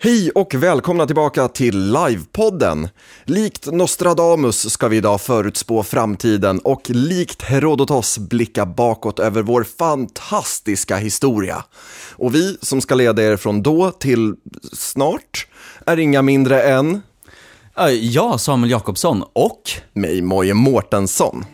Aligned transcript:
Hej 0.00 0.30
och 0.30 0.54
välkomna 0.54 1.06
tillbaka 1.06 1.48
till 1.48 1.92
Livepodden. 1.92 2.88
Likt 3.24 3.66
Nostradamus 3.66 4.70
ska 4.70 4.88
vi 4.88 4.96
idag 4.96 5.20
förutspå 5.20 5.82
framtiden 5.82 6.58
och 6.58 6.90
likt 6.90 7.42
Herodotos 7.42 8.18
blicka 8.18 8.66
bakåt 8.66 9.18
över 9.18 9.42
vår 9.42 9.64
fantastiska 9.78 10.96
historia. 10.96 11.64
Och 12.12 12.34
vi 12.34 12.58
som 12.62 12.80
ska 12.80 12.94
leda 12.94 13.22
er 13.22 13.36
från 13.36 13.62
då 13.62 13.90
till 13.90 14.34
snart 14.72 15.46
är 15.86 15.98
inga 15.98 16.22
mindre 16.22 16.62
än 16.62 17.02
Äh, 17.78 17.90
Ja, 17.90 18.38
Samuel 18.38 18.70
Jakobsson 18.70 19.24
och 19.32 19.62
mig, 19.92 20.22
Moje 20.22 20.54
Mårtensson. 20.54 21.44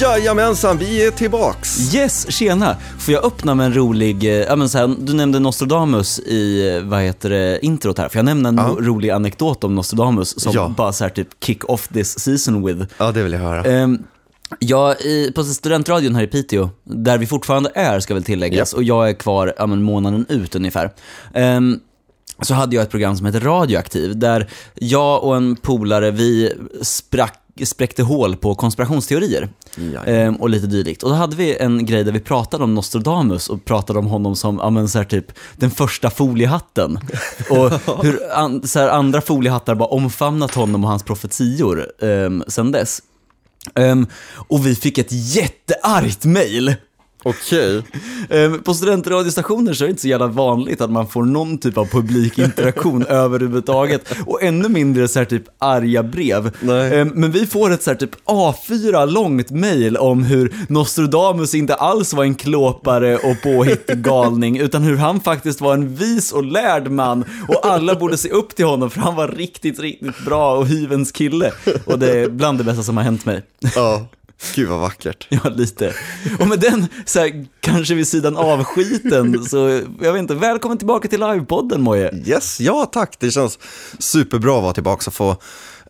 Jajamensan, 0.00 0.78
vi 0.78 1.06
är 1.06 1.10
tillbaks. 1.10 1.94
Yes, 1.94 2.30
tjena! 2.32 2.76
Får 2.98 3.14
jag 3.14 3.24
öppna 3.24 3.54
med 3.54 3.66
en 3.66 3.74
rolig, 3.74 4.24
eh, 4.24 4.30
ja 4.30 4.56
men 4.56 4.68
så 4.68 4.78
här, 4.78 4.94
du 4.98 5.12
nämnde 5.14 5.38
Nostradamus 5.38 6.18
i, 6.18 6.68
eh, 6.76 6.82
vad 6.88 7.00
heter 7.02 7.30
det, 7.30 7.58
introt 7.66 7.98
här. 7.98 8.08
Får 8.08 8.16
jag 8.18 8.24
nämna 8.24 8.48
en 8.48 8.56
Ja. 8.56 8.62
ro- 8.68 8.80
rolig 8.80 9.10
anekdot 9.10 9.64
om 9.64 9.74
Nostradamus 9.74 10.40
som 10.42 10.52
Ja. 10.54 10.74
bara 10.76 10.92
så 10.92 11.04
här 11.04 11.08
typ 11.10 11.28
kick 11.44 11.64
off 11.70 11.88
this 11.88 12.18
season 12.20 12.66
with? 12.66 12.92
Ja, 12.98 13.12
det 13.12 13.22
vill 13.22 13.32
jag 13.32 13.40
höra. 13.40 13.82
Um, 13.82 14.02
Ja, 14.58 14.94
i, 14.94 15.32
på 15.34 15.44
studentradion 15.44 16.14
här 16.14 16.22
i 16.22 16.26
Piteå, 16.26 16.70
där 16.84 17.18
vi 17.18 17.26
fortfarande 17.26 17.70
är 17.74 18.00
ska 18.00 18.14
väl 18.14 18.24
tilläggas, 18.24 18.72
och 18.72 18.82
jag 18.82 19.08
är 19.08 19.12
kvar 19.12 19.54
ja, 19.58 19.66
men, 19.66 19.82
månaden 19.82 20.26
ut 20.28 20.54
ungefär. 20.56 20.90
Ehm, 21.34 21.78
så 22.42 22.54
hade 22.54 22.76
jag 22.76 22.82
ett 22.82 22.90
program 22.90 23.16
som 23.16 23.26
heter 23.26 23.40
Radioaktiv, 23.40 24.18
där 24.18 24.50
jag 24.74 25.24
och 25.24 25.36
en 25.36 25.56
polare, 25.56 26.10
vi 26.10 26.52
sprack, 26.82 27.39
spräckte 27.66 28.02
hål 28.02 28.36
på 28.36 28.54
konspirationsteorier. 28.54 29.48
Ehm, 30.06 30.36
och 30.36 30.50
lite 30.50 30.66
dylikt. 30.66 31.02
Och 31.02 31.10
då 31.10 31.16
hade 31.16 31.36
vi 31.36 31.56
en 31.56 31.86
grej 31.86 32.04
där 32.04 32.12
vi 32.12 32.20
pratade 32.20 32.64
om 32.64 32.74
Nostradamus 32.74 33.48
och 33.48 33.64
pratade 33.64 33.98
om 33.98 34.06
honom 34.06 34.36
som, 34.36 34.58
ja 34.62 34.70
men 34.70 34.88
så 34.88 34.98
här 34.98 35.04
typ, 35.04 35.32
den 35.56 35.70
första 35.70 36.10
foliehatten. 36.10 36.98
Och 37.50 37.70
hur 38.04 38.32
an, 38.32 38.68
så 38.68 38.78
här, 38.78 38.88
andra 38.88 39.20
foliehattar 39.20 39.74
bara 39.74 39.88
omfamnat 39.88 40.54
honom 40.54 40.84
och 40.84 40.90
hans 40.90 41.02
profetior 41.02 41.86
um, 41.98 42.44
sen 42.48 42.72
dess. 42.72 43.02
Ehm, 43.74 44.06
och 44.32 44.66
vi 44.66 44.74
fick 44.74 44.98
ett 44.98 45.12
jätteargt 45.12 46.24
mail. 46.24 46.74
Okej. 47.22 47.82
Ehm, 48.30 48.62
på 48.62 48.74
studentradiostationer 48.74 49.72
så 49.72 49.84
är 49.84 49.86
det 49.86 49.90
inte 49.90 50.02
så 50.02 50.08
jävla 50.08 50.26
vanligt 50.26 50.80
att 50.80 50.90
man 50.90 51.08
får 51.08 51.22
någon 51.22 51.58
typ 51.58 51.78
av 51.78 51.86
publikinteraktion 51.86 53.06
överhuvudtaget. 53.08 54.14
Och 54.26 54.42
ännu 54.42 54.68
mindre 54.68 55.08
så 55.08 55.18
här 55.18 55.26
typ 55.26 55.42
arga 55.58 56.02
brev. 56.02 56.50
Nej. 56.60 57.00
Ehm, 57.00 57.08
men 57.08 57.30
vi 57.32 57.46
får 57.46 57.70
ett 57.70 57.82
så 57.82 57.90
här 57.90 57.96
typ 57.96 58.10
A4 58.24 59.06
långt 59.06 59.50
mail 59.50 59.96
om 59.96 60.22
hur 60.22 60.54
Nostradamus 60.68 61.54
inte 61.54 61.74
alls 61.74 62.12
var 62.12 62.24
en 62.24 62.34
klåpare 62.34 63.16
och 63.16 63.42
påhittig 63.42 63.98
galning, 64.02 64.58
utan 64.58 64.82
hur 64.82 64.96
han 64.96 65.20
faktiskt 65.20 65.60
var 65.60 65.74
en 65.74 65.94
vis 65.94 66.32
och 66.32 66.44
lärd 66.44 66.90
man. 66.90 67.24
Och 67.48 67.66
alla 67.66 67.94
borde 67.94 68.16
se 68.16 68.28
upp 68.28 68.56
till 68.56 68.64
honom 68.64 68.90
för 68.90 69.00
han 69.00 69.16
var 69.16 69.28
riktigt, 69.28 69.80
riktigt 69.80 70.24
bra 70.24 70.56
och 70.56 70.66
hyvens 70.66 71.12
kille. 71.12 71.52
Och 71.84 71.98
det 71.98 72.18
är 72.18 72.28
bland 72.28 72.58
det 72.58 72.64
bästa 72.64 72.82
som 72.82 72.96
har 72.96 73.04
hänt 73.04 73.24
mig. 73.26 73.42
Ja, 73.74 74.06
gud 74.54 74.68
vad 74.68 74.80
vackert. 74.80 75.26
Ja, 75.28 75.40
lite. 75.56 75.94
Och 76.38 76.48
med 76.48 76.60
den, 76.60 76.86
så 77.04 77.18
här, 77.20 77.46
kanske 77.60 77.94
vid 77.94 78.08
sidan 78.08 78.36
av 78.36 78.64
skiten, 78.64 79.44
så 79.44 79.80
jag 80.00 80.12
vet 80.12 80.20
inte, 80.20 80.34
välkommen 80.34 80.78
tillbaka 80.78 81.08
till 81.08 81.20
livepodden 81.20 81.80
Moje. 81.82 82.14
Yes, 82.26 82.60
ja 82.60 82.86
tack. 82.92 83.16
Det 83.20 83.30
känns 83.30 83.58
superbra 83.98 84.56
att 84.56 84.62
vara 84.62 84.72
tillbaka 84.72 85.02
och 85.06 85.14
få, 85.14 85.30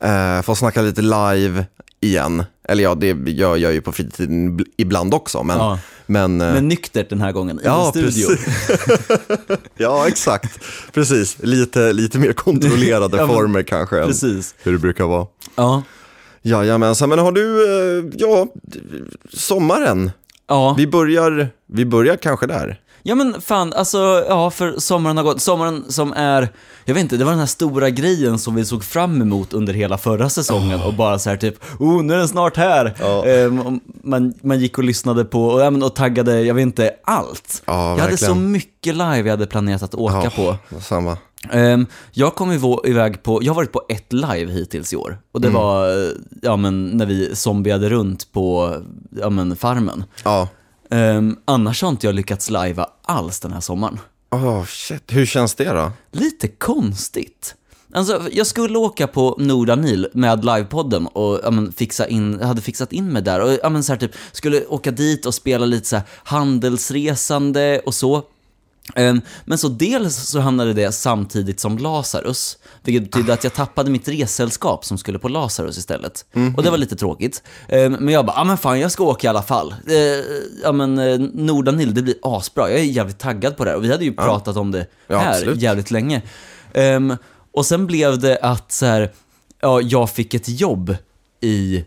eh, 0.00 0.43
få 0.43 0.55
snacka 0.55 0.83
lite 0.83 1.03
live 1.03 1.66
igen. 2.00 2.44
Eller 2.69 2.83
ja, 2.84 2.94
det 2.94 3.06
gör 3.31 3.56
jag 3.56 3.72
ju 3.72 3.81
på 3.81 3.93
fritiden 3.93 4.59
ibl- 4.60 4.66
ibland 4.77 5.15
också. 5.15 5.43
Men, 5.43 5.59
Ja. 5.59 5.78
men, 6.06 6.41
eh, 6.41 6.53
Men 6.55 6.69
nyktert 6.69 7.10
den 7.10 7.21
här 7.21 7.33
gången, 7.33 7.60
i 7.60 7.62
ja, 7.65 7.87
en 7.87 7.91
studio. 8.12 8.28
ja, 9.77 10.09
exakt. 10.09 10.59
Precis. 10.93 11.37
Lite, 11.43 11.93
lite 11.93 12.19
mer 12.19 12.33
kontrollerade 12.33 13.16
Ja, 13.16 13.27
men- 13.27 13.37
former 13.37 13.62
kanske 13.62 14.06
Precis. 14.06 14.55
hur 14.62 14.72
det 14.72 14.78
brukar 14.78 15.05
vara. 15.05 15.27
Ja. 15.55 15.83
Jajamensan, 16.43 17.09
men 17.09 17.19
har 17.19 17.33
du, 17.33 17.65
eh, 17.99 18.05
ja, 18.19 18.47
sommaren. 19.33 20.11
Ja. 20.49 20.75
Vi 20.78 20.87
börjar, 20.87 21.49
vi 21.67 21.84
börjar 21.84 22.17
kanske 22.17 22.47
där. 22.47 22.81
ja, 23.03 23.15
men 23.15 23.41
fan, 23.41 23.73
alltså, 23.73 24.25
ja, 24.28 24.51
för 24.51 24.75
sommaren 24.78 25.17
har 25.17 25.25
gått. 25.25 25.41
Sommaren 25.41 25.84
som 25.89 26.12
är, 26.12 26.49
jag 26.84 26.95
vet 26.95 27.03
inte, 27.03 27.17
det 27.17 27.25
var 27.25 27.33
den 27.33 27.39
här 27.39 27.47
stora 27.47 27.91
grejen 27.91 28.39
som 28.39 28.55
vi 28.55 28.65
såg 28.65 28.84
fram 28.84 29.23
emot 29.23 29.53
under 29.53 29.73
hela 29.73 29.99
förra 29.99 30.28
säsongen 30.31 30.81
och 30.83 30.95
bara 30.95 31.19
så 31.19 31.31
här 31.31 31.37
typ, 31.37 31.55
oh, 31.78 32.03
nu 32.03 32.15
är 32.15 32.19
den 32.19 32.28
snart 32.28 32.57
här. 32.57 32.95
Ehm, 33.27 33.61
och 33.61 33.72
man, 34.05 34.34
man 34.43 34.61
gick 34.61 34.78
och 34.78 34.84
lyssnade 34.84 35.25
på, 35.25 35.45
och, 35.45 35.61
ja, 35.61 35.71
men, 35.71 35.83
och 35.83 35.95
taggade, 35.95 36.43
jag 36.43 36.55
vet 36.55 36.62
inte, 36.62 36.91
allt. 37.05 37.62
Ja, 37.67 37.72
jag 37.72 37.89
hade 37.89 38.03
verkligen. 38.03 38.34
så 38.34 38.41
mycket 38.41 38.95
live 38.95 39.17
jag 39.19 39.31
hade 39.31 39.47
planerat 39.47 39.83
att 39.83 39.95
åka 39.95 40.31
på. 40.31 40.57
Samma. 40.81 41.17
Ehm, 41.51 41.87
jag 42.12 42.34
kom 42.34 42.53
iväg 42.84 43.23
på, 43.23 43.43
jag 43.43 43.51
har 43.53 43.56
varit 43.56 43.73
på 43.73 43.83
ett 43.89 44.12
live 44.12 44.53
hittills 44.53 44.93
i 44.93 44.97
år. 44.97 45.19
Och 45.33 45.41
det 45.41 45.49
Mm. 45.49 45.61
var, 45.62 46.12
ja 46.43 46.56
men 46.56 46.87
när 46.87 47.06
vi 47.06 47.37
zombiade 47.37 47.89
runt 47.89 48.33
på, 48.33 48.77
ja 49.21 49.31
men 49.31 49.56
farmen. 49.56 50.05
Ja. 50.25 50.49
Ehm, 50.91 51.37
annars 51.45 51.83
har 51.83 51.89
inte 51.89 52.06
jag 52.06 52.15
lyckats 52.15 52.51
livea 52.51 52.87
alls 53.03 53.41
den 53.41 53.53
här 53.53 53.61
sommaren. 53.61 53.99
Oh, 54.31 54.65
shit. 54.65 55.03
Hur 55.09 55.27
känns 55.27 55.55
det 55.55 55.65
då? 55.73 55.93
Lite 56.12 56.49
konstigt. 56.49 57.55
Alltså, 57.93 58.22
jag 58.33 58.47
skulle 58.47 58.78
åka 58.78 59.07
på 59.07 59.37
Nordanil 59.39 60.09
med 60.12 60.45
livepodden 60.45 61.07
och 61.07 61.41
ja, 61.45 61.51
men, 61.51 61.72
fixa 61.72 62.07
in, 62.09 62.41
hade 62.41 62.61
fixat 62.61 62.93
in 62.93 63.12
mig 63.12 63.22
där 63.22 63.41
och 63.41 63.59
ja, 63.62 63.69
men, 63.69 63.83
så 63.84 63.93
här, 63.93 64.01
typ, 64.01 64.12
skulle 64.33 64.67
åka 64.67 64.91
dit 64.91 65.27
och 65.27 65.34
spela 65.34 65.67
lite 65.67 65.89
så 65.89 65.97
här, 65.97 66.05
handelsresande 66.25 67.81
och 67.87 67.95
så. 67.95 68.22
Ehm, 68.97 69.21
Men 69.45 69.59
så 69.59 69.69
dels 69.69 70.17
så 70.17 70.41
hamnade 70.41 70.73
det 70.73 70.93
samtidigt 70.93 71.61
som 71.61 71.78
Lazarus, 71.78 72.59
vilket 72.83 73.03
betydde 73.11 73.33
att 73.33 73.45
jag 73.45 73.55
tappade 73.55 73.91
mitt 73.91 74.09
ressällskap 74.09 74.84
som 74.84 74.99
skulle 74.99 75.19
på 75.19 75.28
Lazarus 75.28 75.78
istället. 75.78 76.25
Och 76.56 76.62
det 76.62 76.71
var 76.71 76.78
lite 76.78 76.97
tråkigt. 76.97 77.43
Ehm, 77.69 77.93
Men 77.93 78.15
jag 78.15 78.27
bara, 78.27 78.37
ja 78.37 78.45
men 78.45 78.56
fan 78.56 78.81
jag 78.81 78.93
ska 78.93 79.05
åka 79.05 79.27
i 79.27 79.31
alla 79.31 79.43
fall. 79.43 79.75
Eh, 79.87 79.95
Ja 80.62 80.73
men 80.73 80.99
eh, 80.99 81.19
Nordanil, 81.34 81.95
det 81.95 82.03
blir 82.03 82.15
asbra. 82.23 82.71
Jag 82.71 82.81
är 82.81 82.84
jävligt 82.84 83.19
taggad 83.19 83.56
på 83.56 83.65
det 83.65 83.71
här 83.71 83.77
och 83.77 83.84
vi 83.84 83.91
hade 83.93 84.05
ju 84.05 84.12
pratat 84.15 84.56
om 84.56 84.71
det 84.71 84.87
Ja, 85.07 85.19
här 85.19 85.31
absolut. 85.33 85.61
jävligt 85.62 85.91
länge. 85.91 86.22
Ehm, 86.75 87.17
och 87.53 87.67
sen 87.67 87.87
blev 87.87 88.19
det 88.19 88.39
att 88.43 88.72
så 88.72 88.87
här, 88.87 89.12
ja, 89.61 89.81
jag 89.81 90.11
fick 90.11 90.34
ett 90.34 90.49
jobb 90.61 90.97
i 91.41 91.84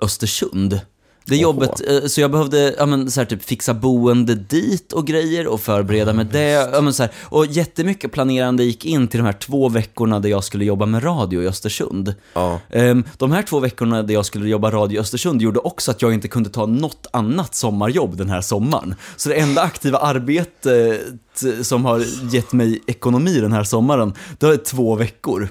Östersund. 0.00 0.80
Det 1.24 1.36
jobbet, 1.36 1.88
eh, 1.88 2.06
så 2.06 2.20
jag 2.20 2.30
behövde 2.30 2.74
ja, 2.78 2.86
men, 2.86 3.10
så 3.10 3.20
här, 3.20 3.26
typ, 3.26 3.42
fixa 3.42 3.74
boende 3.74 4.34
dit 4.34 4.92
och 4.92 5.06
grejer 5.06 5.46
och 5.46 5.60
förbereda 5.60 6.12
med 6.12 6.26
det. 6.26 6.70
Ja, 6.72 6.80
men, 6.80 6.94
så 6.94 7.02
här, 7.02 7.12
och 7.24 7.46
jättemycket 7.46 8.12
planerande 8.12 8.64
gick 8.64 8.84
in 8.84 9.08
till 9.08 9.18
de 9.18 9.24
här 9.26 9.32
två 9.32 9.68
veckorna 9.68 10.20
där 10.20 10.28
jag 10.28 10.44
skulle 10.44 10.64
jobba 10.64 10.86
med 10.86 11.04
radio 11.04 11.42
i 11.42 11.48
Östersund. 11.48 12.14
Ja. 12.34 12.60
Ehm, 12.70 13.04
De 13.18 13.32
här 13.32 13.42
två 13.42 13.60
veckorna 13.60 14.02
där 14.02 14.14
jag 14.14 14.26
skulle 14.26 14.48
jobba 14.48 14.70
radio 14.70 14.96
i 14.96 15.00
Östersund 15.00 15.42
gjorde 15.42 15.58
också 15.58 15.90
att 15.90 16.02
jag 16.02 16.14
inte 16.14 16.28
kunde 16.28 16.50
ta 16.50 16.66
något 16.66 17.06
annat 17.10 17.54
sommarjobb 17.54 18.16
den 18.16 18.30
här 18.30 18.40
sommaren. 18.40 18.94
Så 19.16 19.28
det 19.28 19.34
enda 19.34 19.62
aktiva 19.62 19.98
arbetet 19.98 21.00
som 21.62 21.84
har 21.84 22.04
gett 22.34 22.52
mig 22.52 22.82
ekonomi 22.86 23.40
den 23.40 23.52
här 23.52 23.64
sommaren, 23.64 24.14
det 24.38 24.46
är 24.46 24.56
två 24.56 24.94
veckor. 24.94 25.48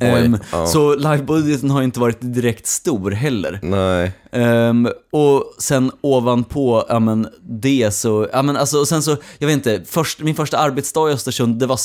Ehm, 0.00 0.38
ja. 0.52 0.66
Så 0.66 0.94
livebudgeten 0.94 1.70
har 1.70 1.82
inte 1.82 2.00
varit 2.00 2.18
direkt 2.20 2.66
stor 2.66 3.10
heller. 3.10 3.58
Nej. 3.62 4.12
Ehm, 4.32 4.88
och 5.12 5.54
sen 5.58 5.90
ovanpå 6.00 6.84
ja, 6.88 6.98
men, 6.98 7.28
det 7.42 7.94
så, 7.94 8.28
ja, 8.32 8.42
men, 8.42 8.56
alltså, 8.56 8.78
och 8.78 8.88
sen 8.88 9.02
så, 9.02 9.16
jag 9.38 9.46
vet 9.46 9.54
inte, 9.54 9.82
först, 9.86 10.20
min 10.20 10.34
första 10.34 10.58
arbetsdag 10.58 11.10
i 11.10 11.12
Östersund, 11.12 11.58
det 11.58 11.66
var 11.66 11.78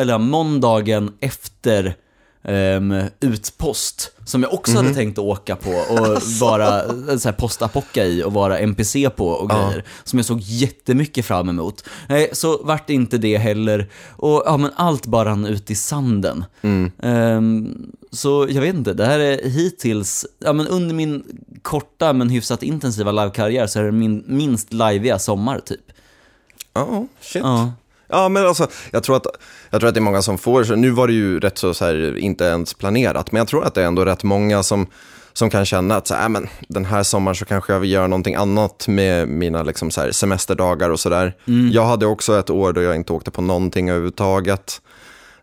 eller, 0.00 0.18
måndagen 0.18 1.12
efter 1.20 1.94
ehm, 2.44 2.94
utpost, 3.20 4.10
som 4.24 4.42
jag 4.42 4.54
också 4.54 4.76
hade 4.76 4.94
tänkt 4.94 5.18
att 5.18 5.24
åka 5.24 5.56
på 5.56 5.70
och 5.70 6.22
vara 6.40 6.84
eh, 6.84 7.16
så 7.18 7.28
här, 7.28 7.32
postapocka 7.32 8.04
i 8.04 8.22
och 8.22 8.32
vara 8.32 8.58
NPC 8.58 9.10
på 9.10 9.28
och 9.28 9.50
Ja. 9.52 9.68
grejer, 9.68 9.84
som 10.04 10.18
jag 10.18 10.26
såg 10.26 10.40
jättemycket 10.40 11.26
fram 11.26 11.48
emot. 11.48 11.84
Nej, 12.08 12.28
så 12.32 12.62
vart 12.62 12.86
det 12.86 12.94
inte 12.94 13.18
det 13.18 13.36
heller. 13.38 13.88
Och 14.10 14.42
ja, 14.46 14.56
men 14.56 14.70
allt 14.76 15.06
bara 15.06 15.28
rann 15.28 15.46
ut 15.46 15.70
i 15.70 15.74
sanden. 15.74 16.44
Ehm, 17.02 17.92
så 18.10 18.46
jag 18.50 18.60
vet 18.60 18.74
inte, 18.74 18.92
det 18.94 19.06
här 19.06 19.18
är 19.18 19.48
hittills, 19.50 20.26
ja 20.38 20.52
men 20.52 20.68
under 20.68 20.94
min 20.94 21.24
korta 21.62 22.12
men 22.12 22.28
hyfsat 22.28 22.62
intensiva 22.62 23.12
livekarriär 23.12 23.66
så 23.66 23.78
är 23.78 23.84
det 23.84 23.92
min 23.92 24.24
minst 24.26 24.72
liveiga 24.72 25.18
sommar 25.18 25.58
typ. 25.60 25.80
Ja, 26.74 27.06
shit. 27.20 27.42
Ja. 27.42 27.72
Ja, 28.08 28.28
men 28.28 28.46
alltså, 28.46 28.66
jag 28.90 29.02
tror, 29.02 29.16
att, 29.16 29.26
jag 29.70 29.80
tror 29.80 29.88
att 29.88 29.94
det 29.94 29.98
är 29.98 30.02
många 30.02 30.22
som 30.22 30.38
får, 30.38 30.76
nu 30.76 30.90
var 30.90 31.06
det 31.06 31.12
ju 31.12 31.40
rätt 31.40 31.58
så, 31.58 31.74
så 31.74 31.84
här, 31.84 32.16
inte 32.18 32.44
ens 32.44 32.74
planerat, 32.74 33.32
men 33.32 33.38
jag 33.38 33.48
tror 33.48 33.64
att 33.64 33.74
det 33.74 33.82
är 33.82 33.86
ändå 33.86 34.04
rätt 34.04 34.22
många 34.24 34.62
som, 34.62 34.86
som 35.32 35.50
kan 35.50 35.64
känna 35.66 35.96
att 35.96 36.06
så 36.06 36.14
här, 36.14 36.22
"Äh, 36.22 36.28
men, 36.28 36.48
den 36.68 36.84
här 36.84 37.02
sommaren 37.02 37.34
så 37.36 37.44
kanske 37.44 37.72
jag 37.72 37.80
vill 37.80 37.90
göra 37.90 38.06
någonting 38.06 38.34
annat 38.34 38.88
med 38.88 39.28
mina 39.28 39.62
liksom, 39.62 39.90
så 39.90 40.00
här, 40.00 40.10
semesterdagar 40.12 40.90
och 40.90 41.00
sådär. 41.00 41.34
Jag 41.72 41.84
hade 41.86 42.06
också 42.06 42.38
ett 42.38 42.50
år 42.50 42.72
då 42.72 42.82
jag 42.82 42.96
inte 42.96 43.12
åkte 43.12 43.30
på 43.30 43.42
någonting 43.42 43.88
överhuvudtaget, 43.90 44.80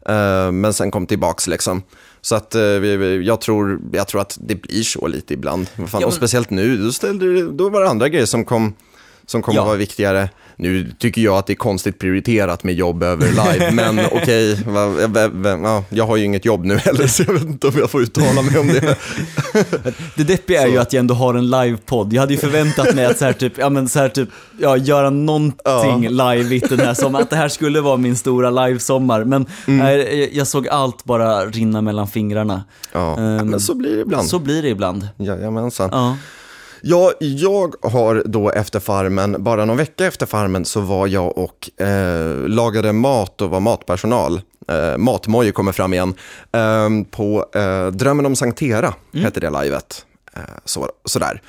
Eh, 0.06 0.52
men 0.52 0.74
sen 0.74 0.92
kom 0.92 1.06
tillbaks 1.08 1.48
liksom. 1.48 1.84
Så 2.22 2.36
att 2.36 2.56
eh, 2.56 2.62
jag, 2.62 3.42
tror, 3.42 3.82
jag 3.94 4.08
tror 4.08 4.22
att 4.22 4.38
det 4.42 4.56
blir 4.56 4.84
så 4.84 5.08
lite 5.08 5.34
ibland. 5.34 5.68
Fan, 5.70 5.88
Ja, 5.92 5.98
Och 5.98 6.02
men- 6.04 6.12
speciellt 6.12 6.50
nu, 6.50 6.78
då, 6.78 6.92
ställde, 6.92 7.52
då 7.52 7.70
var 7.70 7.82
det 7.82 7.90
andra 7.90 8.10
grejer 8.10 8.26
som 8.26 8.46
kom, 8.46 8.74
som 9.26 9.42
kom 9.42 9.56
Ja. 9.56 9.62
att 9.62 9.68
vara 9.68 9.78
viktigare. 9.78 10.30
Nu 10.62 10.92
tycker 11.00 11.22
jag 11.22 11.38
att 11.38 11.48
det 11.48 11.54
är 11.54 11.56
konstigt 11.56 12.00
prioriterat 12.00 12.64
med 12.64 12.74
jobb 12.76 13.04
över 13.04 13.28
live, 13.28 13.72
men 13.74 14.00
okej, 14.12 14.58
va- 14.66 15.30
ja, 15.64 15.84
jag 15.90 16.08
har 16.08 16.18
ju 16.18 16.24
inget 16.26 16.46
jobb 16.46 16.66
nu 16.66 16.78
heller, 16.78 17.08
så 17.08 17.24
jag 17.28 17.34
vet 17.34 17.44
inte 17.44 17.68
om 17.68 17.74
jag 17.78 17.90
får 17.92 18.02
uttala 18.02 18.42
mig 18.42 18.58
om 18.60 18.68
det. 18.68 18.96
Det 20.16 20.24
deppiga 20.24 20.62
är 20.62 20.68
ju 20.68 20.78
att 20.78 20.94
jag 20.94 21.00
ändå 21.00 21.14
har 21.14 21.34
en 21.34 21.50
livepodd. 21.50 22.14
Jag 22.14 22.22
hade 22.22 22.34
ju 22.34 22.40
förväntat 22.40 22.96
mig 22.96 23.06
att 23.06 23.18
så 23.18 23.26
här, 23.26 23.34
typ, 23.34 23.54
ja, 23.58 23.70
men 23.70 23.90
så 23.90 24.00
här, 24.00 24.10
typ, 24.10 24.30
ja, 24.60 24.78
göra 24.78 25.10
någonting 25.10 26.10
live 26.10 26.60
den 26.70 26.80
här 26.80 26.94
sommaren. 26.94 27.24
Att 27.24 27.30
det 27.30 27.36
här 27.36 27.48
skulle 27.50 27.82
vara 27.82 27.98
min 27.98 28.16
stora 28.16 28.50
livesommar. 28.50 29.24
Men 29.24 29.46
nej, 29.66 30.20
jag- 30.20 30.34
jag 30.34 30.48
såg 30.48 30.68
allt 30.68 31.04
bara 31.04 31.46
rinna 31.46 31.82
mellan 31.82 32.08
fingrarna. 32.08 32.64
Ja, 32.94 33.16
men 33.18 33.60
så 33.60 33.76
blir 33.76 33.96
det 33.96 34.02
ibland. 34.02 34.28
Så 34.28 34.40
blir 34.40 34.62
det 34.62 34.70
ibland. 34.70 35.08
Jajamensan. 35.18 35.90
Ja. 35.92 36.18
Ja, 36.82 37.12
jag 37.20 37.76
har 37.82 38.24
då 38.26 38.52
efter 38.52 38.80
farmen, 38.80 39.44
bara 39.44 39.66
någon 39.66 39.78
vecka 39.78 40.06
efter 40.06 40.26
farmen 40.26 40.66
så 40.66 40.82
var 40.82 41.08
jag 41.08 41.38
och 41.38 41.82
eh, 41.82 42.48
lagade 42.48 42.94
mat 42.94 43.42
och 43.42 43.50
var 43.50 43.60
matpersonal. 43.60 44.42
Eh, 44.68 44.98
Matmoje 44.98 45.52
kommer 45.52 45.72
fram 45.72 45.94
igen. 45.94 46.14
Eh, 46.52 46.90
på 47.12 47.46
eh, 47.56 47.88
Drömmen 47.88 48.26
om 48.26 48.36
Sankt 48.36 48.60
Tera 48.60 48.94
hette 49.14 49.40
det 49.40 49.64
livet. 49.64 50.06
Eh, 50.34 50.42
så, 50.66 50.90
sådär. 51.06 51.42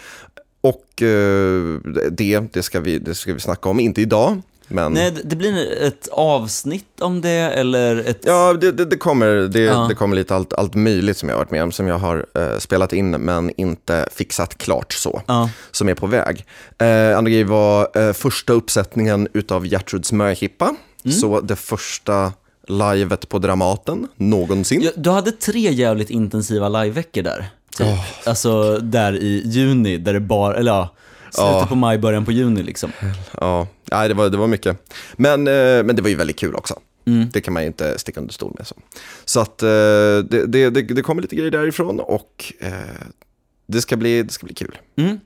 Och 0.60 1.02
eh, 1.02 1.78
det, 2.10 2.40
det, 2.52 2.62
ska 2.62 2.80
vi, 2.80 2.98
det 2.98 3.14
ska 3.14 3.34
vi 3.34 3.40
snacka 3.40 3.68
om, 3.68 3.80
inte 3.80 4.00
idag. 4.00 4.42
Men 4.72 4.92
Nej, 4.92 5.12
det- 5.24 5.36
blir 5.36 5.82
ett 5.82 6.08
avsnitt 6.12 7.00
om 7.00 7.20
det 7.20 7.30
eller 7.30 7.96
ett... 7.96 8.20
Ja, 8.24 8.52
det, 8.52 8.72
det, 8.72 8.84
det, 8.84 8.96
kommer, 8.96 9.26
det, 9.28 9.60
Ja. 9.60 9.86
det 9.88 9.94
kommer 9.94 10.16
lite 10.16 10.34
allt, 10.34 10.52
allt 10.52 10.74
möjligt 10.74 11.16
som 11.16 11.28
jag 11.28 11.36
har 11.36 11.40
varit 11.40 11.50
med 11.50 11.62
om, 11.62 11.72
som 11.72 11.86
jag 11.88 11.98
har 11.98 12.26
eh, 12.34 12.58
spelat 12.58 12.92
in 12.92 13.10
men 13.10 13.50
inte 13.56 14.08
fixat 14.14 14.58
klart 14.58 14.92
så, 14.92 15.22
Ja. 15.26 15.50
som 15.70 15.88
är 15.88 15.94
på 15.94 16.06
väg. 16.06 16.44
Eh, 16.78 17.18
andra 17.18 17.30
grejer 17.30 17.44
var 17.44 17.88
eh, 18.08 18.12
första 18.12 18.52
uppsättningen 18.52 19.28
utav 19.32 19.66
Gertruds 19.66 20.12
möhippa, 20.12 20.74
Mm. 21.04 21.12
så 21.16 21.40
det 21.40 21.56
första 21.56 22.32
livet 22.68 23.28
på 23.28 23.38
Dramaten 23.38 24.08
någonsin. 24.16 24.80
Ja, 24.82 24.90
Du 24.96 25.10
hade 25.10 25.32
tre 25.32 25.60
jävligt 25.72 26.10
intensiva 26.10 26.68
liveveckor 26.68 27.22
där. 27.22 27.46
Typ. 27.78 27.86
Alltså 28.26 28.78
där 28.78 29.12
i 29.16 29.42
juni, 29.46 29.96
där 29.98 30.12
det 30.12 30.20
bara, 30.20 30.54
eller 30.56 30.72
ja, 30.72 30.88
slutet 31.30 31.52
Ja. 31.60 31.66
på 31.68 31.74
maj, 31.74 31.98
början 31.98 32.24
på 32.24 32.32
juni 32.32 32.62
liksom. 32.62 32.92
Ja, 33.40 33.66
nej, 33.92 34.08
det, 34.08 34.14
var, 34.14 34.30
det 34.30 34.36
var 34.36 34.46
mycket. 34.46 34.92
Men, 35.16 35.46
eh, 35.46 35.84
men 35.84 35.96
det 35.96 36.02
var 36.02 36.08
ju 36.08 36.16
väldigt 36.16 36.38
kul 36.38 36.54
också. 36.54 36.74
Mm. 37.04 37.28
Det 37.32 37.40
kan 37.40 37.54
man 37.54 37.62
ju 37.62 37.66
inte 37.66 37.98
sticka 37.98 38.20
under 38.20 38.32
stol 38.32 38.54
med. 38.58 38.66
Så, 38.66 38.74
så 39.24 39.40
att 39.40 39.62
eh, 39.62 39.68
det, 39.68 40.46
det, 40.46 40.70
det, 40.70 41.02
kommer 41.02 41.22
lite 41.22 41.36
grejer 41.36 41.50
därifrån 41.50 42.00
och 42.00 42.52
eh, 42.58 42.72
det, 43.66 43.80
ska 43.80 43.96
bli, 43.96 44.22
det 44.22 44.32
ska 44.32 44.46
bli 44.46 44.54
kul. 44.54 44.78
Mm. 44.96 45.20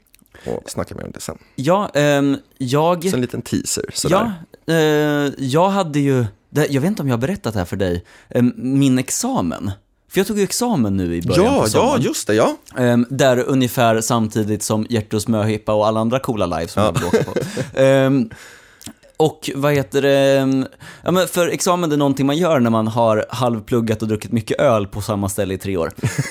Och 0.46 0.70
snacka 0.70 0.94
mer 0.94 1.04
om 1.04 1.10
det 1.10 1.20
sen. 1.20 1.38
Ja, 1.54 1.90
ehm, 1.94 2.36
jag... 2.58 3.04
Så 3.04 3.16
en 3.16 3.20
liten 3.20 3.42
teaser 3.42 3.84
sådär. 3.92 4.32
Ja, 4.66 4.74
eh, 4.74 5.32
jag 5.38 5.68
hade 5.68 6.00
ju, 6.00 6.24
jag 6.50 6.80
vet 6.80 6.84
inte 6.84 7.02
om 7.02 7.08
jag 7.08 7.16
har 7.16 7.20
berättat 7.20 7.52
det 7.52 7.58
här 7.58 7.66
för 7.66 7.76
dig, 7.76 8.04
Em, 8.28 8.52
min 8.56 8.98
examen. 8.98 9.70
För 10.08 10.20
jag 10.20 10.26
tog 10.26 10.38
ju 10.38 10.44
examen 10.44 10.96
nu 10.96 11.16
i 11.16 11.22
början 11.22 11.44
Ja, 11.44 11.58
på 11.60 11.64
ja, 11.64 11.68
sommaren. 11.68 12.02
just 12.02 12.26
det, 12.26 12.34
ja. 12.34 12.56
Em, 12.78 13.06
där 13.10 13.38
ungefär 13.38 14.00
samtidigt 14.00 14.62
som 14.62 14.86
Gertrus 14.90 15.28
möhippa 15.28 15.72
och 15.74 15.86
alla 15.86 16.00
andra 16.00 16.18
coola 16.18 16.46
live 16.46 16.68
som 16.68 16.82
jag 16.82 16.92
vill 16.92 17.04
åka 17.04 17.22
på. 17.24 17.34
Em, 17.80 18.30
och 19.16 19.50
vad 19.54 19.72
heter 19.72 20.02
det, 20.02 20.38
em, 20.38 20.66
ja, 21.02 21.10
men 21.10 21.28
för 21.28 21.48
examen 21.48 21.92
är 21.92 21.96
någonting 21.96 22.26
man 22.26 22.36
gör 22.36 22.60
när 22.60 22.70
man 22.70 22.86
har 22.88 23.26
halvpluggat 23.28 24.02
och 24.02 24.08
druckit 24.08 24.32
mycket 24.32 24.60
öl 24.60 24.86
på 24.86 25.00
samma 25.00 25.28
ställe 25.28 25.54
i 25.54 25.58
tre 25.58 25.76
år. 25.76 25.92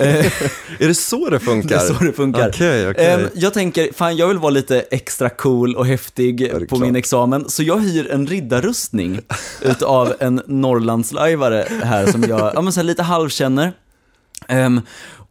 Är 0.80 0.88
det 0.88 0.96
så 0.96 1.30
det 1.30 1.40
funkar? 1.40 1.70
det 1.70 1.76
är 1.76 1.80
så 1.80 2.04
det 2.04 2.14
funkar. 2.14 2.50
Okej. 2.50 2.94
Em, 2.98 3.30
jag 3.34 3.54
tänker, 3.54 3.94
fan 3.94 4.18
jag 4.18 4.28
vill 4.28 4.38
vara 4.38 4.50
lite 4.50 4.82
extra 4.82 5.30
cool 5.30 5.76
och 5.76 5.86
häftig 5.86 6.52
på 6.52 6.66
klart. 6.68 6.82
min 6.82 6.96
examen, 6.96 7.50
så 7.50 7.64
jag 7.64 7.80
hyr 7.80 8.12
en 8.12 8.28
riddarrustning 8.28 9.20
utav 9.62 10.14
en 10.20 10.42
Norrlandslajvare 10.48 11.68
här 11.84 12.06
som 12.12 12.24
jag, 12.24 12.52
ja 12.56 12.62
men 12.62 12.74
så 12.74 12.84
lite 12.84 13.04
halvkänner. 13.04 13.74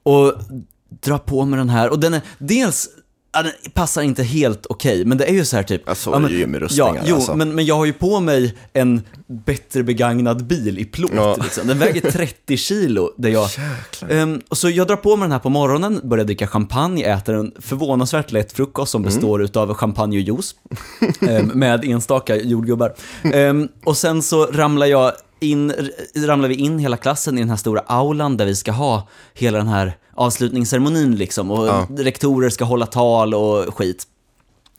Och 0.03 0.33
drar 1.03 1.19
på 1.19 1.45
mig 1.45 1.59
den 1.59 1.69
här, 1.69 1.91
och 1.91 2.01
den 2.01 2.15
är 2.15 2.21
dels 2.39 2.89
Ja, 3.35 3.43
den 3.43 3.53
passar 3.75 4.03
inte 4.03 4.23
helt 4.23 4.67
okej, 4.67 5.05
men 5.05 5.19
det 5.19 5.25
är 5.25 5.33
ju 5.33 5.45
så 5.45 5.57
här 5.57 5.63
typ... 5.63 5.83
Ja, 5.87 5.95
så 5.95 6.11
ja, 6.11 6.19
men- 6.19 6.31
ju 6.33 6.47
med 6.47 6.61
rustningar, 6.61 6.95
Ja, 6.95 7.03
jo, 7.07 7.15
alltså. 7.15 7.35
men, 7.37 7.55
men 7.55 7.65
jag 7.67 7.75
har 7.75 7.85
ju 7.85 7.93
på 7.93 8.21
mig 8.21 8.55
en 8.73 9.03
bättre 9.27 9.83
begagnad 9.83 10.45
bil 10.47 10.79
i 10.79 10.85
plåt. 10.85 11.11
Ja. 11.15 11.37
Liksom. 11.43 11.67
Den 11.67 11.79
väger 11.79 12.11
30 12.11 12.57
kilo. 12.57 13.11
Där 13.17 13.29
jag, 13.31 13.49
Ehm, 14.09 14.41
och 14.49 14.59
så 14.59 14.71
jag 14.71 14.87
drar 14.87 14.97
på 14.97 15.17
mig 15.17 15.25
den 15.25 15.33
här 15.33 15.39
på 15.39 15.49
morgonen, 15.51 16.01
börjar 16.05 16.25
dricka 16.25 16.47
champagne, 16.47 17.05
äter 17.05 17.35
en 17.35 17.53
förvånansvärt 17.61 18.33
lätt 18.33 18.53
frukost 18.53 18.93
som 18.93 19.03
består 19.03 19.43
utav 19.43 19.75
champagne 19.75 20.17
och 20.17 20.23
juice. 20.23 20.55
ehm, 21.29 21.47
med 21.47 21.85
enstaka 21.85 22.37
jordgubbar. 22.37 22.95
Ehm, 23.33 23.69
och 23.85 23.97
sen 23.97 24.23
så 24.23 24.47
ramlar 24.47 24.87
jag 24.87 25.13
in, 25.51 25.73
ramlar 26.17 26.49
vi 26.49 26.55
in 26.55 26.79
hela 26.79 26.97
klassen 26.97 27.39
i 27.39 27.41
den 27.41 27.51
här 27.51 27.57
stora 27.57 27.81
aulan 27.81 28.37
där 28.37 28.47
vi 28.47 28.57
ska 28.57 28.73
ha 28.73 29.09
hela 29.35 29.59
den 29.59 29.69
här 29.69 29.97
avslutningsceremonin 30.15 31.17
liksom. 31.17 31.51
Och 31.51 31.67
Ja. 31.67 31.87
rektorer 31.99 32.51
ska 32.51 32.65
hålla 32.65 32.87
tal 32.87 33.35
och 33.35 33.75
skit. 33.79 34.07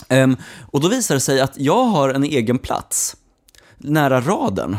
Ehm, 0.08 0.38
och 0.72 0.82
då 0.82 0.88
visar 0.88 1.16
det 1.16 1.22
sig 1.22 1.42
att 1.42 1.54
jag 1.58 1.84
har 1.86 2.10
en 2.10 2.24
egen 2.24 2.58
plats 2.60 3.16
nära 3.78 4.22
raden. 4.22 4.78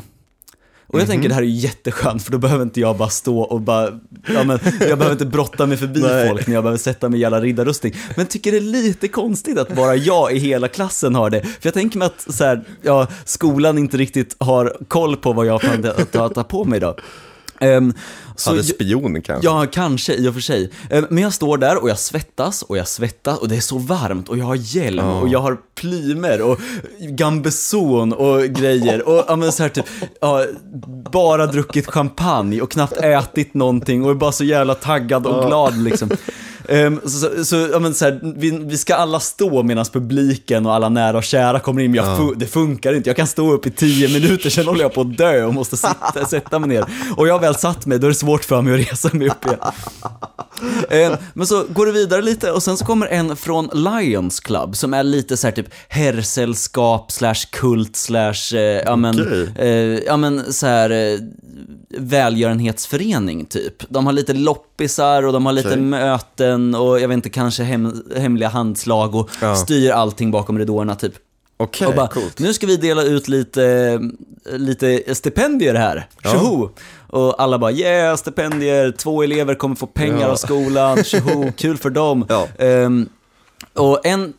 Och 0.86 1.00
jag 1.00 1.08
tänker 1.08 1.28
det 1.28 1.34
här 1.34 1.42
är 1.42 1.46
ju 1.46 1.52
jätteskönt 1.52 2.22
för 2.22 2.32
då 2.32 2.38
behöver 2.38 2.62
inte 2.62 2.80
jag 2.80 2.96
bara 2.96 3.08
stå 3.08 3.40
och 3.40 3.60
bara, 3.60 4.00
ja 4.26 4.44
men 4.44 4.58
jag 4.80 4.98
behöver 4.98 5.12
inte 5.12 5.26
brotta 5.26 5.66
mig 5.66 5.76
förbi 5.76 6.00
Nej. 6.00 6.28
folk 6.28 6.46
när 6.46 6.54
jag 6.54 6.64
behöver 6.64 6.78
sätta 6.78 7.08
mig 7.08 7.18
i 7.18 7.22
jävla 7.22 7.40
riddarrustning. 7.40 7.94
Men 8.16 8.26
tycker 8.26 8.52
det 8.52 8.58
är 8.58 8.60
lite 8.60 9.08
konstigt 9.08 9.58
att 9.58 9.76
bara 9.76 9.96
jag 9.96 10.32
i 10.32 10.38
hela 10.38 10.68
klassen 10.68 11.14
har 11.14 11.30
det. 11.30 11.42
För 11.42 11.60
jag 11.62 11.74
tänker 11.74 11.98
mig 11.98 12.06
att 12.06 12.34
så 12.34 12.44
här, 12.44 12.64
ja, 12.82 13.06
skolan 13.24 13.78
inte 13.78 13.96
riktigt 13.96 14.36
har 14.38 14.76
koll 14.88 15.16
på 15.16 15.32
vad 15.32 15.46
jag 15.46 15.60
kan 15.60 15.82
ta 16.12 16.44
på 16.44 16.64
mig 16.64 16.80
då. 16.80 16.96
Ehm, 17.60 17.94
så 18.36 18.50
Hade 18.50 18.62
spion 18.62 19.22
kanske? 19.22 19.46
Ja, 19.48 19.66
kanske 19.72 20.14
i 20.14 20.28
och 20.28 20.34
för 20.34 20.40
sig. 20.40 20.70
Eh, 20.90 21.04
Men 21.10 21.22
jag 21.22 21.32
står 21.32 21.58
där 21.58 21.82
och 21.82 21.90
jag 21.90 21.98
svettas 21.98 22.62
och 22.62 22.78
jag 22.78 22.88
svettas 22.88 23.38
och 23.38 23.48
det 23.48 23.56
är 23.56 23.60
så 23.60 23.78
varmt 23.78 24.28
och 24.28 24.38
jag 24.38 24.44
har 24.44 24.54
hjälm 24.76 25.04
och 25.06 25.28
jag 25.28 25.38
har 25.38 25.56
plymer 25.74 26.42
och 26.42 26.58
gambeson 27.00 28.12
och 28.12 28.42
grejer 28.42 29.08
och 29.08 29.24
ja, 29.28 29.36
men 29.36 29.52
så 29.52 29.62
här 29.62 29.70
typ, 29.70 29.84
ja, 30.20 30.44
bara 31.12 31.46
druckit 31.46 31.86
champagne 31.86 32.60
och 32.60 32.70
knappt 32.70 32.96
ätit 32.96 33.54
någonting 33.54 34.04
och 34.04 34.10
är 34.10 34.14
bara 34.14 34.32
så 34.32 34.44
jävla 34.44 34.74
taggad 34.74 35.26
och 35.26 35.46
glad 35.46 35.78
liksom. 35.78 36.10
Ehm, 36.68 37.00
så, 37.04 37.08
så, 37.08 37.44
så, 37.44 37.68
ja, 37.72 37.78
men 37.78 37.94
så 37.94 38.04
här, 38.04 38.20
vi, 38.36 38.50
vi 38.50 38.78
ska 38.78 38.94
alla 38.94 39.20
stå 39.20 39.62
medan 39.62 39.84
publiken 39.92 40.66
och 40.66 40.74
alla 40.74 40.88
nära 40.88 41.16
och 41.16 41.24
kära 41.24 41.60
kommer 41.60 41.82
in, 41.82 41.90
men 41.90 42.04
jag, 42.04 42.18
fu- 42.20 42.34
det 42.36 42.46
funkar 42.46 42.92
inte. 42.94 43.08
Jag 43.08 43.16
kan 43.16 43.26
stå 43.26 43.52
upp 43.52 43.66
i 43.66 43.70
tio 43.70 44.08
minuter, 44.08 44.50
sen 44.50 44.66
håller 44.66 44.80
jag 44.80 44.94
på 44.94 45.00
att 45.00 45.16
dö 45.18 45.44
och 45.44 45.54
måste 45.54 45.76
sitta, 45.76 46.24
sätta 46.30 46.58
mig 46.58 46.68
ner. 46.68 46.84
Och 47.16 47.28
jag 47.28 47.34
har 47.34 47.40
väl 47.40 47.54
satt 47.54 47.86
mig, 47.86 47.98
då 47.98 48.06
är 48.06 48.08
det 48.08 48.14
svårt 48.14 48.44
för 48.44 48.62
mig 48.62 48.74
att 48.82 48.90
resa 48.92 49.10
mig 49.12 49.28
upp 49.28 49.44
igen. 49.46 49.58
Ehm, 50.90 51.12
men 51.34 51.46
så 51.46 51.64
går 51.68 51.86
det 51.86 51.92
vidare 51.92 52.22
lite 52.22 52.52
och 52.52 52.62
sen 52.62 52.76
så 52.76 52.84
kommer 52.84 53.06
en 53.06 53.36
från 53.36 53.70
Lions 53.72 54.40
Club 54.40 54.76
som 54.76 54.94
är 54.94 55.02
lite 55.02 55.36
så 55.36 55.46
här 55.46 55.52
typ 55.54 55.68
herrsällskap 55.88 57.12
slash 57.12 57.34
kult 57.52 57.96
slash, 57.96 58.54
eh, 58.54 58.60
ja 58.60 58.96
men, 58.96 59.20
Okej. 59.20 59.48
eh, 59.58 59.98
ja 60.06 60.16
men 60.16 60.52
så 60.52 60.66
här 60.66 60.90
eh, 60.90 61.18
välgörenhetsförening 61.98 63.44
typ. 63.46 63.74
De 63.88 64.06
har 64.06 64.12
lite 64.12 64.32
loppisar 64.80 65.22
och 65.22 65.32
de 65.32 65.46
har 65.46 65.52
lite 65.52 65.68
Okej. 65.68 65.80
möten 65.80 66.74
och 66.74 67.00
jag 67.00 67.08
vet 67.08 67.14
inte, 67.14 67.28
kanske 67.30 67.62
hem, 67.62 68.02
hemliga 68.16 68.48
handslag 68.48 69.14
och 69.14 69.30
Ja. 69.40 69.56
styr 69.56 69.90
allting 69.90 70.30
bakom 70.30 70.58
ridåerna 70.58 70.94
typ. 70.94 71.12
Okej, 71.56 71.92
bara, 71.96 72.08
coolt. 72.08 72.38
nu 72.38 72.54
ska 72.54 72.66
vi 72.66 72.76
dela 72.76 73.02
ut 73.02 73.28
lite, 73.28 74.00
lite 74.52 75.14
stipendier 75.14 75.74
här. 75.74 76.08
Ja. 76.22 76.30
Tjoho! 76.32 76.68
Och 77.08 77.42
alla 77.42 77.58
bara, 77.58 77.72
yeah, 77.72 78.16
stipendier, 78.16 78.90
två 78.92 79.22
elever 79.22 79.54
kommer 79.54 79.76
få 79.76 79.86
pengar 79.86 80.20
Ja. 80.20 80.28
av 80.28 80.36
skolan, 80.36 81.04
tjoho, 81.04 81.52
kul 81.56 81.76
för 81.76 81.90
dem. 81.90 82.26
Ja. 82.28 82.48
Ehm, 82.58 83.08
och 83.74 84.06
en, 84.06 84.32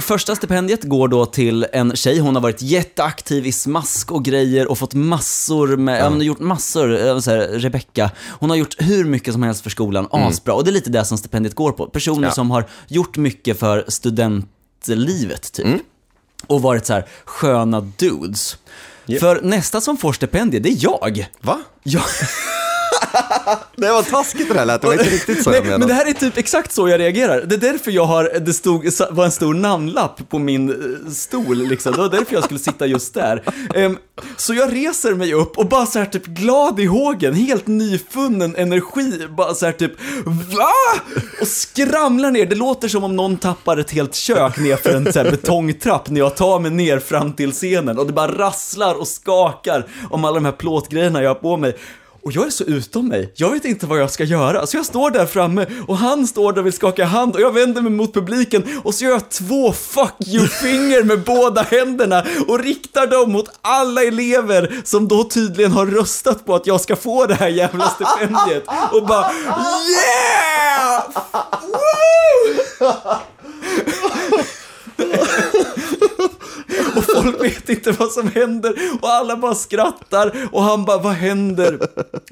första 0.00 0.36
stipendiet 0.36 0.82
går 0.84 1.08
då 1.08 1.26
till 1.26 1.66
en 1.72 1.96
tjej, 1.96 2.18
hon 2.18 2.34
har 2.34 2.42
varit 2.42 2.62
jätteaktiv 2.62 3.46
i 3.46 3.52
smask 3.52 4.12
och 4.12 4.24
grejer 4.24 4.66
och 4.70 4.78
fått 4.78 4.94
massor 4.94 5.76
med, 5.76 6.00
ja. 6.00 6.04
hon 6.08 6.12
har 6.16 6.22
gjort 6.22 6.38
massor, 6.40 7.06
eh, 7.06 7.18
så 7.18 7.30
här, 7.30 7.38
Rebecca, 7.38 8.10
hon 8.28 8.50
har 8.50 8.56
gjort 8.56 8.74
hur 8.78 9.04
mycket 9.04 9.32
som 9.34 9.42
helst 9.42 9.62
för 9.62 9.70
skolan, 9.70 10.08
asbra. 10.10 10.54
Och 10.54 10.64
det 10.64 10.70
är 10.70 10.72
lite 10.72 10.90
det 10.90 11.04
som 11.04 11.18
stipendiet 11.18 11.54
går 11.54 11.72
på. 11.72 11.86
Personer 11.86 12.16
Mm. 12.18 12.28
Ja. 12.28 12.34
som 12.34 12.50
har 12.50 12.64
gjort 12.88 13.16
mycket 13.16 13.58
för 13.58 13.84
studentlivet 13.88 15.52
typ. 15.52 15.66
och 16.46 16.62
varit 16.62 16.86
så 16.86 16.92
här 16.92 17.06
sköna 17.24 17.80
dudes. 17.80 18.56
Japp. 19.06 19.20
För 19.20 19.40
nästa 19.42 19.80
som 19.80 19.96
får 19.96 20.12
stipendiet, 20.12 20.62
det 20.62 20.68
är 20.68 20.76
jag. 20.80 21.26
Va? 21.40 21.60
jag 21.82 22.02
Det 23.76 23.92
var 23.92 24.02
taskigt 24.02 24.48
det 24.48 24.54
där 24.54 24.64
lät, 24.64 24.80
det 24.80 24.86
var 24.86 24.94
inte 24.94 25.04
riktigt 25.04 25.44
så 25.44 25.50
jag 25.50 25.64
menade. 25.64 25.78
men 25.78 25.88
det 25.88 25.94
här 25.94 26.08
är 26.08 26.12
typ 26.12 26.36
exakt 26.36 26.72
så 26.72 26.88
jag 26.88 27.00
reagerar. 27.00 27.42
Det 27.42 27.54
är 27.54 27.72
därför 27.72 27.90
jag 27.90 28.04
har, 28.04 28.30
det 28.40 28.52
stod, 28.52 28.88
var 29.10 29.24
en 29.24 29.30
stor 29.30 29.54
namnlapp 29.54 30.28
på 30.28 30.38
min 30.38 30.70
eh, 30.70 31.10
stol 31.10 31.56
liksom. 31.56 31.92
Det 31.92 31.98
var 31.98 32.08
därför 32.08 32.34
jag 32.34 32.44
skulle 32.44 32.60
sitta 32.60 32.86
just 32.86 33.14
där. 33.14 33.42
Ehm, 33.74 33.98
så 34.36 34.54
jag 34.54 34.72
reser 34.72 35.14
mig 35.14 35.34
upp 35.34 35.58
och 35.58 35.66
bara 35.66 35.86
så 35.86 35.98
här 35.98 36.06
typ 36.06 36.26
glad 36.26 36.80
i 36.80 36.84
hågen, 36.84 37.34
helt 37.34 37.66
nyfunnen 37.66 38.56
energi, 38.56 39.26
bara 39.36 39.54
så 39.54 39.66
här 39.66 39.72
typ 39.72 39.92
VA? 40.24 41.00
Och 41.40 41.48
skramlar 41.48 42.30
ner. 42.30 42.46
Det 42.46 42.54
låter 42.56 42.88
som 42.88 43.04
om 43.04 43.16
någon 43.16 43.36
tappar 43.36 43.76
ett 43.76 43.90
helt 43.90 44.14
kök 44.14 44.58
ner 44.58 44.76
för 44.76 44.94
en 44.94 45.12
så 45.12 45.18
här 45.18 45.30
betongtrapp 45.30 46.10
när 46.10 46.20
jag 46.20 46.36
tar 46.36 46.60
mig 46.60 46.70
ner 46.70 46.98
fram 46.98 47.32
till 47.32 47.52
scenen 47.52 47.98
och 47.98 48.06
det 48.06 48.12
bara 48.12 48.38
rasslar 48.38 48.94
och 48.94 49.08
skakar 49.08 49.86
om 50.10 50.24
alla 50.24 50.34
de 50.34 50.44
här 50.44 50.52
plåtgrejerna 50.52 51.22
jag 51.22 51.30
har 51.30 51.34
på 51.34 51.56
mig. 51.56 51.76
Och 52.26 52.32
jag 52.32 52.46
är 52.46 52.50
så 52.50 52.64
utom 52.64 53.08
mig, 53.08 53.32
jag 53.34 53.50
vet 53.50 53.64
inte 53.64 53.86
vad 53.86 54.00
jag 54.00 54.10
ska 54.10 54.24
göra. 54.24 54.66
Så 54.66 54.76
jag 54.76 54.86
står 54.86 55.10
där 55.10 55.26
framme 55.26 55.66
och 55.88 55.96
han 55.96 56.26
står 56.26 56.52
där 56.52 56.60
och 56.60 56.66
vill 56.66 56.72
skaka 56.72 57.04
hand 57.04 57.34
och 57.34 57.40
jag 57.40 57.52
vänder 57.52 57.82
mig 57.82 57.92
mot 57.92 58.14
publiken 58.14 58.80
och 58.84 58.94
så 58.94 59.04
gör 59.04 59.12
jag 59.12 59.28
två 59.30 59.72
fuck 59.72 60.14
you-finger 60.26 61.04
med 61.06 61.24
båda 61.24 61.62
händerna 61.62 62.24
och 62.48 62.58
riktar 62.58 63.06
dem 63.06 63.32
mot 63.32 63.50
alla 63.62 64.02
elever 64.02 64.80
som 64.84 65.08
då 65.08 65.24
tydligen 65.24 65.72
har 65.72 65.86
röstat 65.86 66.46
på 66.46 66.54
att 66.54 66.66
jag 66.66 66.80
ska 66.80 66.96
få 66.96 67.26
det 67.26 67.34
här 67.34 67.48
jävla 67.48 67.88
stipendiet 67.88 68.64
och 68.92 69.06
bara 69.06 69.30
yeah! 69.90 71.02
Woo! 74.30 74.55
Och 76.96 77.04
folk 77.04 77.44
vet 77.44 77.68
inte 77.68 77.92
vad 77.92 78.12
som 78.12 78.28
händer 78.28 78.74
och 79.00 79.08
alla 79.08 79.36
bara 79.36 79.54
skrattar 79.54 80.48
och 80.52 80.62
han 80.62 80.84
bara, 80.84 80.98
vad 80.98 81.12
händer? 81.12 81.78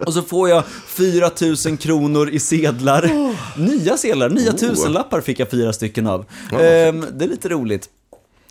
Och 0.06 0.14
så 0.14 0.23
får 0.23 0.49
jag 0.49 0.62
4 0.87 1.30
000 1.66 1.76
kronor 1.76 2.30
i 2.30 2.40
sedlar. 2.40 3.11
Nya 3.59 3.97
sedlar, 3.97 4.28
nya 4.28 4.52
tusenlappar 4.52 5.21
fick 5.21 5.40
jag 5.40 5.50
fyra 5.50 5.73
stycken 5.73 6.06
av. 6.06 6.25
Ehm, 6.52 7.06
det 7.12 7.25
är 7.25 7.28
lite 7.28 7.49
roligt. 7.49 7.88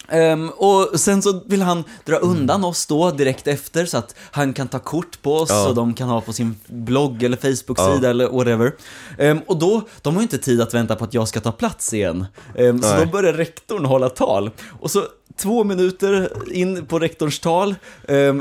Ehm, 0.07 0.49
och 0.49 0.99
sen 0.99 1.21
så 1.21 1.41
vill 1.45 1.61
han 1.61 1.83
dra 2.05 2.15
undan 2.15 2.63
oss 2.63 2.85
då 2.85 3.11
direkt 3.11 3.47
efter 3.47 3.85
så 3.85 3.97
att 3.97 4.15
han 4.31 4.53
kan 4.53 4.67
ta 4.67 4.79
kort 4.79 5.21
på 5.21 5.35
oss 5.37 5.49
Ja. 5.49 5.67
och 5.67 5.75
de 5.75 5.93
kan 5.93 6.09
ha 6.09 6.21
på 6.21 6.33
sin 6.33 6.55
blogg 6.67 7.23
eller 7.23 7.37
Facebook-sida 7.37 8.09
eller 8.09 8.29
whatever. 8.29 8.75
Ehm, 9.17 9.39
och 9.47 9.57
då, 9.59 9.81
de 10.01 10.13
har 10.13 10.21
ju 10.21 10.23
inte 10.23 10.37
tid 10.37 10.61
att 10.61 10.73
vänta 10.73 10.95
på 10.95 11.03
att 11.03 11.13
jag 11.13 11.27
ska 11.27 11.39
ta 11.39 11.51
plats 11.51 11.93
igen. 11.93 12.25
Ehm, 12.57 12.81
så 12.81 12.97
då 12.97 13.05
börjar 13.05 13.33
rektorn 13.33 13.85
hålla 13.85 14.09
tal. 14.09 14.51
Och 14.79 14.91
så 14.91 15.03
två 15.37 15.63
minuter 15.63 16.29
in 16.51 16.85
på 16.85 16.99
rektorns 16.99 17.39
tal 17.39 17.75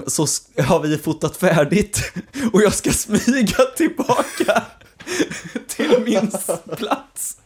så 0.06 0.26
har 0.62 0.80
vi 0.80 0.98
fotat 0.98 1.36
färdigt 1.36 2.12
och 2.52 2.62
jag 2.62 2.74
ska 2.74 2.92
smyga 2.92 3.64
tillbaka 3.76 4.62
till 5.68 6.02
min 6.04 6.30
plats. 6.76 7.36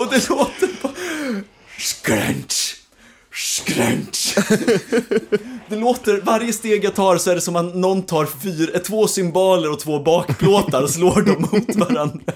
Och 0.00 0.06
det 0.10 0.28
låter 0.28 0.82
bara... 0.82 0.87
Scrunch, 1.78 2.76
scrunch. 3.32 4.34
Det 5.68 5.76
låter, 5.76 6.20
varje 6.24 6.52
steg 6.52 6.84
jag 6.84 6.94
tar 6.94 7.16
så 7.16 7.30
är 7.30 7.34
det 7.34 7.40
som 7.40 7.56
att 7.56 7.74
någon 7.74 8.02
tar 8.02 8.26
fyr, 8.26 8.70
eh, 8.74 8.80
två 8.80 9.08
symboler 9.08 9.70
och 9.70 9.80
två 9.80 9.98
bakplåtar 10.02 10.82
och 10.82 10.90
slår 10.90 11.22
dem 11.22 11.48
mot 11.52 11.76
varandra. 11.76 12.32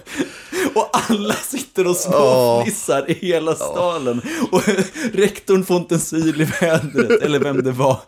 Och 0.74 0.90
alla 0.92 1.34
sitter 1.34 1.86
och 1.86 1.96
småfnissar 1.96 3.10
i 3.10 3.14
hela 3.14 3.54
salen. 3.54 4.22
Och 4.50 4.62
rektorn 5.12 5.64
får 5.64 5.76
inte 5.76 5.94
en 5.94 6.00
syl 6.00 6.40
i 6.40 6.44
vädret, 6.60 7.22
eller 7.22 7.38
vem 7.38 7.62
det 7.62 7.72
var. 7.72 8.00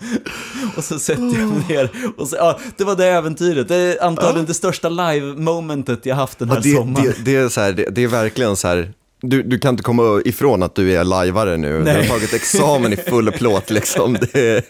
Och 0.76 0.85
så 0.85 0.99
sätter 0.99 1.23
jag 1.23 1.49
mig 1.49 1.64
ner 1.69 1.91
och 2.17 2.29
så, 2.29 2.37
ja, 2.37 2.59
det 2.76 2.85
var 2.85 2.97
det 2.97 3.07
äventyret. 3.07 3.69
Det 3.69 3.76
är 3.76 4.05
antagligen 4.05 4.47
det 4.47 4.55
största 4.55 4.88
live-momentet 4.88 6.07
jag 6.07 6.17
haft 6.17 6.38
den 6.38 6.49
här 6.49 6.57
Ja, 6.57 6.61
det, 6.62 6.75
sommaren. 6.75 7.07
det, 7.07 7.23
det, 7.33 7.37
är 7.37 7.49
så 7.49 7.61
här, 7.61 7.73
det, 7.73 7.88
det 7.91 8.03
är 8.03 8.09
verkligen 8.09 8.57
så 8.57 8.69
här, 8.69 8.93
du, 9.28 9.43
du 9.43 9.59
kan 9.59 9.71
inte 9.75 9.83
komma 9.83 10.23
ifrån 10.25 10.62
att 10.62 10.75
du 10.75 10.93
är 10.97 11.04
lajvare 11.04 11.57
nu. 11.57 11.78
Du 11.78 11.85
Nej. 11.85 11.95
har 11.97 12.04
tagit 12.14 12.35
examen 12.35 12.93
i 12.93 12.97
full 12.97 13.33
plåt 13.33 13.71
liksom. 13.71 14.12
Det, 14.33 14.35
är- 14.57 14.62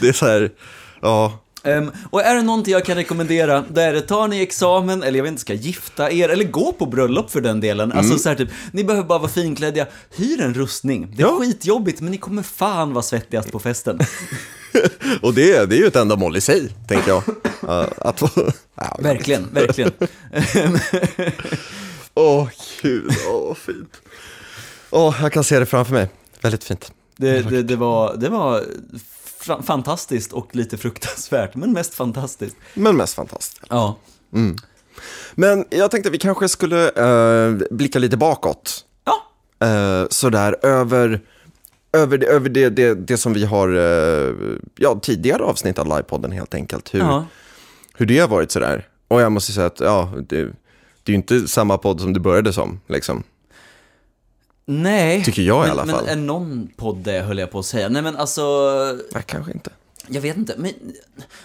det 0.00 0.08
är 0.08 0.12
så 0.12 0.26
här, 0.26 0.50
ja. 1.02 1.38
Ehm, 1.64 1.90
och 2.10 2.22
är 2.22 2.34
det 2.34 2.42
någonting 2.42 2.72
jag 2.72 2.84
kan 2.84 2.96
rekommendera, 2.96 3.64
då 3.68 3.80
är 3.80 3.92
det 3.92 4.00
tar 4.00 4.28
ni 4.28 4.42
examen, 4.42 5.02
eller 5.02 5.18
jag 5.18 5.22
vet 5.24 5.30
inte, 5.30 5.40
ska 5.40 5.54
gifta 5.54 6.10
er, 6.12 6.28
eller 6.28 6.44
gå 6.44 6.72
på 6.72 6.86
bröllop 6.86 7.30
för 7.30 7.40
den 7.40 7.60
delen. 7.60 7.92
Alltså 7.92 8.18
så 8.18 8.28
här, 8.28 8.36
typ, 8.36 8.48
ni 8.72 8.84
behöver 8.84 9.08
bara 9.08 9.18
vara 9.18 9.30
finkläddiga, 9.30 9.86
hyr 10.16 10.40
en 10.40 10.54
rustning. 10.54 11.14
Det 11.16 11.22
är 11.22 11.26
Ja. 11.26 11.38
skitjobbigt, 11.40 12.00
men 12.00 12.10
ni 12.12 12.18
kommer 12.18 12.42
fan 12.42 12.92
vara 12.92 13.02
svettigast 13.02 13.52
på 13.52 13.58
festen. 13.58 13.98
Och 15.22 15.34
det, 15.34 15.52
är- 15.56 15.66
det 15.66 15.76
är 15.76 15.78
ju 15.78 15.86
ett 15.86 15.96
ändamål 15.96 16.36
i 16.36 16.40
sig, 16.40 16.68
tänker 16.88 17.08
jag. 17.08 17.22
Ja, 17.66 17.86
att 17.98 18.22
verkligen, 18.98 19.48
verkligen. 19.52 19.90
Åh, 22.14 22.48
gud, 22.82 23.10
åh, 23.28 23.54
fint. 23.54 24.00
Åh, 24.90 25.16
jag 25.22 25.32
kan 25.32 25.44
se 25.44 25.58
det 25.58 25.66
framför 25.66 25.92
mig. 25.92 26.08
Väldigt 26.40 26.64
fint. 26.64 26.92
det, 27.16 27.42
det, 27.42 27.62
det 27.62 27.76
var, 27.76 28.16
det 28.16 28.28
var 28.28 28.64
fantastiskt 29.62 30.32
och 30.32 30.56
lite 30.56 30.78
fruktansvärt, 30.78 31.54
men 31.54 31.72
mest 31.72 31.94
fantastiskt. 31.94 32.56
Men 32.74 32.96
mest 32.96 33.14
fantastiskt. 33.14 33.62
Ja. 33.68 33.96
Men 35.34 35.64
jag 35.70 35.90
tänkte 35.90 36.08
att 36.08 36.14
vi 36.14 36.18
kanske 36.18 36.48
skulle 36.48 36.88
eh, 36.88 37.56
blicka 37.70 37.98
lite 37.98 38.16
bakåt. 38.16 38.84
Ja, 39.04 39.22
Eh, 39.62 40.06
sådär 40.10 40.56
över, 40.62 41.20
över, 41.92 42.18
det, 42.18 42.26
över 42.26 42.48
det, 42.48 42.68
det, 42.68 42.94
det 42.94 43.16
som 43.16 43.32
vi 43.32 43.44
har, 43.44 43.68
eh, 43.68 44.34
ja, 44.76 44.98
tidigare 45.02 45.42
avsnitt 45.42 45.78
av 45.78 45.86
livepodden 45.86 46.32
helt 46.32 46.54
enkelt. 46.54 46.94
Hur, 46.94 47.00
ja. 47.00 47.26
hur 47.94 48.06
det 48.06 48.18
har 48.18 48.28
varit 48.28 48.50
sådär. 48.50 48.88
Och 49.08 49.20
jag 49.20 49.32
måste 49.32 49.52
säga 49.52 49.66
att, 49.66 49.80
ja, 49.80 50.12
det, 50.28 50.48
det 51.02 51.10
är 51.10 51.14
ju 51.14 51.16
inte 51.16 51.48
samma 51.48 51.78
podd 51.78 52.00
som 52.00 52.12
det 52.12 52.20
började 52.20 52.52
som, 52.52 52.80
liksom. 52.88 53.22
Nej. 54.66 55.24
Tycker 55.24 55.42
jag 55.42 55.64
i 55.66 55.68
men, 55.68 55.78
alla 55.78 55.92
fall. 55.92 56.04
Men 56.04 56.18
är 56.18 56.22
någon 56.22 56.68
podd 56.76 56.96
det, 56.96 57.20
höll 57.20 57.38
jag 57.38 57.50
på 57.50 57.58
att 57.58 57.66
säga. 57.66 57.88
Nej 57.88 58.02
men 58.02 58.16
alltså, 58.16 58.42
Nej, 59.14 59.22
kanske 59.26 59.52
inte. 59.52 59.70
Jag 60.08 60.20
vet 60.20 60.36
inte, 60.36 60.54
men 60.58 60.72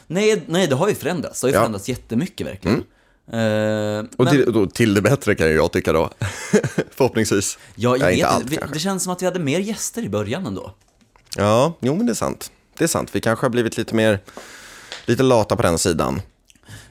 nej, 0.07 0.43
nej 0.47 0.67
det 0.67 0.75
har 0.75 0.89
ju 0.89 0.95
förändrats. 0.95 1.41
Det 1.41 1.47
har 1.47 1.49
ju 1.49 1.55
Ja. 1.55 1.59
förändrats 1.61 1.89
jättemycket 1.89 2.47
verkligen. 2.47 2.77
Eh, 3.31 4.05
Och 4.17 4.25
men, 4.25 4.27
till, 4.27 4.53
då, 4.53 4.65
till 4.67 4.93
det 4.93 5.01
bättre 5.01 5.35
kan 5.35 5.51
jag 5.51 5.71
tycka 5.71 5.93
då. 5.93 6.09
Förhoppningsvis. 6.91 7.57
ja, 7.75 7.89
jag 7.97 7.99
Nej, 7.99 8.15
vet 8.15 8.25
allt 8.25 8.45
vi, 8.49 8.59
det 8.73 8.79
känns 8.79 9.03
som 9.03 9.13
att 9.13 9.21
vi 9.21 9.25
hade 9.25 9.39
mer 9.39 9.59
gäster 9.59 10.01
i 10.01 10.09
början 10.09 10.45
ändå. 10.45 10.71
Ja, 11.37 11.73
jo 11.79 11.95
men 11.95 12.05
det 12.05 12.11
är 12.11 12.15
sant. 12.15 12.51
Det 12.77 12.83
är 12.83 12.87
sant. 12.87 13.09
Vi 13.15 13.21
kanske 13.21 13.45
har 13.45 13.49
blivit 13.49 13.77
lite 13.77 13.95
mer, 13.95 14.19
lite 15.05 15.23
lata 15.23 15.55
på 15.55 15.61
den 15.61 15.77
sidan. 15.77 16.21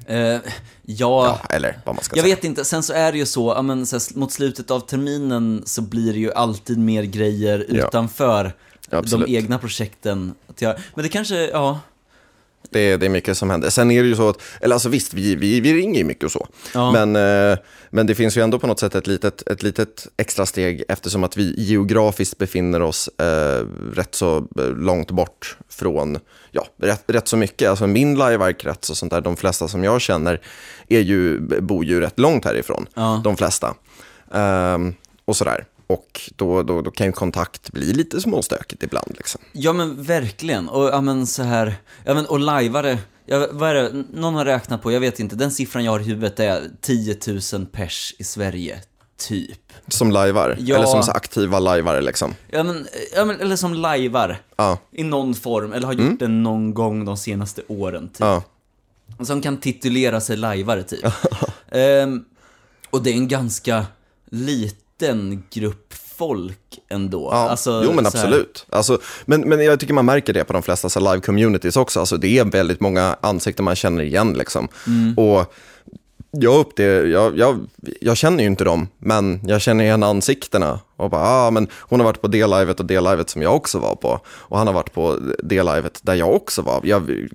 Eh, 0.09 0.17
ja, 0.19 0.41
Ja, 0.83 1.41
eller 1.51 1.79
vad 1.85 1.95
man 1.95 2.05
ska 2.05 2.17
jag 2.17 2.25
säga. 2.25 2.35
vet 2.37 2.45
inte. 2.45 2.65
Sen 2.65 2.83
så 2.83 2.93
är 2.93 3.13
det 3.13 3.19
ju 3.19 3.27
så, 3.27 3.63
men, 3.63 3.87
så 3.87 3.97
här, 3.97 4.19
mot 4.19 4.33
slutet 4.33 4.71
av 4.71 4.81
terminen 4.81 5.63
så 5.67 5.83
blir 5.83 6.13
det 6.13 6.19
ju 6.19 6.33
alltid 6.33 6.79
mer 6.79 7.03
grejer 7.03 7.67
Ja. 7.69 7.87
utanför 7.87 8.53
de 8.91 8.97
Absolut. 8.97 9.29
egna 9.29 9.59
projekten. 9.59 10.35
Att 10.49 10.63
jag, 10.63 10.75
men 10.95 11.03
det 11.03 11.09
kanske, 11.09 11.49
ja, 11.49 11.81
Det, 12.77 12.81
är- 12.93 12.99
det 12.99 13.07
är 13.07 13.11
mycket 13.11 13.37
som 13.39 13.51
händer. 13.51 13.71
Sen 13.71 13.91
är 13.91 14.03
det 14.03 14.09
ju 14.09 14.17
så 14.17 14.29
att, 14.29 14.43
eller 14.61 14.75
alltså 14.75 14.89
visst, 14.89 15.15
vi, 15.15 15.35
vi, 15.37 15.61
vi 15.61 15.75
ringer 15.75 15.99
ju 15.99 16.05
mycket 16.05 16.25
och 16.25 16.33
så. 16.33 16.47
Ja. 16.75 16.93
Men, 16.93 17.17
eh, 17.53 17.59
men 17.91 18.07
det 18.07 18.15
finns 18.15 18.37
ju 18.37 18.43
ändå 18.43 18.59
på 18.59 18.67
något 18.67 18.81
sätt 18.81 18.95
ett 18.95 19.07
litet, 19.07 19.49
ett 19.49 19.63
litet 19.63 20.07
extra 20.17 20.47
steg 20.47 20.83
eftersom 20.89 21.25
att 21.25 21.37
vi 21.37 21.55
geografiskt 21.59 22.39
befinner 22.39 22.83
oss 22.83 23.09
eh, 23.21 23.67
rätt 23.95 24.15
så 24.15 24.37
eh, 24.59 24.67
långt 24.69 25.11
bort 25.11 25.57
från, 25.69 26.19
ja, 26.51 26.67
rätt, 26.83 27.05
rätt 27.07 27.29
så 27.29 27.37
mycket. 27.37 27.71
Alltså 27.71 27.87
min 27.87 28.15
livearkrets 28.19 28.91
och 28.91 28.97
sånt 28.97 29.13
där, 29.13 29.21
de 29.21 29.37
flesta 29.37 29.69
som 29.69 29.85
jag 29.85 30.01
känner 30.01 30.41
är 30.89 31.01
ju, 31.01 31.41
bor 31.41 31.85
ju 31.85 32.01
rätt 32.01 32.19
långt 32.19 32.45
härifrån. 32.45 32.87
Ja. 32.95 33.21
De 33.25 33.37
flesta. 33.37 33.75
Ehm, 34.35 34.95
och 35.25 35.37
sådär. 35.37 35.65
Och 35.87 36.31
då, 36.37 36.63
då, 36.63 36.81
då 36.83 36.91
kan 36.91 37.07
ju 37.07 37.13
kontakt 37.13 37.73
bli 37.73 37.93
lite 37.93 38.21
småstökigt 38.21 38.83
ibland. 38.83 39.15
Liksom. 39.17 39.41
Ja 39.53 39.73
men 39.73 40.03
verkligen, 40.03 40.69
och 40.69 40.85
ja 40.89 41.01
men 41.01 41.27
så 41.27 41.43
här, 41.43 41.75
ja 42.05 42.15
men 42.15 42.27
och 42.27 42.39
lajvare, 42.41 42.99
ja, 43.27 43.47
vad 43.53 43.71
är 43.71 43.75
det, 43.75 44.05
någon 44.15 44.35
har 44.35 44.45
räknat 44.45 44.83
på, 44.83 44.93
jag 44.93 45.01
vet 45.01 45.21
inte, 45.21 45.37
den 45.37 45.51
siffran 45.51 45.85
jag 45.85 45.93
har 45.93 46.01
i 46.01 46.05
huvudet 46.05 46.41
är 46.41 46.63
10 46.81 47.17
000 47.53 47.67
pers 47.67 48.15
i 48.19 48.25
Sverige, 48.25 48.81
typ. 49.29 49.73
Som 49.89 50.11
lajvar, 50.11 50.57
Ja. 50.61 50.77
eller 50.77 50.87
som 50.87 51.03
så 51.03 51.11
aktiva 51.13 51.59
lajvare 51.59 52.01
liksom. 52.01 52.35
Ja 52.51 52.63
men, 52.63 52.87
ja 53.17 53.25
men 53.25 53.41
eller 53.41 53.57
som 53.57 53.75
lajvar, 53.75 54.39
Ja, 54.57 54.79
i 54.93 55.03
någon 55.03 55.35
form, 55.35 55.73
eller 55.73 55.87
har 55.87 55.95
gjort 55.95 56.19
det 56.19 56.29
någon 56.29 56.75
gång 56.75 57.05
de 57.05 57.17
senaste 57.17 57.63
åren, 57.69 58.09
typ. 58.09 58.21
ja. 58.21 58.43
Som 59.25 59.43
kan 59.43 59.57
titulera 59.57 60.21
sig 60.21 60.37
lajvare, 60.37 60.83
typ. 60.83 61.05
Ehm, 61.69 62.25
och 62.91 63.03
det 63.03 63.11
är 63.11 63.15
en 63.15 63.29
ganska 63.29 63.87
liten 64.31 64.79
grupp 65.51 65.95
folk 66.17 66.79
ändå. 66.89 67.29
Ja, 67.33 67.49
Alltså, 67.49 67.83
jo 67.85 67.93
men 67.93 68.07
absolut. 68.07 68.67
Alltså, 68.71 68.99
men, 69.25 69.41
men 69.41 69.65
jag 69.65 69.81
tycker 69.81 69.95
man 69.95 70.05
märker 70.05 70.33
det 70.33 70.45
på 70.45 70.53
de 70.53 70.63
flesta 70.63 70.89
så 70.89 71.01
live 71.01 71.21
communities 71.21 71.77
också. 71.77 72.01
Alltså, 72.01 72.17
det 72.17 72.39
är 72.39 72.45
väldigt 72.45 72.81
många 72.81 73.17
ansikten 73.21 73.65
man 73.65 73.77
känner 73.77 74.03
igen. 74.03 74.33
Liksom. 74.33 74.69
Mm. 74.87 75.15
Och 75.19 75.55
jag, 76.31 76.61
upp 76.61 76.77
det, 76.77 77.09
jag, 77.09 77.39
jag, 77.39 77.67
jag 78.01 78.17
känner 78.17 78.41
ju 78.41 78.47
inte 78.47 78.65
dem, 78.65 78.89
men 78.99 79.41
jag 79.47 79.61
känner 79.61 79.85
igen 79.85 80.03
ansiktena. 80.03 80.81
Och 80.97 81.11
bara, 81.11 81.23
ah, 81.23 81.51
men 81.51 81.69
hon 81.81 82.01
har 82.01 82.05
varit 82.05 82.21
på 82.21 82.29
det 82.29 82.47
livet 82.47 82.81
och 82.81 82.87
det 82.87 83.01
livet 83.01 83.31
som 83.31 83.43
jag 83.43 83.57
också 83.57 83.79
var 83.79 83.95
på. 83.95 84.21
Och 84.27 84.59
han 84.59 84.67
har 84.67 84.75
varit 84.75 84.93
på 84.93 85.19
det 85.43 85.63
livet 85.63 86.01
där 86.03 86.15
jag 86.15 86.35
också 86.35 86.63
var. 86.63 86.81
Jag 86.85 87.29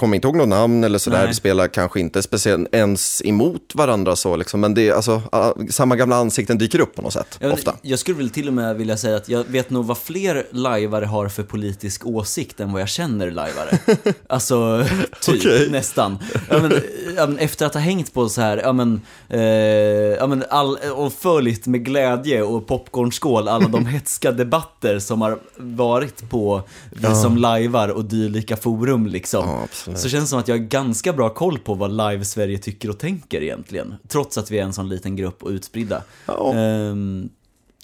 kommer 0.00 0.16
inte 0.16 0.28
ihåg 0.28 0.36
något 0.36 0.48
namn 0.48 0.84
eller 0.84 0.98
sådär. 0.98 1.26
Vi 1.26 1.34
spelar 1.34 1.68
kanske 1.68 2.00
inte 2.00 2.22
speciellt 2.22 2.74
ens 2.74 3.22
emot 3.24 3.74
varandra 3.74 4.16
så 4.16 4.36
liksom. 4.36 4.60
Men 4.60 4.74
det 4.74 4.88
är 4.88 4.92
alltså, 4.92 5.22
samma 5.70 5.96
gamla 5.96 6.16
ansikten 6.16 6.58
dyker 6.58 6.80
upp 6.80 6.94
på 6.94 7.02
något 7.02 7.12
sätt, 7.12 7.38
Jag, 7.40 7.52
ofta. 7.52 7.74
jag 7.82 7.98
skulle 7.98 8.16
väl 8.16 8.30
till 8.30 8.48
och 8.48 8.54
med 8.54 8.76
vilja 8.76 8.96
säga 8.96 9.16
att 9.16 9.28
jag 9.28 9.44
vet 9.44 9.70
nog 9.70 9.84
vad 9.84 9.98
fler 9.98 10.46
lajvare 10.50 11.04
har 11.04 11.28
för 11.28 11.42
politisk 11.42 12.06
åsikt 12.06 12.60
än 12.60 12.72
vad 12.72 12.82
jag 12.82 12.88
känner 12.88 13.30
lajvare. 13.30 13.78
Alltså, 14.26 14.84
typ, 15.20 15.40
Okej. 15.40 15.70
nästan. 15.70 16.18
Ja, 16.48 16.58
men, 16.58 16.72
ja, 17.16 17.26
men, 17.26 17.38
efter 17.38 17.66
att 17.66 17.74
ha 17.74 17.80
hängt 17.80 18.14
på 18.14 18.28
så 18.28 18.40
här, 18.40 18.56
ja 18.56 18.72
men, 18.72 19.00
eh, 19.28 19.40
ja, 19.40 20.26
men 20.26 20.44
all, 20.50 20.76
och 20.76 21.12
följt 21.12 21.66
med 21.66 21.84
glädje 21.84 22.42
och 22.42 22.66
popcornskål 22.66 23.48
alla 23.48 23.68
de 23.68 23.86
hetska 23.94 24.32
debatter 24.32 24.98
som 24.98 25.22
har 25.22 25.38
varit 25.56 26.30
på 26.30 26.62
vi 26.90 27.14
som 27.14 27.36
lajvar 27.36 27.88
och 27.88 28.04
dylika 28.04 28.56
forum 28.56 29.06
liksom. 29.06 29.48
Absolut. 29.92 30.02
Så 30.02 30.08
känns 30.08 30.24
det 30.24 30.28
som 30.28 30.38
att 30.38 30.48
jag 30.48 30.54
har 30.58 30.64
ganska 30.64 31.12
bra 31.12 31.30
koll 31.34 31.58
på 31.58 31.74
vad 31.74 31.90
Live-Sverige 31.90 32.58
tycker 32.58 32.90
och 32.90 32.98
tänker 32.98 33.42
egentligen. 33.42 33.94
Trots 34.08 34.38
att 34.38 34.50
vi 34.50 34.58
är 34.58 34.62
en 34.62 34.72
sån 34.72 34.88
liten 34.88 35.16
grupp 35.16 35.42
och 35.42 35.48
utspridda. 35.50 36.02
Ja. 36.26 36.52
Ehm, 36.54 37.28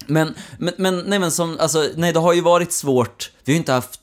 men, 0.06 0.34
men, 0.58 0.74
men, 0.78 0.98
nej 1.06 1.18
men 1.18 1.30
som, 1.30 1.56
alltså, 1.60 1.84
nej 1.96 2.12
det 2.12 2.18
har 2.18 2.32
ju 2.32 2.40
varit 2.40 2.72
svårt. 2.72 3.32
Vi 3.44 3.52
har 3.52 3.54
ju 3.54 3.58
inte 3.58 3.72
haft, 3.72 4.00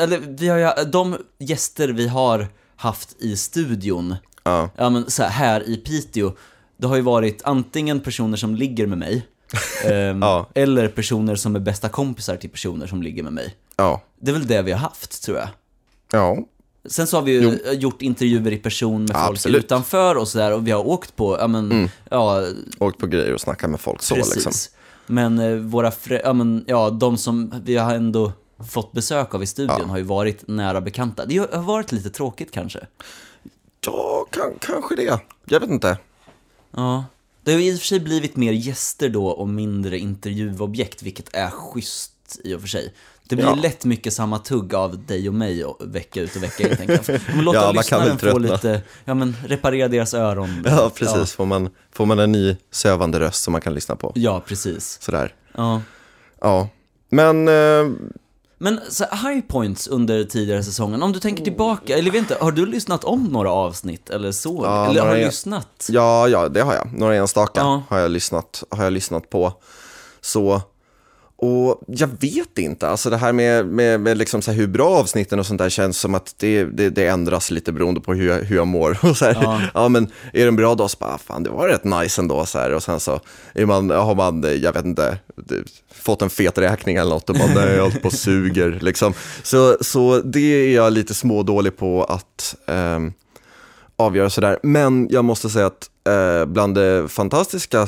eller 0.00 0.18
vi 0.18 0.48
har 0.48 0.58
ju, 0.58 0.90
de 0.90 1.16
gäster 1.38 1.88
vi 1.88 2.08
har 2.08 2.46
haft 2.76 3.16
i 3.22 3.36
studion, 3.36 4.14
Ja. 4.42 4.70
ja 4.76 4.90
men 4.90 5.10
så 5.10 5.22
här, 5.22 5.30
här 5.30 5.68
i 5.68 5.76
Piteå, 5.76 6.32
det 6.76 6.86
har 6.86 6.96
ju 6.96 7.02
varit 7.02 7.42
antingen 7.44 8.00
personer 8.00 8.36
som 8.36 8.54
ligger 8.54 8.86
med 8.86 8.98
mig, 8.98 9.26
ehm, 9.84 10.22
Ja. 10.22 10.48
eller 10.54 10.88
personer 10.88 11.34
som 11.36 11.56
är 11.56 11.60
bästa 11.60 11.88
kompisar 11.88 12.36
till 12.36 12.50
personer 12.50 12.86
som 12.86 13.02
ligger 13.02 13.22
med 13.22 13.32
mig. 13.32 13.54
Ja. 13.76 14.02
Det 14.20 14.30
är 14.30 14.32
väl 14.34 14.46
det 14.46 14.62
vi 14.62 14.72
har 14.72 14.78
haft, 14.78 15.22
tror 15.22 15.38
jag. 15.38 15.48
Ja. 16.12 16.36
Sen 16.84 17.06
så 17.06 17.16
har 17.16 17.22
vi 17.22 17.32
ju 17.32 17.58
gjort 17.72 18.02
intervjuer 18.02 18.52
i 18.52 18.56
person 18.56 19.04
med 19.04 19.10
Ja, 19.16 19.24
folk 19.26 19.36
absolut. 19.36 19.54
Mm. 19.54 19.64
utanför 19.64 20.14
och 20.16 20.28
sådär 20.28 20.52
och 20.52 20.66
vi 20.66 20.70
har 20.70 20.86
åkt 20.86 21.16
på, 21.16 21.36
ja 21.40 21.46
men, 21.46 21.90
ja, 22.10 22.44
Åkt 22.78 22.98
på 22.98 23.06
grejer 23.06 23.34
och 23.34 23.40
snackat 23.40 23.70
med 23.70 23.80
folk 23.80 24.02
så 24.02 24.14
precis. 24.14 24.34
liksom. 24.34 24.52
Men 25.06 25.38
eh, 25.38 25.56
våra, 25.56 25.92
ja 26.24 26.32
men, 26.32 26.64
ja, 26.66 26.90
de 26.90 27.18
som 27.18 27.54
vi 27.64 27.76
har 27.76 27.94
ändå 27.94 28.32
fått 28.70 28.92
besök 28.92 29.34
av 29.34 29.42
i 29.42 29.46
studion 29.46 29.90
har 29.90 29.96
ju 29.96 30.02
varit 30.02 30.48
nära 30.48 30.80
bekanta. 30.80 31.26
Det 31.26 31.38
har 31.54 31.62
varit 31.62 31.92
lite 31.92 32.10
tråkigt 32.10 32.50
kanske. 32.50 32.86
Ja, 33.86 34.26
kan, 34.30 34.52
kanske 34.60 34.96
det. 34.96 35.20
Jag 35.44 35.60
vet 35.60 35.70
inte. 35.70 35.98
Ja. 36.70 37.04
Det 37.42 37.52
har 37.52 37.60
ju 37.60 37.72
i 37.72 37.74
och 37.74 37.78
för 37.78 37.86
sig 37.86 38.00
blivit 38.00 38.36
mer 38.36 38.52
gäster 38.52 39.08
då 39.08 39.26
och 39.26 39.48
mindre 39.48 39.98
intervjuobjekt, 39.98 41.02
vilket 41.02 41.34
är 41.34 41.50
schysst 41.50 42.40
i 42.44 42.54
och 42.54 42.60
för 42.60 42.68
sig. 42.68 42.94
Det 43.28 43.36
blir 43.36 43.46
Ja. 43.46 43.54
lätt 43.54 43.84
mycket 43.84 44.12
samma 44.12 44.38
tugg 44.38 44.74
av 44.74 45.06
dig 45.06 45.28
och 45.28 45.34
mig 45.34 45.64
och 45.64 45.94
vecka 45.94 46.20
ut 46.20 46.36
och 46.36 46.42
vecka 46.42 46.68
in, 46.70 46.76
tänker 46.76 47.00
jag. 47.12 47.20
Men 47.36 47.44
låta 47.44 47.58
Ja, 47.58 47.72
lyssnaren 47.72 48.18
få 48.18 48.38
lite, 48.38 48.82
ja 49.04 49.14
men 49.14 49.36
reparera 49.46 49.88
deras 49.88 50.14
öron. 50.14 50.64
Ja, 50.66 50.90
precis. 50.94 51.32
Får, 51.32 51.46
man, 51.46 51.70
får 51.92 52.06
man 52.06 52.18
en 52.18 52.32
ny 52.32 52.56
sövande 52.70 53.20
röst 53.20 53.42
som 53.42 53.52
man 53.52 53.60
kan 53.60 53.74
lyssna 53.74 53.96
på. 53.96 54.12
Ja, 54.14 54.42
precis. 54.46 54.98
Sådär. 55.02 55.34
Ja. 55.56 55.82
Ja. 56.40 56.68
Men, 57.10 57.48
eh, 57.48 57.86
Men 58.58 58.80
så 58.90 59.04
high 59.04 59.40
points 59.48 59.88
under 59.88 60.24
tidigare 60.24 60.62
säsongen, 60.64 61.02
om 61.02 61.12
du 61.12 61.18
tänker 61.20 61.44
tillbaka, 61.44 61.98
eller 61.98 62.10
vet 62.10 62.18
inte, 62.18 62.36
har 62.40 62.52
du 62.52 62.66
lyssnat 62.66 63.04
om 63.04 63.24
några 63.24 63.50
avsnitt 63.50 64.10
eller 64.10 64.32
så? 64.32 64.60
Ja, 64.64 64.90
eller 64.90 65.00
har 65.02 65.14
du 65.14 65.20
är- 65.20 65.26
lyssnat? 65.26 65.86
ja, 65.90 66.28
ja, 66.28 66.48
det 66.48 66.60
har 66.60 66.74
jag. 66.74 66.92
Några 66.98 67.14
enstaka 67.16 67.60
Ja. 67.60 67.82
har, 67.88 67.98
jag 67.98 68.10
lyssnat, 68.10 68.62
har 68.70 68.84
jag 68.84 68.92
lyssnat 68.92 69.30
på. 69.30 69.52
Så, 70.20 70.62
och 71.40 71.80
jag 71.86 72.10
vet 72.20 72.58
inte, 72.58 72.88
alltså 72.88 73.10
det 73.10 73.16
här 73.16 73.32
med, 73.32 73.66
med, 73.66 74.00
med 74.00 74.18
liksom 74.18 74.42
så 74.42 74.50
hur 74.52 74.66
bra 74.66 74.88
avsnitten 74.88 75.38
och 75.38 75.46
sånt 75.46 75.58
där 75.58 75.68
känns 75.68 75.98
som 75.98 76.14
att 76.14 76.34
det, 76.36 76.64
det, 76.64 76.90
det 76.90 77.06
ändras 77.06 77.50
lite 77.50 77.72
beroende 77.72 78.00
på 78.00 78.14
hur 78.14 78.28
jag, 78.28 78.38
hur 78.38 78.56
jag 78.56 78.66
mår. 78.66 78.98
Och 79.02 79.16
så 79.16 79.24
här, 79.24 79.38
Ja. 79.42 79.60
ja. 79.74 79.88
men 79.88 80.04
är 80.32 80.42
det 80.42 80.48
en 80.48 80.56
bra 80.56 80.74
dag 80.74 80.90
så 80.90 80.96
bara, 81.00 81.18
fan 81.18 81.42
det 81.42 81.50
var 81.50 81.68
rätt 81.68 81.84
nice 81.84 82.20
ändå 82.20 82.46
så 82.46 82.58
här. 82.58 82.74
Och 82.74 82.82
sen 82.82 83.00
så 83.00 83.20
är 83.54 83.66
man, 83.66 83.90
har 83.90 84.14
man, 84.14 84.60
jag 84.62 84.72
vet 84.72 84.84
inte, 84.84 85.18
fått 85.94 86.22
en 86.22 86.30
fet 86.30 86.58
räkning 86.58 86.96
eller 86.96 87.10
något 87.10 87.30
och 87.30 87.36
nej, 87.36 87.74
jag 87.74 87.82
håller 87.82 88.00
på 88.00 88.10
suger 88.10 88.78
liksom. 88.80 89.14
Så, 89.42 89.76
så 89.80 90.20
det 90.20 90.40
är 90.40 90.74
jag 90.74 90.92
lite 90.92 91.14
smådålig 91.14 91.76
på 91.76 92.04
att 92.04 92.54
ehm, 92.66 93.12
avgöra 93.96 94.30
sådär. 94.30 94.58
Men 94.62 95.08
jag 95.10 95.24
måste 95.24 95.50
säga 95.50 95.66
att 95.66 95.90
eh, 96.08 96.46
bland 96.46 96.74
det 96.74 97.08
fantastiska, 97.08 97.86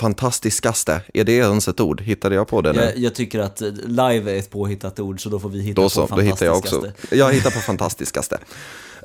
fantastiskaste, 0.00 1.00
är 1.14 1.24
det 1.24 1.32
ens 1.32 1.68
ett 1.68 1.80
ord? 1.80 2.00
Hittade 2.00 2.34
jag 2.34 2.48
på 2.48 2.60
det 2.60 2.72
nu? 2.72 2.80
Jag, 2.80 2.98
jag 2.98 3.14
tycker 3.14 3.38
att 3.38 3.60
live 3.84 4.32
är 4.32 4.38
ett 4.38 4.50
påhittat 4.50 5.00
ord, 5.00 5.22
så 5.22 5.28
då 5.28 5.40
får 5.40 5.48
vi 5.48 5.62
hitta 5.62 5.80
Då 5.80 5.86
på 5.86 5.90
så, 5.90 6.06
då 6.06 6.20
hittar 6.20 6.46
jag 6.46 6.56
också. 6.56 6.80
fantastiskaste. 6.80 7.16
Jag 7.16 7.32
hittar 7.32 7.50
på 7.50 7.58
fantastiskaste. 7.58 8.38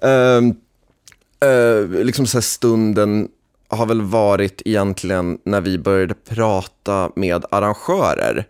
Ehm, 0.02 0.56
eh, 1.40 2.04
liksom 2.06 2.26
så 2.28 2.42
stunden 2.42 3.28
har 3.68 3.86
väl 3.86 4.02
varit 4.02 4.62
egentligen 4.66 5.38
när 5.44 5.62
vi 5.62 5.78
började 5.78 6.14
prata 6.14 7.12
med 7.16 7.46
arrangörer. 7.52 8.48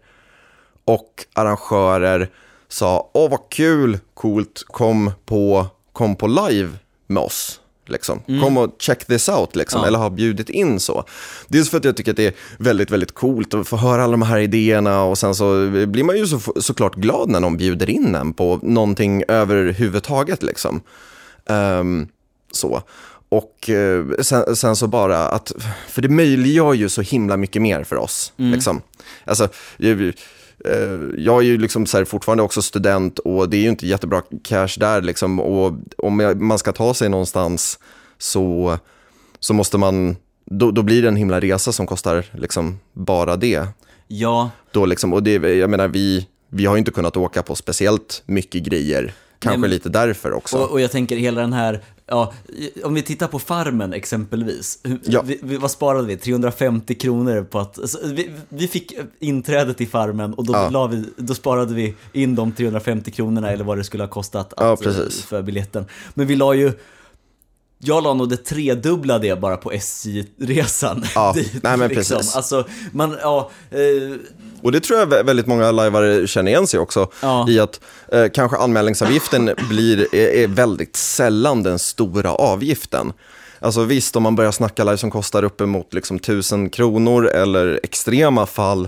Och 0.86 1.25
arrangörer 1.34 2.29
sa, 2.67 3.10
åh 3.13 3.29
vad 3.31 3.49
kul, 3.49 3.99
coolt, 4.13 4.63
kom 4.67 5.12
på, 5.25 5.67
kom 5.93 6.15
på 6.15 6.27
live 6.27 6.69
med 7.08 7.23
oss. 7.23 7.60
Liksom. 7.89 8.19
Kom 8.41 8.58
och 8.58 8.76
check 8.80 9.06
this 9.06 9.30
out, 9.30 9.56
liksom. 9.56 9.82
Ja. 9.82 9.88
eller 9.88 10.00
har 10.00 10.10
bjudit 10.10 10.50
in 10.50 10.80
så. 10.80 11.04
Dels 11.48 11.69
för 11.69 11.78
att 11.78 11.86
jag 11.86 11.98
tycker 11.98 12.12
att 12.12 12.17
det 12.17 12.26
är 12.26 12.34
väldigt, 12.58 12.91
väldigt 12.91 13.12
coolt 13.12 13.54
att 13.54 13.67
få 13.67 13.78
höra 13.78 14.04
alla 14.04 14.12
de 14.12 14.21
här 14.21 14.39
idéerna 14.39 15.04
och 15.04 15.17
sen 15.17 15.36
så 15.36 15.69
blir 15.88 16.04
man 16.04 16.17
ju 16.17 16.28
så, 16.28 16.39
såklart 16.62 16.95
glad 16.95 17.30
när 17.30 17.39
någon 17.39 17.58
bjuder 17.58 17.89
in 17.89 18.15
en 18.15 18.34
på 18.34 18.60
någonting 18.63 19.24
överhuvudtaget. 19.28 20.43
Liksom. 20.43 20.82
Ehm, 21.50 22.08
så. 22.52 22.82
Och 23.30 23.69
eh, 23.69 24.06
sen, 24.21 24.56
sen 24.56 24.76
så 24.76 24.88
bara 24.88 25.28
att, 25.28 25.52
för 25.89 26.02
det 26.02 26.10
möjliggör 26.10 26.74
ju 26.74 26.89
så 26.89 27.02
himla 27.02 27.38
mycket 27.38 27.62
mer 27.62 27.84
för 27.84 27.95
oss. 27.95 28.34
Liksom. 28.38 28.82
Alltså, 29.26 29.43
eh, 29.80 29.98
jag 31.17 31.37
är 31.37 31.45
ju 31.45 31.57
liksom 31.57 31.85
så 31.85 31.97
här 31.97 32.05
fortfarande 32.05 32.43
också 32.43 32.61
student 32.61 33.19
och 33.19 33.49
det 33.49 33.57
är 33.57 33.61
ju 33.61 33.69
inte 33.69 33.87
jättebra 33.87 34.21
cash 34.43 34.69
där 34.77 35.01
liksom. 35.01 35.39
Och 35.39 35.73
om 35.97 36.19
jag- 36.19 36.41
man 36.41 36.57
ska 36.59 36.71
ta 36.71 36.93
sig 36.93 37.09
någonstans 37.09 37.79
så, 38.17 38.77
så 39.39 39.53
måste 39.53 39.77
man, 39.77 40.15
då, 40.45 40.71
då 40.71 40.81
blir 40.83 41.01
det 41.01 41.07
en 41.07 41.15
himla 41.15 41.39
resa 41.39 41.71
som 41.71 41.87
kostar 41.87 42.25
liksom 42.33 42.79
bara 42.93 43.35
det. 43.35 43.67
Ja, 44.07 44.49
Då 44.71 44.85
liksom, 44.85 45.13
och 45.13 45.23
det, 45.23 45.31
jag 45.33 45.69
menar, 45.69 45.87
vi, 45.87 46.27
vi 46.49 46.65
har 46.65 46.75
ju 46.75 46.79
inte 46.79 46.91
kunnat 46.91 47.17
åka 47.17 47.43
på 47.43 47.55
speciellt 47.55 48.23
mycket 48.25 48.63
grejer. 48.63 49.13
Kanske 49.39 49.60
men- 49.60 49.69
lite 49.69 49.89
därför 49.89 50.34
också. 50.34 50.58
och, 50.58 50.71
och 50.71 50.82
jag 50.82 50.91
tänker 50.91 51.17
hela 51.17 51.41
den 51.41 51.54
här, 51.54 51.82
ja, 52.08 52.34
om 52.84 52.93
vi 52.93 53.02
tittar 53.02 53.28
på 53.28 53.39
Farmen 53.39 53.93
exempelvis. 53.93 54.80
Ja. 55.04 55.21
Vi, 55.26 55.39
vi, 55.43 55.58
vad 55.58 55.71
sparade 55.71 56.08
vi? 56.08 56.17
350 56.17 56.95
kronor 56.95 57.43
på 57.43 57.60
att, 57.60 57.80
alltså, 57.80 58.00
vi, 58.04 58.32
vi 58.50 58.67
fick 58.67 58.93
inträdet 59.19 59.82
i 59.82 59.86
Farmen 59.86 60.34
och 60.34 60.45
då, 60.45 60.54
Ja. 60.54 60.88
vi, 60.88 61.04
då 61.17 61.34
sparade 61.36 61.74
vi 61.74 61.93
in 62.13 62.36
de 62.36 62.52
350 62.52 63.12
kronorna 63.12 63.52
eller 63.52 63.63
vad 63.63 63.78
det 63.78 63.84
skulle 63.84 64.04
ha 64.04 64.10
kostat 64.10 64.54
Ja, 64.58 64.74
att, 64.74 64.82
precis. 64.82 65.19
eh, 65.24 65.28
för 65.28 65.41
biljetten. 65.41 65.86
Men 66.13 66.28
vi 66.28 66.36
la 66.36 66.54
ju, 66.54 66.71
jag 67.79 68.03
la 68.03 68.13
nog 68.13 68.29
det 68.29 68.38
tredubbla 68.38 69.19
det 69.19 69.39
bara 69.41 69.57
på 69.57 69.71
SJ-resan 69.71 71.03
Ja, 71.15 71.33
dit. 71.35 71.53
nej, 71.63 71.77
men 71.77 71.89
liksom. 71.89 72.17
precis. 72.17 72.35
Alltså, 72.35 72.67
man, 72.91 73.17
ja, 73.21 73.49
eh, 73.71 74.17
Och 74.63 74.71
det 74.71 74.79
tror 74.79 74.99
jag 74.99 75.07
vä- 75.07 75.23
väldigt 75.25 75.47
många 75.47 75.71
lajvare 75.71 76.27
känner 76.27 76.51
igen 76.51 76.67
sig 76.67 76.79
också 76.79 77.07
Ja. 77.21 77.49
i 77.49 77.59
att 77.59 77.79
eh, 78.11 78.25
kanske 78.33 78.57
anmälningsavgiften 78.57 79.51
blir, 79.69 80.15
är, 80.15 80.27
är 80.43 80.47
väldigt 80.47 80.95
sällan 80.95 81.63
den 81.63 81.79
stora 81.79 82.31
avgiften. 82.31 83.13
Alltså 83.59 83.83
visst, 83.83 84.15
om 84.15 84.23
man 84.23 84.35
börjar 84.35 84.51
snacka 84.51 84.83
live 84.83 84.97
som 84.97 85.11
kostar 85.11 85.43
uppemot 85.43 85.93
liksom 85.93 86.17
1000 86.17 86.69
kronor 86.69 87.27
eller 87.27 87.79
extrema 87.83 88.45
fall 88.45 88.88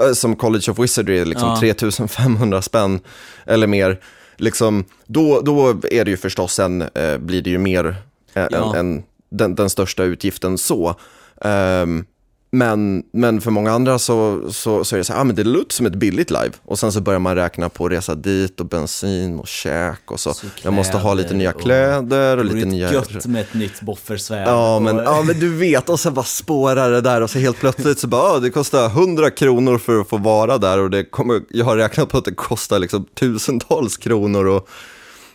eh, 0.00 0.12
som 0.12 0.36
College 0.36 0.70
of 0.72 0.78
Wizardry, 0.78 1.24
liksom 1.24 1.48
Ja. 1.48 1.56
3500 1.60 2.62
spänn 2.62 3.00
eller 3.46 3.66
mer, 3.66 4.00
liksom, 4.36 4.84
då, 5.06 5.40
då 5.40 5.68
är 5.90 6.04
det 6.04 6.10
ju 6.10 6.16
förstås 6.16 6.58
en, 6.58 6.82
eh, 6.82 7.18
blir 7.18 7.42
det 7.42 7.50
ju 7.50 7.58
mer 7.58 7.96
eh, 8.34 8.46
Ja. 8.50 8.76
än, 8.76 8.86
än 8.96 9.02
den, 9.30 9.54
den 9.54 9.70
största 9.70 10.02
utgiften 10.04 10.58
så. 10.58 10.94
Ehm, 11.40 12.04
men, 12.50 13.02
men 13.12 13.40
för 13.40 13.50
många 13.50 13.72
andra 13.72 13.98
så, 13.98 14.42
så, 14.52 14.84
så 14.84 14.96
är 14.96 14.98
det 14.98 15.04
så 15.04 15.12
här, 15.12 15.20
ah, 15.20 15.24
men 15.24 15.36
det 15.36 15.44
låter 15.44 15.74
som 15.74 15.86
ett 15.86 15.94
billigt 15.94 16.30
live. 16.30 16.50
Och 16.64 16.78
sen 16.78 16.92
så 16.92 17.00
börjar 17.00 17.20
man 17.20 17.34
räkna 17.34 17.68
på 17.68 17.88
resa 17.88 18.14
dit 18.14 18.60
och 18.60 18.66
bensin 18.66 19.38
och 19.38 19.48
käk 19.48 20.10
och 20.10 20.20
så. 20.20 20.34
Så 20.34 20.46
jag 20.62 20.72
måste 20.72 20.98
ha 20.98 21.14
lite 21.14 21.34
nya 21.34 21.52
och- 21.52 21.60
kläder 21.60 22.36
och 22.36 22.44
det 22.44 22.52
lite 22.52 22.66
nya... 22.66 22.92
gött 22.92 23.26
med 23.26 23.42
ett 23.42 23.54
nytt 23.54 23.80
boffersvärd. 23.80 24.48
Ja 24.48 24.80
men, 24.80 24.96
och- 24.98 25.04
ja 25.04 25.22
men 25.22 25.40
du 25.40 25.54
vet, 25.56 25.88
och 25.88 26.00
sen 26.00 26.14
bara 26.14 26.24
spårar 26.24 26.90
det 26.90 27.00
där 27.00 27.20
och 27.20 27.30
så 27.30 27.38
helt 27.38 27.58
plötsligt 27.60 27.98
så 27.98 28.06
bara, 28.06 28.22
ah, 28.22 28.38
det 28.38 28.50
kostar 28.50 28.86
100 28.86 29.30
kronor 29.30 29.78
för 29.78 30.00
att 30.00 30.08
få 30.08 30.16
vara 30.16 30.58
där 30.58 30.78
och 30.78 30.90
det 30.90 31.04
kommer, 31.04 31.42
jag 31.50 31.64
har 31.64 31.76
räknat 31.76 32.08
på 32.08 32.18
att 32.18 32.24
det 32.24 32.34
kostar 32.34 32.78
liksom 32.78 33.04
tusentals 33.04 33.96
kronor 33.96 34.46
och, 34.46 34.68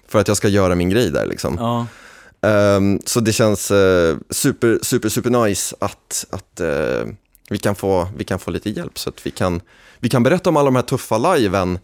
för 0.07 0.19
att 0.19 0.27
jag 0.27 0.38
ska 0.38 0.47
göra 0.47 0.75
min 0.75 0.89
grej 0.89 1.12
där 1.12 1.25
liksom. 1.25 1.55
ja. 1.59 1.88
Ehm, 2.41 2.99
så 3.06 3.19
det 3.19 3.34
känns 3.34 3.71
eh, 3.71 4.17
super, 4.30 4.80
super, 4.82 5.10
super 5.10 5.30
nice 5.30 5.75
att, 5.80 6.25
att 6.30 6.60
eh, 6.60 7.08
vi, 7.49 7.58
kan 7.58 7.75
få, 7.75 8.08
vi 8.17 8.23
kan 8.23 8.39
få 8.39 8.52
lite 8.52 8.69
hjälp 8.69 8.99
så 8.99 9.10
att 9.10 9.25
vi 9.25 9.32
kan, 9.32 9.62
vi 9.99 10.10
kan 10.10 10.23
berätta 10.23 10.49
om 10.49 10.58
alla 10.58 10.65
de 10.65 10.75
här 10.75 10.84
tuffa 10.84 11.34
liven 11.34 11.80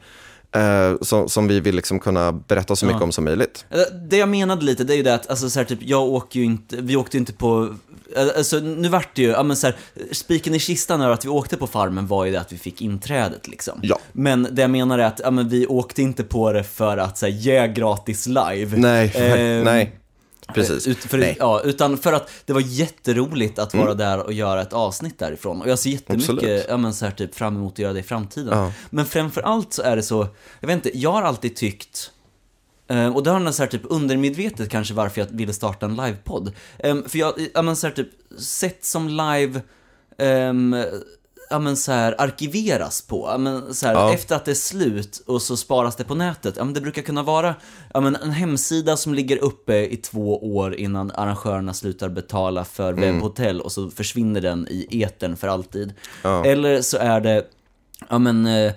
eh, 0.52 0.94
som, 1.02 1.30
som 1.30 1.48
vi 1.48 1.60
vill 1.60 1.76
liksom 1.76 2.00
kunna 2.00 2.32
berätta 2.32 2.76
så 2.76 2.86
mycket 2.86 3.00
Ja. 3.00 3.04
om 3.06 3.12
som 3.12 3.24
möjligt. 3.24 3.66
Eh, 3.70 3.80
Det 4.10 4.18
jag 4.18 4.30
menade 4.30 4.66
lite, 4.66 4.84
det 4.84 4.94
är 4.94 4.98
ju 4.98 5.04
det 5.04 5.14
att, 5.14 5.30
alltså 5.30 5.50
så 5.50 5.60
här, 5.60 5.66
typ, 5.66 5.80
jag 5.82 6.04
åker 6.04 6.40
ju 6.40 6.46
inte, 6.46 6.76
vi 6.82 6.96
åkte 6.96 7.18
ju 7.18 7.20
inte 7.20 7.34
på, 7.34 7.76
eh, 8.16 8.28
alltså 8.38 8.60
nu 8.60 8.88
vart 8.88 9.16
det 9.16 9.22
ju, 9.22 9.28
ja 9.30 9.44
men 9.44 9.58
så 9.58 9.68
här, 9.68 9.76
spiken 10.12 10.56
i 10.56 10.60
kistan 10.60 11.02
över 11.02 11.14
att 11.14 11.26
vi 11.26 11.30
åkte 11.30 11.58
på 11.58 11.68
farmen 11.68 12.08
var 12.08 12.26
ju 12.26 12.32
det 12.32 12.40
att 12.42 12.54
vi 12.54 12.58
fick 12.58 12.82
inträdet 12.82 13.48
liksom. 13.48 13.80
Ja. 13.84 14.00
Men 14.12 14.48
det 14.52 14.62
jag 14.62 14.72
menar 14.72 15.00
är 15.00 15.06
att, 15.06 15.22
ja 15.24 15.32
men 15.32 15.50
vi 15.50 15.68
åkte 15.68 16.02
inte 16.02 16.24
på 16.24 16.52
det 16.54 16.64
för 16.64 16.98
att 16.98 17.18
säga 17.18 17.36
ge 17.36 17.68
gratis 17.68 18.28
live. 18.28 18.78
Nej, 18.78 19.12
Ehm, 19.16 19.64
nej, 19.64 19.96
precis. 20.54 20.88
Ut, 20.88 20.98
för, 20.98 21.18
nej. 21.18 21.38
Ja, 21.40 21.62
utan 21.64 21.98
för 21.98 22.14
att 22.14 22.30
det 22.46 22.54
var 22.54 22.62
jätteroligt 22.62 23.60
att 23.60 23.74
vara 23.74 23.94
där 23.94 24.20
och 24.26 24.34
göra 24.34 24.62
ett 24.62 24.74
avsnitt 24.74 25.20
därifrån. 25.20 25.62
Och 25.62 25.70
jag 25.70 25.80
ser 25.80 25.90
jättemycket 25.90 26.30
Absolut. 26.30 26.66
ja, 26.70 26.78
men 26.78 26.94
så 26.94 27.06
här, 27.06 27.12
typ, 27.12 27.36
fram 27.36 27.56
emot 27.56 27.74
att 27.74 27.80
göra 27.80 27.94
det 27.94 28.00
i 28.00 28.04
framtiden. 28.04 28.58
Ja. 28.58 28.72
Men 28.90 29.06
framförallt 29.06 29.74
så 29.74 29.82
är 29.82 29.96
det 29.96 30.04
så, 30.04 30.28
jag 30.60 30.68
vet 30.68 30.76
inte, 30.76 30.98
jag 30.98 31.12
har 31.12 31.22
alltid 31.22 31.56
tyckt 31.56 32.12
eh, 32.88 33.16
och 33.16 33.24
det 33.24 33.30
har 33.30 33.40
nog 33.40 33.54
så 33.54 33.64
här 33.64 33.70
typ 33.70 33.82
undermedvetet 33.84 34.70
kanske 34.70 34.94
varför 34.94 35.22
jag 35.22 35.28
ville 35.32 35.54
starta 35.54 35.86
en 35.86 35.96
livepodd. 35.96 36.52
Eh, 36.80 36.96
För 37.08 37.20
jag, 37.20 37.34
ja 37.54 37.62
men 37.62 37.76
så 37.76 37.88
här 37.88 37.94
typ, 37.94 38.10
sett 38.40 38.86
som 38.86 39.08
live, 39.10 39.62
ehm, 40.18 40.76
ja 41.56 41.60
men 41.60 41.78
så 41.78 41.92
här 41.92 42.16
arkiveras 42.18 43.02
på, 43.02 43.28
ja 43.32 43.38
men 43.38 43.74
så 43.74 43.88
här, 43.88 43.94
Ja. 43.94 44.14
efter 44.14 44.36
att 44.36 44.46
det 44.46 44.52
är 44.52 44.56
slut 44.56 45.24
och 45.28 45.42
så 45.42 45.58
sparas 45.58 45.96
det 45.96 46.04
på 46.04 46.16
nätet. 46.16 46.54
Ja 46.58 46.64
men 46.64 46.74
det 46.74 46.82
brukar 46.82 47.02
kunna 47.02 47.24
vara, 47.24 47.56
ja 47.94 48.00
men 48.02 48.16
en 48.16 48.32
hemsida 48.32 48.98
som 48.98 49.14
ligger 49.14 49.38
uppe 49.38 49.76
i 49.76 49.98
två 49.98 50.56
år 50.58 50.76
innan 50.76 51.12
arrangörerna 51.12 51.74
slutar 51.74 52.10
betala 52.10 52.66
för 52.66 52.94
webbhotell 52.94 53.62
och 53.62 53.72
så 53.72 53.90
försvinner 53.90 54.42
den 54.42 54.68
i 54.70 55.04
etern 55.04 55.36
för 55.38 55.48
alltid. 55.48 55.94
Eller 56.46 56.82
så 56.82 56.98
är 56.98 57.20
det 57.22 57.46
ja 58.10 58.18
men, 58.18 58.46
eh, 58.46 58.74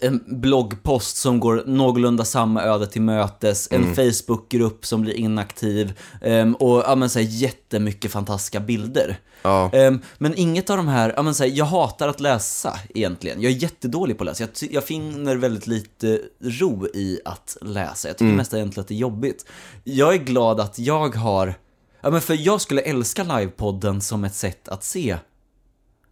en 0.00 0.24
bloggpost 0.26 1.16
som 1.16 1.40
går 1.40 1.62
någorlunda 1.66 2.24
samma 2.24 2.62
öde 2.62 2.86
till 2.86 3.02
mötes, 3.02 3.68
en 3.70 3.94
Facebookgrupp 3.94 4.86
som 4.86 5.02
blir 5.02 5.14
inaktiv 5.14 5.92
ehm, 6.22 6.54
och 6.54 6.78
ja 6.86 6.94
men 6.94 7.10
så 7.10 7.18
här, 7.18 7.26
jättemycket 7.26 8.12
fantastiska 8.12 8.60
bilder. 8.60 9.18
Ja. 9.42 9.70
Ehm, 9.72 10.00
men 10.18 10.34
inget 10.34 10.70
av 10.70 10.76
de 10.76 10.88
här, 10.88 11.12
ja 11.16 11.22
men 11.22 11.34
så 11.34 11.44
här, 11.44 11.50
jag 11.50 11.64
hatar 11.64 12.08
att 12.08 12.20
läsa 12.20 12.78
egentligen. 12.94 13.42
Jag 13.42 13.52
är 13.52 13.56
jättedålig 13.56 14.18
på 14.18 14.24
att 14.24 14.26
läsa. 14.26 14.48
Jag, 14.60 14.72
jag 14.72 14.84
finner 14.84 15.36
väldigt 15.36 15.66
lite 15.66 16.20
ro 16.40 16.86
i 16.86 17.20
att 17.24 17.56
läsa. 17.60 18.08
Jag 18.08 18.18
tycker 18.18 18.32
mest 18.32 18.54
egentligen 18.54 18.82
att 18.82 18.88
det 18.88 18.94
är 18.94 18.98
jobbigt. 18.98 19.46
Jag 19.84 20.14
är 20.14 20.18
glad 20.18 20.60
att 20.60 20.78
jag 20.78 21.14
har, 21.14 21.54
ja 22.00 22.10
men 22.10 22.20
för 22.20 22.34
jag 22.34 22.60
skulle 22.60 22.80
älska 22.80 23.22
livepodden 23.22 24.00
som 24.00 24.24
ett 24.24 24.34
sätt 24.34 24.68
att 24.68 24.84
se 24.84 25.16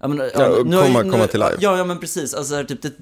men, 0.01 0.31
Ja, 0.35 0.49
nu 0.65 0.77
komma- 0.77 1.05
ju- 1.05 1.11
komma 1.11 1.27
till 1.27 1.41
live. 1.41 1.57
Ja, 1.61 1.77
ja 1.77 1.85
men 1.85 1.99
precis. 1.99 2.35
Alltså, 2.35 2.55
här, 2.55 2.65
typ, 2.65 2.83
det, 2.83 2.93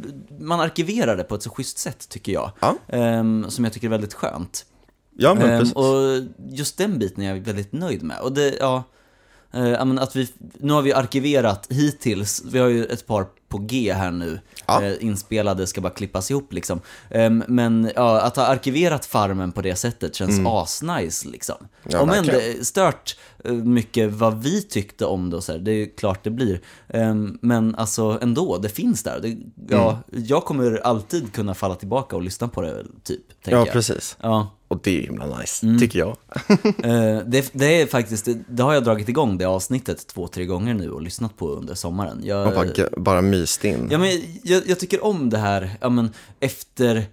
man 0.41 0.61
arkiverar 0.61 1.17
det 1.17 1.25
på 1.25 1.35
ett 1.35 1.43
så 1.43 1.51
schysst 1.51 1.79
sätt, 1.79 2.09
tycker 2.09 2.33
jag. 2.33 2.51
Ja. 2.61 2.77
Ehm, 2.89 3.47
som 3.49 3.65
jag 3.65 3.73
tycker 3.73 3.87
är 3.87 3.91
väldigt 3.91 4.15
skönt. 4.15 4.65
Ja, 5.19 5.35
men 5.35 5.51
Ehm, 5.51 5.59
precis. 5.59 5.75
och 5.75 6.23
just 6.51 6.79
den 6.79 6.99
biten 6.99 7.23
är 7.23 7.35
jag 7.35 7.41
väldigt 7.41 7.73
nöjd 7.73 8.03
med. 8.03 8.21
Och 8.21 8.33
det, 8.33 8.57
ja, 8.61 8.83
eh, 9.57 10.03
att 10.03 10.17
vi, 10.17 10.29
nu 10.59 10.73
har 10.73 10.83
vi 10.83 10.93
arkiverat 10.93 11.67
hittills, 11.71 12.43
vi 12.53 12.59
har 12.59 12.69
ju 12.69 12.85
ett 12.85 13.07
par 13.07 13.27
på 13.49 13.59
G 13.59 13.93
här 13.93 14.11
nu, 14.11 14.41
Ja. 14.67 14.83
eh, 14.83 15.05
inspelade, 15.05 15.67
ska 15.67 15.81
bara 15.81 15.93
klippas 15.93 16.31
ihop 16.31 16.53
liksom. 16.53 16.81
Ehm, 17.11 17.45
men 17.49 17.91
ja, 17.97 18.21
att 18.21 18.37
ha 18.37 18.47
arkiverat 18.47 19.07
Farmen 19.07 19.53
på 19.53 19.63
det 19.63 19.77
sättet 19.77 20.15
känns 20.15 20.41
asnice 20.47 21.29
liksom. 21.29 21.57
Mm. 21.59 21.69
Ja, 21.89 22.01
Om 22.01 22.11
än 22.11 22.27
det 22.27 22.67
stört 22.67 23.17
eh, 23.45 23.53
mycket 23.53 24.13
vad 24.13 24.43
vi 24.43 24.63
tyckte 24.63 25.05
om 25.05 25.31
det 25.31 25.37
och 25.37 25.45
så 25.45 25.53
här, 25.53 25.59
det 25.59 25.73
är 25.73 25.97
klart 25.97 26.25
det 26.25 26.31
blir. 26.31 26.61
Ehm, 26.89 27.39
men 27.43 27.75
alltså 27.75 28.19
ändå, 28.23 28.59
det 28.59 28.69
finns 28.69 29.03
där. 29.03 29.21
Det, 29.21 29.37
ja, 29.69 29.91
Mm. 30.13 30.25
Jag 30.29 30.45
kommer 30.45 30.77
alltid 30.85 31.33
kunna 31.33 31.55
falla 31.55 31.75
tillbaka 31.75 32.17
och 32.17 32.23
lyssna 32.23 32.49
på 32.49 32.61
det, 32.63 32.85
typ. 33.05 33.23
Ja, 33.45 33.51
jag. 33.51 33.73
precis. 33.73 34.17
Ja. 34.23 34.51
Och 34.69 34.81
det 34.83 34.99
är 34.99 35.03
himla 35.03 35.39
nice, 35.39 35.67
Mm. 35.67 35.79
tycker 35.79 35.99
jag. 35.99 36.17
Eh, 36.85 37.19
det, 37.27 37.51
det 37.53 37.81
är 37.83 37.87
faktiskt, 37.87 38.29
det, 38.49 38.63
har 38.63 38.75
jag 38.75 38.85
dragit 38.85 39.09
igång 39.09 39.39
det 39.39 39.45
avsnittet 39.45 40.07
två, 40.07 40.29
tre 40.29 40.45
gånger 40.45 40.75
nu 40.75 40.91
och 40.91 41.03
lyssnat 41.03 41.37
på 41.37 41.49
under 41.49 41.75
sommaren. 41.75 42.21
Jag, 42.25 42.55
bara, 42.55 42.89
bara 42.97 43.23
myst 43.23 43.65
in. 43.65 43.89
ja, 43.91 43.99
men 43.99 44.11
jag, 44.43 44.63
jag 44.67 44.79
tycker 44.79 45.05
om 45.05 45.31
det 45.31 45.39
här, 45.39 45.71
ja 45.81 45.89
men 45.89 46.11
efter, 46.41 47.05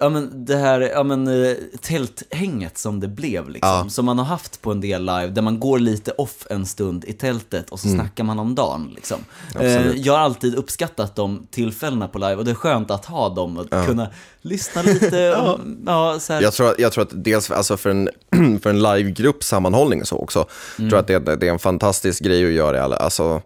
ja 0.00 0.08
men 0.08 0.44
det 0.44 0.56
här, 0.56 0.80
ja 0.80 1.02
men 1.02 1.28
eh, 1.44 1.52
tälthänget 1.80 2.78
som 2.78 3.00
det 3.00 3.08
blev 3.08 3.48
liksom. 3.48 3.70
Ja. 3.70 3.88
Som 3.88 4.04
man 4.06 4.18
har 4.18 4.24
haft 4.24 4.62
på 4.62 4.70
en 4.72 4.80
del 4.80 5.00
live, 5.06 5.26
där 5.26 5.42
man 5.42 5.60
går 5.60 5.78
lite 5.78 6.10
off 6.12 6.46
en 6.50 6.66
stund 6.66 7.04
i 7.04 7.12
tältet 7.12 7.70
och 7.70 7.80
så 7.80 7.88
snackar 7.88 8.24
man 8.24 8.38
om 8.38 8.54
dagen 8.54 8.92
liksom. 8.94 9.18
Eh, 9.60 9.76
Mm. 9.76 9.92
Jag 9.96 10.12
har 10.12 10.20
alltid 10.20 10.54
uppskattat 10.54 11.16
de 11.16 11.46
tillfällena 11.50 12.08
på 12.08 12.18
live 12.18 12.34
och 12.36 12.44
det 12.44 12.50
är 12.50 12.54
skönt 12.54 12.90
att 12.90 13.04
ha 13.04 13.28
dem 13.28 13.56
och 13.58 13.86
kunna 13.86 14.08
lyssna 14.42 14.82
lite, 14.82 15.36
och, 15.42 15.60
ja, 15.86 16.18
så 16.20 16.32
här. 16.32 16.42
Jag 16.42 16.52
tror, 16.52 16.74
jag 16.78 16.92
tror 16.92 17.02
att 17.04 17.24
dels 17.24 17.50
alltså 17.50 17.76
för 17.76 17.90
en, 17.90 18.08
för 18.62 18.70
en 18.70 18.82
livegrupp 18.82 19.44
sammanhållning 19.44 20.00
och 20.00 20.08
så 20.08 20.16
också, 20.18 20.46
tror 20.76 20.92
jag 20.92 20.98
att 21.00 21.06
det, 21.26 21.36
det 21.36 21.48
är 21.48 21.52
en 21.52 21.58
fantastisk 21.58 22.22
grej 22.22 22.46
att 22.46 22.52
göra, 22.52 22.96
alltså, 22.96 23.42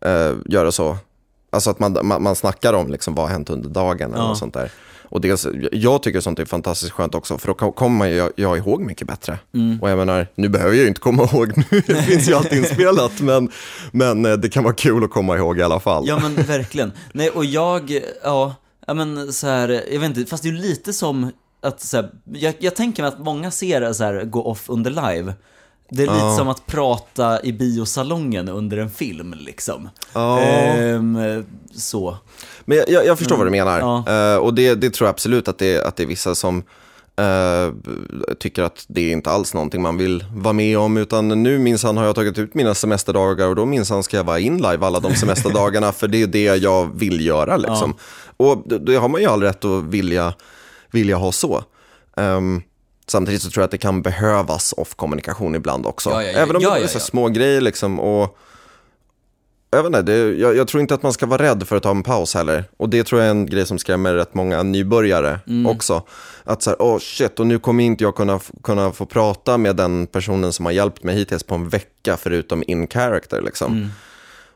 eh, 0.00 0.32
göra 0.46 0.72
så. 0.72 0.96
Alltså 1.52 1.70
att 1.70 1.78
man, 1.78 1.98
man, 2.02 2.22
man 2.22 2.36
snackar 2.36 2.72
om 2.72 2.90
liksom 2.90 3.14
vad 3.14 3.24
har 3.26 3.32
hänt 3.32 3.50
under 3.50 3.68
dagen 3.68 4.14
eller 4.14 4.24
Ja. 4.24 4.34
sånt 4.34 4.54
där. 4.54 4.70
Och 5.12 5.20
dels, 5.20 5.46
jag 5.72 6.02
tycker 6.02 6.20
sånt 6.20 6.38
är 6.38 6.44
fantastiskt 6.44 6.92
skönt 6.92 7.14
också, 7.14 7.38
för 7.38 7.46
då 7.48 7.54
ko- 7.54 7.72
kommer 7.72 8.06
ju 8.06 8.30
jag 8.36 8.58
ihåg 8.58 8.80
mycket 8.80 9.06
bättre. 9.06 9.38
Och 9.80 9.90
jag 9.90 9.98
menar, 9.98 10.26
nu 10.34 10.48
behöver 10.48 10.72
jag 10.74 10.82
ju 10.82 10.88
inte 10.88 11.00
komma 11.00 11.22
ihåg 11.32 11.52
nu, 11.70 11.82
det 11.86 12.02
finns 12.02 12.28
ju 12.28 12.34
allt 12.34 12.52
inspelat, 12.52 13.20
men, 13.20 13.50
men 13.92 14.26
eh, 14.26 14.32
det 14.32 14.48
kan 14.48 14.64
vara 14.64 14.74
kul 14.74 15.04
att 15.04 15.10
komma 15.10 15.36
ihåg 15.36 15.58
i 15.58 15.62
alla 15.62 15.80
fall. 15.80 16.04
Ja 16.06 16.18
men 16.18 16.34
verkligen. 16.34 16.92
Nej 17.12 17.30
och 17.30 17.44
jag, 17.44 18.00
ja, 18.24 18.54
ja 18.86 18.94
men 18.94 19.32
så 19.32 19.46
här, 19.46 19.68
jag 19.92 20.00
vet 20.00 20.16
inte, 20.18 20.30
fast 20.30 20.42
det 20.42 20.48
är 20.48 20.52
ju 20.52 20.58
lite 20.58 20.92
som 20.92 21.30
att 21.62 21.80
så 21.80 21.96
här, 21.96 22.10
jag, 22.32 22.54
jag 22.58 22.76
tänker 22.76 23.02
mig 23.02 23.08
att 23.08 23.18
många 23.18 23.50
ser 23.50 23.92
så 23.92 24.04
här 24.04 24.24
gå 24.24 24.44
off 24.44 24.64
under 24.70 24.90
live. 24.90 25.34
Det 25.90 26.02
är 26.02 26.06
lite 26.06 26.18
Ja. 26.18 26.36
som 26.36 26.48
att 26.48 26.66
prata 26.66 27.42
i 27.42 27.52
biosalongen 27.52 28.48
under 28.48 28.76
en 28.76 28.90
film 28.90 29.34
liksom. 29.38 29.88
Ja. 30.12 30.40
Ehm, 30.40 31.44
så. 31.74 32.16
Men 32.64 32.76
jag, 32.78 32.88
jag, 32.90 33.06
jag 33.06 33.18
förstår 33.18 33.36
vad 33.36 33.46
du 33.46 33.50
menar. 33.50 33.80
Mm. 33.80 34.14
Ja. 34.16 34.34
Eh, 34.34 34.38
och 34.38 34.54
det, 34.54 34.74
det 34.74 34.90
tror 34.90 35.06
jag 35.06 35.12
absolut 35.12 35.48
att 35.48 35.58
det, 35.58 35.84
att 35.86 35.96
det 35.96 36.02
är 36.02 36.06
vissa 36.06 36.34
som 36.34 36.62
eh, 37.16 37.72
tycker 38.38 38.62
att 38.62 38.84
det 38.88 39.00
är 39.08 39.12
inte 39.12 39.30
alls 39.30 39.54
någonting 39.54 39.82
man 39.82 39.96
vill 39.96 40.24
vara 40.34 40.52
med 40.52 40.78
om. 40.78 40.96
Utan 40.96 41.28
nu 41.42 41.58
minsann 41.58 41.96
har 41.96 42.04
jag 42.04 42.14
tagit 42.14 42.38
ut 42.38 42.54
mina 42.54 42.74
semesterdagar 42.74 43.48
och 43.48 43.56
då 43.56 43.64
minsann 43.66 44.02
ska 44.02 44.16
jag 44.16 44.24
vara 44.24 44.38
in 44.38 44.56
live 44.56 44.86
alla 44.86 45.00
de 45.00 45.14
semesterdagarna. 45.14 45.92
för 46.00 46.08
det 46.08 46.22
är 46.22 46.26
det 46.26 46.44
jag 46.44 46.98
vill 46.98 47.26
göra 47.26 47.56
liksom. 47.56 47.94
Och 48.36 48.62
det, 48.66 48.78
det 48.78 48.94
har 48.96 49.08
man 49.08 49.20
ju 49.20 49.26
all 49.26 49.42
rätt 49.42 49.64
att 49.64 49.84
vilja, 49.84 50.34
vilja 50.90 51.16
ha 51.16 51.32
så. 51.32 51.64
Ehm, 52.16 52.62
Samtidigt 53.10 53.42
så 53.42 53.50
tror 53.50 53.62
jag 53.62 53.64
att 53.64 53.70
det 53.70 53.78
kan 53.78 54.02
behövas 54.02 54.74
off-kommunikation 54.76 55.54
ibland 55.54 55.86
också. 55.86 56.10
Ja, 56.10 56.22
ja, 56.22 56.30
ja. 56.30 56.38
Även 56.38 56.56
om 56.56 56.62
det 56.62 56.68
är 56.68 56.86
så 56.86 57.00
små 57.00 57.28
grejer 57.28 57.60
liksom. 57.60 58.00
Och, 58.00 58.38
jag, 59.70 59.82
vet 59.82 59.86
inte, 59.86 60.02
det, 60.02 60.34
jag, 60.38 60.56
jag 60.56 60.68
tror 60.68 60.80
inte 60.80 60.94
att 60.94 61.02
man 61.02 61.12
ska 61.12 61.26
vara 61.26 61.42
rädd 61.42 61.68
för 61.68 61.76
att 61.76 61.82
ta 61.82 61.90
en 61.90 62.02
paus 62.02 62.34
heller. 62.34 62.64
Och 62.76 62.88
det 62.88 63.04
tror 63.04 63.20
jag 63.20 63.26
är 63.26 63.30
en 63.30 63.46
grej 63.46 63.66
som 63.66 63.78
skrämmer 63.78 64.14
rätt 64.14 64.34
många 64.34 64.62
nybörjare 64.62 65.40
Mm. 65.46 65.66
också. 65.66 66.02
Att 66.44 66.62
så 66.62 66.70
här, 66.70 66.82
åh 66.82 66.98
shit, 66.98 67.40
och 67.40 67.46
nu 67.46 67.58
kommer 67.58 67.84
inte 67.84 68.04
jag 68.04 68.16
kunna, 68.16 68.40
kunna 68.62 68.92
få 68.92 69.06
prata 69.06 69.58
med 69.58 69.76
den 69.76 70.06
personen 70.06 70.52
som 70.52 70.64
har 70.64 70.72
hjälpt 70.72 71.02
mig 71.04 71.16
hittills 71.16 71.42
på 71.42 71.54
en 71.54 71.68
vecka, 71.68 72.16
förutom 72.16 72.64
in 72.66 72.88
character 72.88 73.42
liksom. 73.42 73.72
Mm. 73.72 73.88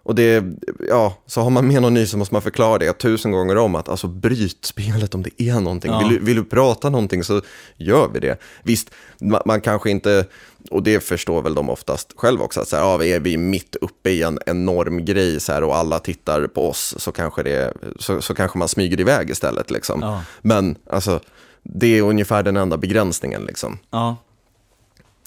Och 0.05 0.15
det, 0.15 0.45
ja, 0.89 1.17
så 1.27 1.41
har 1.41 1.51
man 1.51 1.69
med 1.69 1.83
någon 1.83 1.95
ny 1.95 2.07
så 2.07 2.19
måste 2.19 2.35
man 2.35 2.43
förklara 2.43 2.79
det 2.79 2.93
tusen 2.93 3.33
gånger 3.33 3.57
om 3.57 3.75
att 3.75 3.89
alltså 3.89 4.07
bryt 4.07 4.65
spelet 4.65 5.15
om 5.15 5.23
det 5.23 5.43
är 5.43 5.61
någonting. 5.61 5.93
Ja. 5.93 5.99
Vill, 5.99 6.09
du, 6.09 6.19
vill 6.25 6.37
du 6.37 6.45
prata 6.45 6.91
någonting 6.91 7.25
så 7.25 7.41
gör 7.77 8.09
vi 8.09 8.21
det. 8.21 8.41
Visst, 8.63 8.91
man, 9.21 9.43
man 9.45 9.61
kanske 9.61 9.91
inte, 9.91 10.27
och 10.71 10.83
det 10.83 11.01
förstår 11.01 11.43
väl 11.43 11.55
de 11.55 11.71
oftast 11.71 12.13
själv 12.17 12.43
också, 12.43 12.61
att 12.61 12.69
så 12.69 12.77
här, 12.77 12.83
ja, 12.83 13.05
är 13.05 13.21
vi 13.21 13.37
mitt 13.37 13.77
uppe 13.77 14.11
i 14.11 14.23
en 14.23 14.39
enorm 14.47 15.05
grej 15.05 15.41
så 15.41 15.53
här, 15.53 15.63
och 15.63 15.77
alla 15.77 15.99
tittar 15.99 16.47
på 16.47 16.69
oss 16.69 16.95
så 16.99 17.13
kanske, 17.13 17.43
det, 17.43 17.75
så, 17.99 18.23
så 18.23 18.35
kanske 18.35 18.59
man 18.59 18.69
smyger 18.69 19.01
iväg 19.01 19.31
istället. 19.31 19.71
Liksom. 19.71 20.03
Ja. 20.03 20.23
Men 20.43 20.77
alltså, 20.91 21.21
det 21.63 21.99
är 21.99 22.03
ungefär 22.03 22.43
den 22.43 22.57
enda 22.57 22.77
begränsningen. 22.77 23.45
Liksom. 23.45 23.79
Ja. 23.91 24.17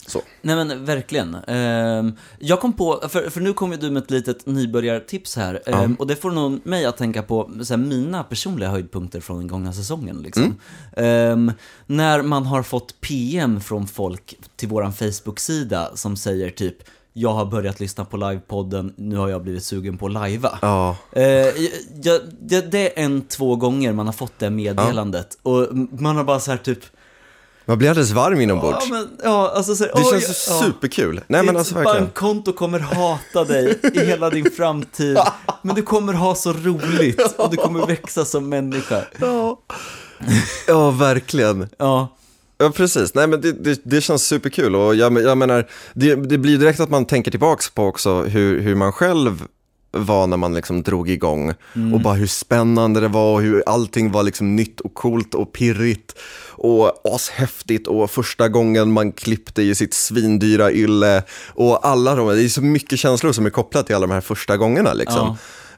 Så. 0.07 0.21
Nej 0.41 0.55
men 0.55 0.85
verkligen. 0.85 1.35
Ehm, 1.35 2.13
jag 2.39 2.59
kom 2.59 2.73
på, 2.73 3.01
för, 3.09 3.29
för 3.29 3.41
nu 3.41 3.53
kommer 3.53 3.77
du 3.77 3.89
med 3.91 4.03
ett 4.03 4.11
litet 4.11 4.45
nybörjartips 4.45 5.35
här. 5.35 5.61
Ehm, 5.65 5.95
och 5.95 6.07
det 6.07 6.15
får 6.15 6.31
nog 6.31 6.59
mig 6.63 6.85
att 6.85 6.97
tänka 6.97 7.23
på 7.23 7.51
så 7.63 7.73
här, 7.73 7.77
mina 7.77 8.23
personliga 8.23 8.69
höjdpunkter 8.69 9.19
från 9.19 9.37
den 9.37 9.47
gångna 9.47 9.73
säsongen. 9.73 10.17
Liksom. 10.17 10.55
Ehm, 10.97 11.51
när 11.85 12.21
man 12.21 12.45
har 12.45 12.63
fått 12.63 13.01
PM 13.01 13.61
från 13.61 13.87
folk 13.87 14.35
till 14.55 14.67
våran 14.67 14.93
Facebook-sida 14.93 15.91
som 15.95 16.15
säger 16.17 16.49
typ 16.49 16.77
jag 17.13 17.33
har 17.33 17.45
börjat 17.45 17.79
lyssna 17.79 18.05
på 18.05 18.17
livepodden, 18.17 18.93
nu 18.95 19.15
har 19.15 19.29
jag 19.29 19.43
blivit 19.43 19.63
sugen 19.63 19.97
på 19.97 20.05
att 20.05 20.11
lajva. 20.11 20.59
Ja, 20.61 20.97
Eh, 21.11 21.23
jag, 22.03 22.21
det, 22.41 22.71
det 22.71 22.99
är 22.99 23.03
en, 23.05 23.21
två 23.21 23.55
gånger 23.55 23.93
man 23.93 24.05
har 24.05 24.13
fått 24.13 24.39
det 24.39 24.49
meddelandet 24.49 25.37
och 25.43 25.67
man 25.91 26.15
har 26.15 26.23
bara 26.23 26.39
så 26.39 26.51
här 26.51 26.57
typ 26.57 26.79
Man 27.67 27.77
blir 27.77 27.89
alldeles 27.89 28.11
varm 28.11 28.41
inombords. 28.41 28.85
Ja, 28.89 28.95
men, 28.95 29.09
ja, 29.23 29.51
alltså, 29.55 29.75
så, 29.75 29.83
det 29.83 29.91
oj, 29.93 30.03
känns 30.11 30.47
ja. 30.49 30.61
superkul. 30.63 31.21
Nej 31.27 31.43
men 31.43 31.57
alltså 31.57 31.75
verkligen. 31.75 32.03
bankkonto 32.03 32.53
kommer 32.53 32.79
hata 32.79 33.43
dig 33.43 33.79
i 33.93 33.99
hela 33.99 34.29
din 34.29 34.51
framtid, 34.51 35.17
men 35.61 35.75
du 35.75 35.81
kommer 35.81 36.13
ha 36.13 36.35
så 36.35 36.53
roligt 36.53 37.35
och 37.37 37.51
du 37.51 37.57
kommer 37.57 37.85
växa 37.85 38.25
som 38.25 38.49
människa. 38.49 39.01
Ja. 39.19 39.59
ja, 40.67 40.91
verkligen. 40.91 41.69
Ja, 41.77 42.07
Ja, 42.59 42.69
precis. 42.69 43.13
Nej, 43.13 43.27
men 43.27 43.41
det, 43.41 43.51
det, 43.51 43.81
det 43.83 44.01
känns 44.01 44.23
superkul 44.23 44.75
och 44.75 44.95
jag, 44.95 45.21
jag 45.21 45.37
menar, 45.37 45.67
det, 45.93 46.15
det 46.15 46.37
blir 46.37 46.57
direkt 46.57 46.79
att 46.79 46.89
man 46.89 47.05
tänker 47.05 47.31
tillbaks 47.31 47.69
på 47.69 47.85
också 47.85 48.21
hur, 48.21 48.59
hur 48.59 48.75
man 48.75 48.91
själv 48.91 49.47
var 49.91 50.27
när 50.27 50.37
man 50.37 50.53
liksom 50.53 50.83
drog 50.83 51.09
igång 51.09 51.53
och 51.93 52.01
bara 52.01 52.13
hur 52.13 52.27
spännande 52.27 52.99
det 52.99 53.07
var 53.07 53.33
och 53.33 53.41
hur 53.41 53.63
allting 53.65 54.11
var 54.11 54.23
liksom 54.23 54.55
nytt 54.55 54.79
och 54.79 54.93
coolt 54.93 55.33
och 55.33 55.53
pirrigt 55.53 56.15
och 56.49 57.15
ashäftigt 57.15 57.87
och 57.87 58.11
första 58.11 58.49
gången 58.49 58.91
man 58.91 59.11
klippte 59.11 59.61
i 59.61 59.75
sitt 59.75 59.93
svindyra 59.93 60.71
ylle 60.71 61.23
och 61.53 61.87
alla 61.87 62.15
de, 62.15 62.27
det 62.27 62.43
är 62.43 62.49
så 62.49 62.61
mycket 62.61 62.99
känslor 62.99 63.31
som 63.31 63.45
är 63.45 63.49
kopplat 63.49 63.85
till 63.85 63.95
alla 63.95 64.07
de 64.07 64.13
här 64.13 64.21
första 64.21 64.57
gångerna 64.57 64.93
liksom. 64.93 65.37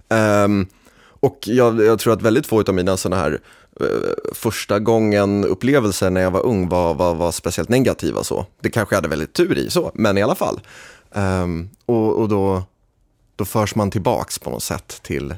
Ehm, 0.09 0.67
och 1.19 1.39
jag, 1.45 1.81
jag 1.81 1.99
tror 1.99 2.13
att 2.13 2.21
väldigt 2.21 2.47
få 2.47 2.61
av 2.61 2.73
mina 2.73 2.97
sådana 2.97 3.21
här 3.21 3.39
eh, 3.79 3.87
första 4.33 4.79
gången 4.79 5.45
upplevelser 5.45 6.09
när 6.09 6.21
jag 6.21 6.31
var 6.31 6.45
ung 6.45 6.69
var, 6.69 6.93
var, 6.93 7.15
var 7.15 7.31
speciellt 7.31 7.69
negativa 7.69 8.23
så. 8.23 8.45
Det 8.61 8.69
kanske 8.69 8.95
jag 8.95 8.97
hade 8.97 9.07
väldigt 9.07 9.33
tur 9.33 9.57
i 9.57 9.69
så, 9.69 9.91
men 9.93 10.17
i 10.17 10.21
alla 10.21 10.35
fall. 10.35 10.59
Ehm, 11.11 11.69
och 11.85 12.15
och 12.15 12.29
då, 12.29 12.63
då 13.39 13.45
förs 13.45 13.75
man 13.75 13.91
tillbaks 13.91 14.39
på 14.39 14.49
något 14.49 14.63
sätt 14.63 14.99
till, 15.03 15.35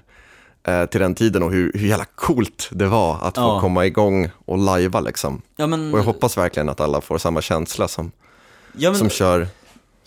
eh, 0.63 0.85
till 0.85 0.99
den 1.01 1.15
tiden 1.15 1.43
och 1.43 1.51
hur, 1.51 1.71
hur 1.73 1.87
jävla 1.87 2.05
coolt 2.15 2.69
det 2.71 2.85
var 2.87 3.13
att 3.21 3.35
få 3.35 3.41
Ja. 3.41 3.59
komma 3.61 3.85
igång 3.85 4.29
och 4.45 4.57
lajva 4.57 4.99
liksom. 4.99 5.41
ja 5.55 5.67
men, 5.67 5.93
Och 5.93 5.99
jag 5.99 6.03
hoppas 6.03 6.37
verkligen 6.37 6.69
att 6.69 6.79
alla 6.79 7.01
får 7.01 7.17
samma 7.17 7.41
känsla 7.41 7.87
som, 7.87 8.11
ja, 8.73 8.89
men, 8.89 8.99
som 8.99 9.09
kör. 9.09 9.47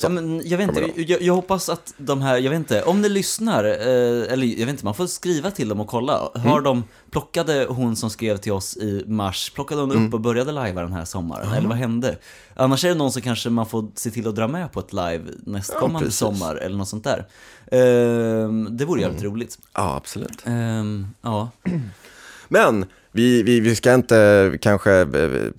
Ja, 0.01 0.09
men 0.09 0.43
jag 0.49 0.59
vet 0.59 0.69
inte, 0.69 1.03
jag, 1.13 1.23
jag 1.23 1.35
hoppas 1.35 1.69
att 1.69 1.95
de 1.97 2.23
här, 2.23 2.39
jag 2.39 2.51
vet 2.51 2.59
inte, 2.59 2.83
om 2.83 3.01
ni 3.03 3.09
lyssnar, 3.09 3.65
eh, 3.65 4.33
eller 4.33 4.47
jag 4.47 4.67
vet 4.67 4.69
inte, 4.69 4.85
man 4.85 4.95
får 4.95 5.07
skriva 5.07 5.51
till 5.51 5.69
dem 5.69 5.81
och 5.81 5.87
kolla. 5.89 6.29
Mm. 6.35 6.49
Har 6.49 6.61
de, 6.61 6.85
plockade 7.11 7.67
hon 7.69 7.97
som 7.97 8.11
skrev 8.11 8.37
till 8.37 8.53
oss 8.53 8.77
i 8.77 9.05
mars, 9.07 9.51
plockade 9.55 9.81
hon 9.81 9.91
Mm. 9.91 10.07
upp 10.09 10.15
och 10.15 10.21
började 10.21 10.53
lajva 10.53 10.83
den 10.83 10.93
här 10.93 11.05
sommaren? 11.05 11.53
Eller 11.53 11.69
vad 11.69 11.77
hände? 11.79 12.19
Annars 12.57 12.85
är 12.85 12.89
det 12.89 12.95
någon 12.95 13.13
som 13.13 13.23
kanske 13.23 13.51
man 13.51 13.67
får 13.67 13.87
se 13.95 14.11
till 14.11 14.29
att 14.29 14.37
dra 14.37 14.49
med 14.49 14.73
på 14.73 14.81
ett 14.81 14.93
live 14.93 15.23
nästkommande 15.47 16.07
precis. 16.07 16.19
sommar 16.19 16.57
eller 16.57 16.77
något 16.77 16.89
sånt 16.89 17.05
där. 17.05 17.27
Ehm, 17.73 18.77
det 18.77 18.85
vore 18.85 19.01
jävligt 19.01 19.21
Mm. 19.21 19.33
roligt. 19.33 19.59
Ja, 19.75 19.97
absolut. 19.97 20.43
Ehm, 20.47 21.07
ja. 21.23 21.51
Men 22.49 22.85
vi, 23.13 23.43
vi, 23.43 23.61
vi 23.61 23.77
ska 23.77 23.95
inte 23.95 24.53
kanske 24.61 24.93
eh, 25.01 25.51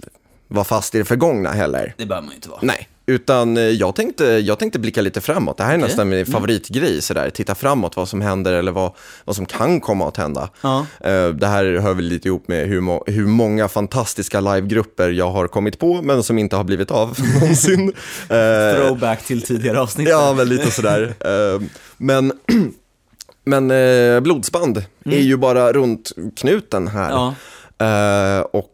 vara 0.47 0.65
fast 0.65 0.95
i 0.95 0.97
det 0.97 1.05
förgångna 1.05 1.51
heller. 1.51 1.93
Det 1.97 2.05
behöver 2.05 2.25
man 2.25 2.31
ju 2.31 2.35
inte 2.35 2.49
vara. 2.49 2.59
Nej, 2.63 2.89
utan 3.07 3.57
eh, 3.57 3.63
jag 3.63 3.95
tänkte, 3.95 4.25
jag 4.25 4.59
tänkte 4.59 4.79
blicka 4.79 5.01
lite 5.01 5.21
framåt. 5.21 5.57
Det 5.57 5.63
här 5.63 5.71
är 5.73 5.77
Okej. 5.77 5.87
nästan 5.87 6.09
min 6.09 6.25
favoritgrej, 6.25 7.01
sådär. 7.01 7.29
titta 7.29 7.55
framåt, 7.55 7.95
vad 7.95 8.09
som 8.09 8.21
händer 8.21 8.53
eller 8.53 8.71
vad, 8.71 8.91
vad 9.25 9.35
som 9.35 9.45
kan 9.45 9.79
komma 9.79 10.07
att 10.07 10.17
hända. 10.17 10.49
Ja. 10.61 10.85
Eh, 10.99 11.27
Det 11.29 11.47
här 11.47 11.65
hör 11.79 11.93
väl 11.93 12.05
lite 12.05 12.27
ihop 12.27 12.47
med 12.47 12.67
hur, 12.67 12.81
må, 12.81 13.03
hur 13.07 13.25
många 13.27 13.67
fantastiska 13.67 14.39
livegrupper 14.39 15.09
jag 15.09 15.31
har 15.31 15.47
kommit 15.47 15.79
på, 15.79 16.01
men 16.01 16.23
som 16.23 16.37
inte 16.37 16.55
har 16.55 16.63
blivit 16.63 16.91
av 16.91 17.17
någonsin. 17.41 17.93
Eh, 18.29 18.75
Throwback 18.75 19.23
till 19.25 19.41
tidigare 19.41 19.79
avsnitt. 19.81 20.09
Ja, 20.09 20.33
men 20.37 20.49
lite 20.49 20.71
sådär. 20.71 21.13
Men, 21.97 22.33
men 23.45 23.67
blodsband 24.23 24.83
är 25.05 25.19
ju 25.21 25.37
bara 25.37 25.73
runt 25.73 26.11
knuten 26.35 26.87
här. 26.87 27.09
Ja. 27.09 27.35
Och 28.53 28.69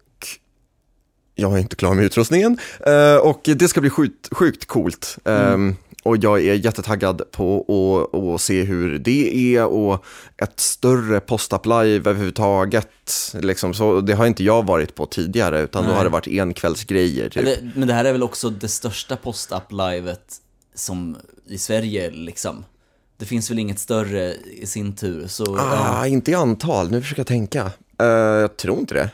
jag 1.41 1.54
är 1.54 1.58
inte 1.58 1.75
klar 1.75 1.93
med 1.93 2.06
utrustningen. 2.06 2.58
Eh, 2.86 3.15
och 3.15 3.41
det 3.43 3.67
ska 3.67 3.82
bli 3.82 3.89
sjukt, 3.89 4.30
sjukt 4.32 4.65
coolt. 4.67 5.17
Eh, 5.25 5.58
Och 6.04 6.17
jag 6.17 6.45
är 6.45 6.54
jättetaggad 6.54 7.21
på 7.32 7.65
att, 8.13 8.19
att 8.19 8.41
se 8.41 8.63
hur 8.63 8.99
det 8.99 9.56
är 9.56 9.65
och 9.65 10.06
ett 10.38 10.60
större 10.60 11.19
post-up 11.19 11.65
live 11.65 12.10
överhuvudtaget. 12.10 12.88
Liksom, 13.34 13.73
så 13.73 14.01
det 14.01 14.13
har 14.13 14.25
inte 14.25 14.43
jag 14.43 14.65
varit 14.65 14.95
på 14.95 15.06
tidigare, 15.06 15.62
utan 15.62 15.84
då 15.84 15.89
Nej. 15.89 15.97
har 15.97 16.04
det 16.04 16.10
varit 16.10 16.27
enkvällsgrejer. 16.27 17.30
Typ. 17.30 17.38
Eller, 17.38 17.71
men 17.75 17.88
det 17.88 17.93
här 17.93 18.06
är 18.06 18.12
väl 18.12 18.23
också 18.23 18.49
det 18.49 18.67
största 18.67 19.15
post-up-livet 19.15 20.36
som 20.75 21.17
i 21.47 21.58
Sverige 21.58 22.10
liksom. 22.12 22.65
Det 23.17 23.25
finns 23.25 23.51
väl 23.51 23.60
inget 23.60 23.80
större 23.80 24.34
i 24.34 24.65
sin 24.65 24.95
tur, 24.95 25.27
så 25.27 25.43
ja. 25.47 25.99
Ah, 26.01 26.08
inte 26.08 26.32
i 26.32 26.34
antal, 26.34 26.91
nu 26.91 27.01
försöker 27.01 27.19
jag 27.19 27.27
tänka. 27.27 27.71
Eh, 27.99 28.06
jag 28.06 28.58
tror 28.58 28.80
inte 28.80 28.93
det. 28.93 29.10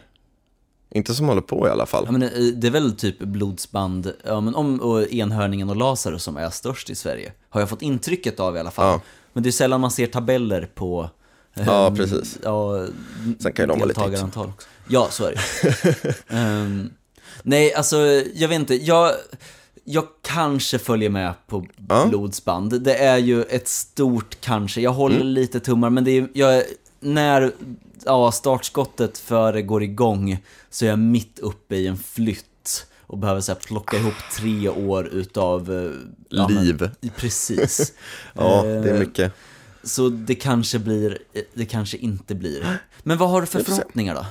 Inte 0.90 1.14
som 1.16 1.28
håller 1.28 1.42
på 1.42 1.68
i 1.68 1.70
alla 1.72 1.86
fall. 1.86 2.04
Ja, 2.06 2.12
men 2.12 2.20
det 2.60 2.68
är 2.68 2.72
väl 2.72 2.96
typ 2.96 3.20
blodsband, 3.20 4.14
ja, 4.26 4.42
men 4.42 4.56
om, 4.56 4.80
och 4.82 5.12
enhörningen 5.14 5.70
och 5.70 5.76
Lazarus 5.76 6.24
som 6.24 6.38
är 6.38 6.50
störst 6.50 6.90
i 6.90 6.96
Sverige. 6.96 7.32
Har 7.50 7.62
jag 7.62 7.70
fått 7.70 7.82
intrycket 7.82 8.40
av 8.40 8.56
i 8.56 8.60
alla 8.60 8.72
fall. 8.72 8.86
Ja. 8.86 9.02
Men 9.34 9.44
det 9.44 9.50
är 9.50 9.52
sällan 9.52 9.82
man 9.82 9.92
ser 9.92 10.08
tabeller 10.08 10.70
på 10.76 11.10
Ja, 11.54 11.88
ehm, 11.88 11.96
precis. 11.96 12.38
Ja, 12.44 12.86
Sen 13.40 13.54
kan 13.54 13.64
ju 13.64 13.68
de 13.68 13.80
vara 13.80 13.88
lite 13.88 14.02
deltagarantal 14.02 14.48
också. 14.56 14.68
Ja, 14.88 15.08
så 15.12 15.24
är 15.26 15.32
det 15.64 16.14
Ehm, 16.28 16.90
Nej, 17.44 17.74
alltså 17.74 17.98
jag 18.36 18.48
vet 18.48 18.56
inte. 18.60 18.76
Jag, 18.76 19.12
jag 19.84 20.04
kanske 20.22 20.80
följer 20.80 21.10
med 21.10 21.34
på 21.48 21.66
Ja. 21.90 22.06
blodsband. 22.10 22.82
Det 22.82 22.96
är 22.98 23.18
ju 23.18 23.44
ett 23.44 23.68
stort 23.68 24.38
kanske. 24.42 24.82
Jag 24.82 24.92
håller 24.92 25.16
Mm. 25.16 25.28
lite 25.28 25.60
tummar, 25.60 25.90
men 25.90 26.04
det 26.04 26.12
är, 26.12 26.28
jag, 26.34 26.64
när 27.00 27.52
ja, 28.08 28.32
startskottet 28.32 29.18
för 29.18 29.54
det 29.54 29.62
går 29.62 29.84
igång 29.84 30.44
så 30.70 30.86
är 30.86 30.90
jag 30.90 31.00
mitt 31.00 31.40
uppe 31.40 31.76
i 31.76 31.88
en 31.88 31.98
flytt 31.98 32.86
och 33.08 33.18
behöver 33.18 33.42
så 33.42 33.52
här, 33.52 33.60
plocka 33.60 33.98
ihop 33.98 34.14
tre 34.38 34.70
år 34.70 35.08
utav 35.08 35.72
eh, 35.72 35.92
ja, 36.30 36.48
men- 36.48 36.64
Liv. 36.66 36.90
Precis. 37.18 37.94
Ja, 38.34 38.64
det 38.64 38.70
är 38.90 38.94
Eh, 38.94 39.00
mycket. 39.00 39.34
Så 39.84 40.10
det 40.10 40.36
kanske 40.36 40.80
blir, 40.80 41.18
det 41.54 41.66
kanske 41.66 41.98
inte 41.98 42.36
blir. 42.36 42.80
Men 43.04 43.18
vad 43.18 43.30
har 43.30 43.42
du 43.42 43.48
för 43.48 43.64
förhoppningar 43.64 44.16
då? 44.16 44.26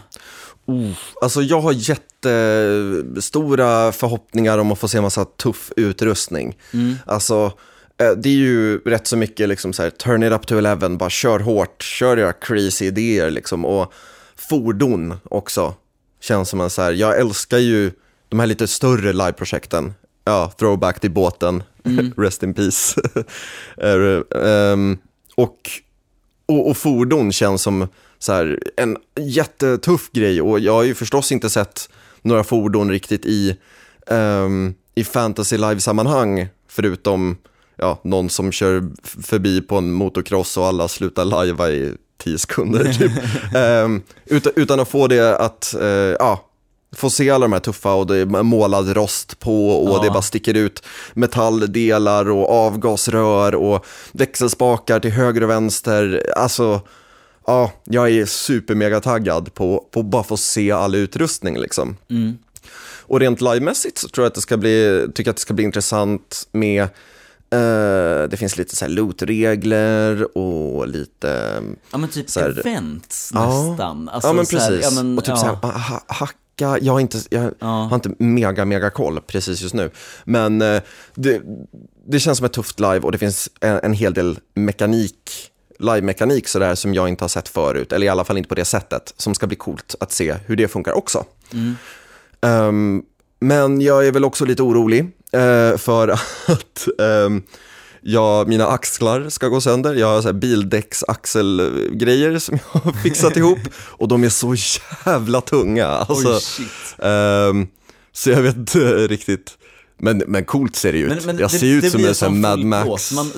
Oh, 0.72 0.90
alltså 1.22 1.42
jag 1.42 1.60
har 1.60 1.72
jättestora 1.72 3.92
förhoppningar 3.92 4.58
om 4.58 4.72
att 4.72 4.78
få 4.78 4.88
se 4.88 5.00
massa 5.00 5.24
tuff 5.24 5.72
utrustning. 5.76 6.58
Alltså, 7.06 7.44
eh, 7.44 7.52
det 7.96 8.28
är 8.28 8.36
ju 8.36 8.78
rätt 8.78 9.06
så 9.06 9.16
mycket 9.16 9.48
liksom 9.48 9.72
så 9.72 9.82
här, 9.82 9.90
turn 9.90 10.22
it 10.22 10.32
up 10.32 10.46
to 10.46 10.58
11, 10.58 10.88
bara 10.88 11.10
kör 11.10 11.38
hårt, 11.38 11.82
kör 11.82 12.18
era 12.18 12.32
crazy 12.32 12.84
idéer 12.84 13.30
liksom. 13.30 13.64
Och 13.64 13.92
fordon 14.36 15.14
också, 15.24 15.74
känns 16.20 16.48
som 16.48 16.60
en 16.60 16.70
så 16.70 16.82
här, 16.82 16.92
jag 16.92 17.20
älskar 17.20 17.58
ju 17.58 17.92
de 18.28 18.40
här 18.40 18.46
lite 18.46 18.66
större 18.66 19.12
liveprojekten. 19.12 19.94
Ja, 20.24 20.52
throwback 20.58 21.00
till 21.00 21.10
båten, 21.10 21.62
rest 22.16 22.42
in 22.42 22.54
peace. 22.54 23.00
Eh, 23.78 24.42
ehm, 24.44 24.98
och 25.34 25.70
och, 26.46 26.68
och 26.68 26.76
fordon 26.76 27.32
känns 27.32 27.62
som 27.62 27.88
så 28.18 28.32
här, 28.32 28.62
en 28.76 28.96
jättetuff 29.20 30.10
grej 30.12 30.42
och 30.42 30.60
jag 30.60 30.72
har 30.72 30.82
ju 30.82 30.94
förstås 30.94 31.32
inte 31.32 31.50
sett 31.50 31.88
några 32.22 32.44
fordon 32.44 32.90
riktigt 32.90 33.26
i, 33.26 33.56
ehm, 34.06 34.74
i 34.94 35.04
fantasy 35.04 35.56
live-sammanhang 35.56 36.48
förutom 36.68 37.36
ja, 37.76 38.00
någon 38.04 38.30
som 38.30 38.52
kör 38.52 38.90
förbi 39.22 39.60
på 39.60 39.76
en 39.76 39.92
motocross 39.92 40.56
och 40.56 40.66
alla 40.66 40.88
slutar 40.88 41.24
lajva 41.24 41.70
i 41.70 41.92
tio 42.18 42.38
sekunder 42.38 42.92
typ. 42.98 43.12
Ehm, 43.54 44.02
utan, 44.24 44.52
utan 44.56 44.80
att 44.80 44.88
få 44.88 45.06
det 45.06 45.36
att, 45.36 45.74
eh, 45.74 45.88
ja, 45.88 46.44
få 46.96 47.10
se 47.10 47.30
alla 47.30 47.44
de 47.44 47.52
här 47.52 47.60
tuffa 47.60 47.94
och 47.94 48.06
det 48.06 48.16
är 48.16 48.42
målad 48.42 48.88
rost 48.96 49.38
på 49.38 49.68
och 49.70 49.96
Ja. 49.96 50.02
det 50.02 50.10
bara 50.10 50.22
sticker 50.22 50.54
ut 50.54 50.82
metalldelar 51.14 52.30
och 52.30 52.50
avgasrör 52.50 53.54
och 53.54 53.86
växelspakar 54.12 55.00
till 55.00 55.10
höger 55.10 55.42
och 55.42 55.50
vänster. 55.50 56.32
Alltså, 56.36 56.80
ja, 57.46 57.72
jag 57.84 58.10
är 58.10 58.26
supermega 58.26 59.00
taggad 59.00 59.54
på, 59.54 59.84
på 59.90 60.02
bara 60.02 60.22
få 60.22 60.36
se 60.36 60.70
all 60.72 60.94
utrustning 60.94 61.58
liksom. 61.58 61.96
Mm. 62.10 62.38
Och 63.08 63.20
rent 63.20 63.40
livemässigt 63.40 63.98
så 63.98 64.08
tror 64.08 64.24
jag 64.24 64.28
att 64.30 64.34
det 64.34 64.40
ska 64.40 64.56
bli, 64.56 65.06
tycker 65.14 65.28
jag 65.28 65.32
att 65.32 65.36
det 65.36 65.42
ska 65.42 65.54
bli 65.54 65.64
intressant 65.64 66.48
med 66.52 66.88
eh, 67.50 68.28
det 68.30 68.36
finns 68.38 68.56
lite 68.56 68.76
så 68.76 68.84
här 68.84 68.92
lootregler 68.92 70.38
och 70.38 70.88
lite 70.88 71.62
Ja 71.92 71.98
men 71.98 72.08
typ 72.08 72.30
Så 72.30 72.40
här- 72.40 72.58
events 72.60 73.30
Ja. 73.34 73.68
nästan. 73.68 74.08
Alltså, 74.08 74.28
ja 74.28 74.32
men 74.32 74.46
så 74.46 74.58
här, 74.58 74.68
precis. 74.70 74.84
ja, 74.96 75.02
men, 75.02 75.18
och 75.18 75.24
typ 75.24 75.34
ja. 75.36 75.36
så 75.36 75.46
här, 75.46 75.54
ha, 75.54 76.02
hacka, 76.06 76.78
jag 76.80 76.92
har 76.92 77.00
inte, 77.00 77.18
jag 77.30 77.50
Ja. 77.58 77.66
har 77.66 77.94
inte 77.94 78.10
mega, 78.18 78.64
mega 78.64 78.90
koll 78.90 79.20
precis 79.20 79.62
just 79.62 79.74
nu. 79.74 79.90
Men 80.24 80.62
eh, 80.62 80.82
det, 81.14 81.42
det 82.08 82.20
känns 82.20 82.38
som 82.38 82.44
ett 82.46 82.52
tufft 82.52 82.80
live 82.80 83.00
och 83.00 83.12
det 83.12 83.18
finns 83.18 83.48
en, 83.60 83.80
en 83.82 83.92
hel 83.92 84.14
del 84.14 84.38
mekanik, 84.54 85.50
live-mekanik 85.78 86.48
sådär 86.48 86.74
som 86.74 86.94
jag 86.94 87.08
inte 87.08 87.24
har 87.24 87.28
sett 87.28 87.48
förut, 87.48 87.92
eller 87.92 88.06
i 88.06 88.08
alla 88.08 88.24
fall 88.24 88.36
inte 88.38 88.48
på 88.48 88.54
det 88.54 88.64
sättet, 88.64 89.14
som 89.16 89.34
ska 89.34 89.46
bli 89.46 89.56
coolt 89.56 89.94
att 90.00 90.12
se 90.12 90.34
hur 90.46 90.56
det 90.56 90.68
funkar 90.68 90.92
också. 90.92 91.24
Mm. 91.52 91.74
Ehm, 92.40 93.02
men 93.40 93.80
jag 93.80 94.06
är 94.06 94.12
väl 94.12 94.24
också 94.24 94.44
lite 94.44 94.62
orolig 94.62 95.10
eh, 95.36 95.76
för 95.78 96.08
att 96.46 96.88
ehm, 96.98 97.42
ja, 98.02 98.44
mina 98.46 98.66
axlar 98.66 99.28
ska 99.28 99.48
gå 99.48 99.60
sönder. 99.60 99.94
Jag 99.94 100.06
har 100.06 100.22
så 100.22 100.28
här 100.28 100.32
bildäcksaxelgrejer 100.32 102.38
som 102.38 102.58
jag 102.72 102.80
har 102.80 102.92
fixat 103.02 103.36
ihop 103.36 103.58
och 103.76 104.08
de 104.08 104.24
är 104.24 104.28
så 104.28 104.54
jävla 105.06 105.40
tunga. 105.40 105.86
Alltså, 105.86 106.40
Oj, 106.62 106.68
ehm, 107.10 107.66
Så 108.12 108.30
jag 108.30 108.42
vet 108.42 108.56
inte 108.56 108.78
riktigt. 109.08 109.58
Men, 109.98 110.22
men 110.26 110.44
coolt 110.44 110.76
ser 110.76 110.92
det 110.92 110.98
ut. 110.98 111.24
jag 111.24 111.36
det, 111.38 111.48
ser 111.48 111.66
ut 111.66 111.82
det 111.82 111.90
som 111.90 112.04
en 112.04 112.14
sån 112.14 112.40
Mad 112.40 112.50
folklåt. 112.60 112.86
Max 112.86 113.12
Man, 113.12 113.30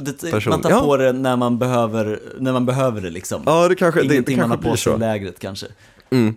man 0.48 0.62
tar 0.62 0.70
Ja. 0.70 0.80
på 0.80 0.96
det 0.96 1.12
när 1.12 1.36
man 1.36 1.58
behöver, 1.58 2.20
när 2.40 2.52
man 2.52 2.66
behöver 2.66 3.00
det 3.00 3.10
liksom. 3.10 3.42
Ja, 3.46 3.68
det 3.68 3.74
kanske, 3.74 4.00
det, 4.00 4.08
det 4.08 4.14
Ingenting 4.14 4.38
man 4.38 4.48
kanske 4.48 4.66
har 4.68 4.72
på 4.72 4.76
sig 4.76 4.94
i 4.94 4.98
lägret 4.98 5.38
kanske. 5.38 5.66
Nej 6.10 6.34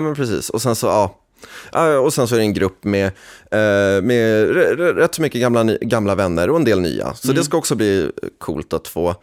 men 0.00 0.14
precis, 0.14 0.50
och 0.50 0.62
sen 0.62 0.76
så, 0.76 0.86
ja. 0.86 1.18
Ja, 1.72 1.98
och 1.98 2.14
sen 2.14 2.28
så 2.28 2.34
är 2.34 2.38
det 2.38 2.44
en 2.44 2.54
grupp 2.54 2.84
med, 2.84 3.06
eh, 3.50 4.02
med 4.02 4.48
rätt 4.96 5.14
så 5.14 5.22
mycket 5.22 5.40
gamla, 5.40 5.64
gamla 5.64 6.14
vänner 6.14 6.50
och 6.50 6.56
en 6.56 6.64
del 6.64 6.80
nya. 6.80 7.14
Så 7.14 7.32
det 7.32 7.44
ska 7.44 7.56
också 7.56 7.74
bli 7.74 8.10
coolt 8.38 8.72
att 8.72 8.88
få, 8.88 9.14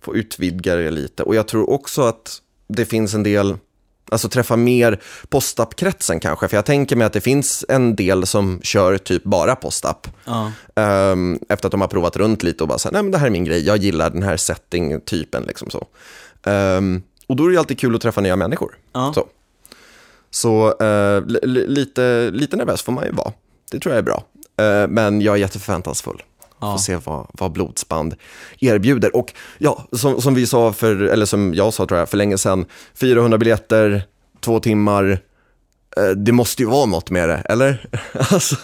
få 0.00 0.16
utvidga 0.16 0.76
det 0.76 0.90
lite. 0.90 1.22
Och 1.22 1.34
jag 1.34 1.48
tror 1.48 1.70
också 1.70 2.02
att 2.02 2.40
det 2.68 2.84
finns 2.84 3.14
en 3.14 3.22
del, 3.22 3.56
alltså 4.10 4.28
träffa 4.28 4.56
mer 4.56 5.00
postapp-kretsen 5.28 6.20
kanske. 6.20 6.48
För 6.48 6.56
jag 6.56 6.64
tänker 6.64 6.96
mig 6.96 7.06
att 7.06 7.12
det 7.12 7.20
finns 7.20 7.64
en 7.68 7.96
del 7.96 8.26
som 8.26 8.60
kör 8.62 8.98
typ 8.98 9.24
bara 9.24 9.56
postapp. 9.56 10.08
Ja. 10.24 10.52
Ehm, 10.76 11.38
efter 11.48 11.68
att 11.68 11.72
de 11.72 11.80
har 11.80 11.88
provat 11.88 12.16
runt 12.16 12.42
lite 12.42 12.64
och 12.64 12.68
bara 12.68 12.78
så 12.78 12.88
här, 12.88 12.92
nej 12.92 13.02
men 13.02 13.12
det 13.12 13.18
här 13.18 13.26
är 13.26 13.30
min 13.30 13.44
grej, 13.44 13.66
jag 13.66 13.76
gillar 13.76 14.10
den 14.10 14.22
här 14.22 14.36
setting-typen 14.36 15.42
liksom 15.42 15.70
så. 15.70 15.86
Ehm, 16.44 17.02
och 17.26 17.36
då 17.36 17.46
är 17.46 17.50
det 17.50 17.58
alltid 17.58 17.78
kul 17.78 17.94
att 17.94 18.00
träffa 18.00 18.20
nya 18.20 18.36
människor. 18.36 18.78
Ja. 18.92 19.12
Så, 19.14 19.26
så 20.34 20.74
eh, 20.80 21.22
li- 21.26 21.38
li- 21.42 21.66
lite, 21.66 22.30
lite 22.32 22.56
nervös 22.56 22.82
får 22.82 22.92
man 22.92 23.04
ju 23.04 23.12
vara, 23.12 23.32
det 23.70 23.78
tror 23.80 23.94
jag 23.94 23.98
är 23.98 24.02
bra. 24.02 24.24
Eh, 24.60 24.88
men 24.88 25.20
jag 25.20 25.34
är 25.34 25.38
jätteförväntansfull. 25.38 26.22
Ja. 26.60 26.72
Får 26.72 26.78
se 26.78 26.96
vad, 27.04 27.26
vad 27.32 27.52
blodsband 27.52 28.14
erbjuder. 28.60 29.16
Och 29.16 29.32
ja, 29.58 29.84
som, 29.92 30.20
som 30.22 30.34
vi 30.34 30.46
sa 30.46 30.72
för, 30.72 30.96
eller 31.02 31.26
som 31.26 31.54
jag 31.54 31.74
sa 31.74 31.86
tror 31.86 31.98
jag, 31.98 32.08
för 32.08 32.16
länge 32.16 32.38
sedan, 32.38 32.64
400 32.94 33.38
biljetter, 33.38 34.02
två 34.40 34.60
timmar, 34.60 35.18
eh, 35.96 36.04
det 36.16 36.32
måste 36.32 36.62
ju 36.62 36.68
vara 36.68 36.86
något 36.86 37.10
med 37.10 37.28
det, 37.28 37.36
eller? 37.36 37.88
alltså, 38.12 38.56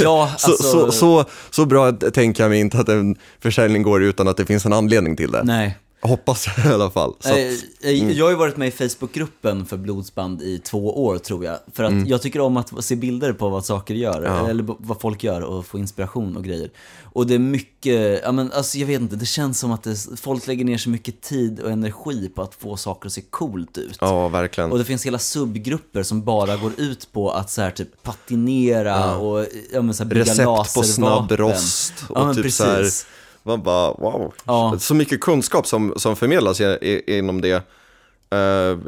Ja, 0.00 0.34
så, 0.38 0.50
alltså, 0.50 0.62
så, 0.62 0.92
så, 0.92 1.24
så 1.50 1.66
bra 1.66 1.92
tänker 1.92 2.42
jag 2.42 2.50
mig 2.50 2.60
inte 2.60 2.78
att 2.78 2.88
en 2.88 3.16
försäljning 3.40 3.82
går 3.82 4.02
utan 4.02 4.28
att 4.28 4.36
det 4.36 4.46
finns 4.46 4.66
en 4.66 4.72
anledning 4.72 5.16
till 5.16 5.30
det. 5.30 5.42
nej. 5.44 5.78
Hoppas 6.04 6.46
jag 6.56 6.66
i 6.66 6.68
alla 6.74 6.90
fall. 6.90 7.14
Så 7.20 7.28
att, 7.28 7.38
Eh, 7.38 7.90
eh, 7.90 8.10
Jag 8.12 8.24
har 8.24 8.30
ju 8.30 8.36
varit 8.36 8.56
med 8.56 8.68
i 8.68 8.70
Facebookgruppen 8.70 9.66
för 9.66 9.76
blodsband 9.76 10.42
i 10.42 10.58
två 10.58 11.04
år 11.04 11.18
tror 11.18 11.44
jag. 11.44 11.58
För 11.72 11.84
att 11.84 12.08
jag 12.08 12.22
tycker 12.22 12.40
om 12.40 12.56
att 12.56 12.84
se 12.84 12.96
bilder 12.96 13.32
på 13.32 13.48
vad 13.48 13.64
saker 13.64 13.94
gör, 13.94 14.18
Mm. 14.18 14.32
Ja. 14.32 14.48
eller 14.50 14.62
b- 14.62 14.72
vad 14.78 15.00
folk 15.00 15.24
gör 15.24 15.40
och 15.40 15.66
få 15.66 15.78
inspiration 15.78 16.36
och 16.36 16.44
grejer. 16.44 16.70
Och 17.14 17.26
det 17.26 17.34
är 17.34 17.38
mycket, 17.38 18.20
ja 18.24 18.32
men 18.32 18.52
alltså 18.52 18.78
jag 18.78 18.86
vet 18.86 19.00
inte, 19.00 19.16
det 19.16 19.26
känns 19.26 19.58
som 19.60 19.72
att 19.72 19.82
det, 19.82 19.96
folk 20.16 20.46
lägger 20.46 20.64
ner 20.64 20.78
så 20.78 20.90
mycket 20.90 21.20
tid 21.20 21.60
och 21.60 21.70
energi 21.70 22.28
på 22.34 22.42
att 22.42 22.54
få 22.54 22.76
saker 22.76 23.06
att 23.06 23.12
se 23.12 23.20
coolt 23.30 23.78
ut. 23.78 23.98
ja, 24.00 24.28
verkligen. 24.28 24.72
Och 24.72 24.78
det 24.78 24.84
finns 24.84 25.06
hela 25.06 25.18
subgrupper 25.18 26.02
som 26.02 26.22
bara 26.22 26.56
går 26.56 26.72
ut 26.76 27.12
på 27.12 27.30
att 27.30 27.50
så 27.50 27.62
här, 27.62 27.70
typ 27.70 28.02
patinera 28.02 29.16
och 29.16 29.46
ja, 29.72 29.82
men, 29.82 29.94
så 29.94 30.02
här, 30.02 30.08
bygga 30.10 30.22
Recept 30.22 30.74
på 30.74 30.82
snabb 30.82 31.32
rost 31.32 31.92
och 32.08 32.16
Ja, 32.20 32.34
typ 32.34 32.42
precis. 32.42 32.56
så 32.56 32.64
här, 32.64 32.90
man 33.42 33.62
bara 33.62 33.92
wow. 33.92 34.34
Ja. 34.44 34.76
Så 34.78 34.94
mycket 34.94 35.20
kunskap 35.20 35.66
som, 35.66 35.92
som 35.96 36.16
förmedlas 36.16 36.60
inom 37.06 37.40
det, 37.40 37.62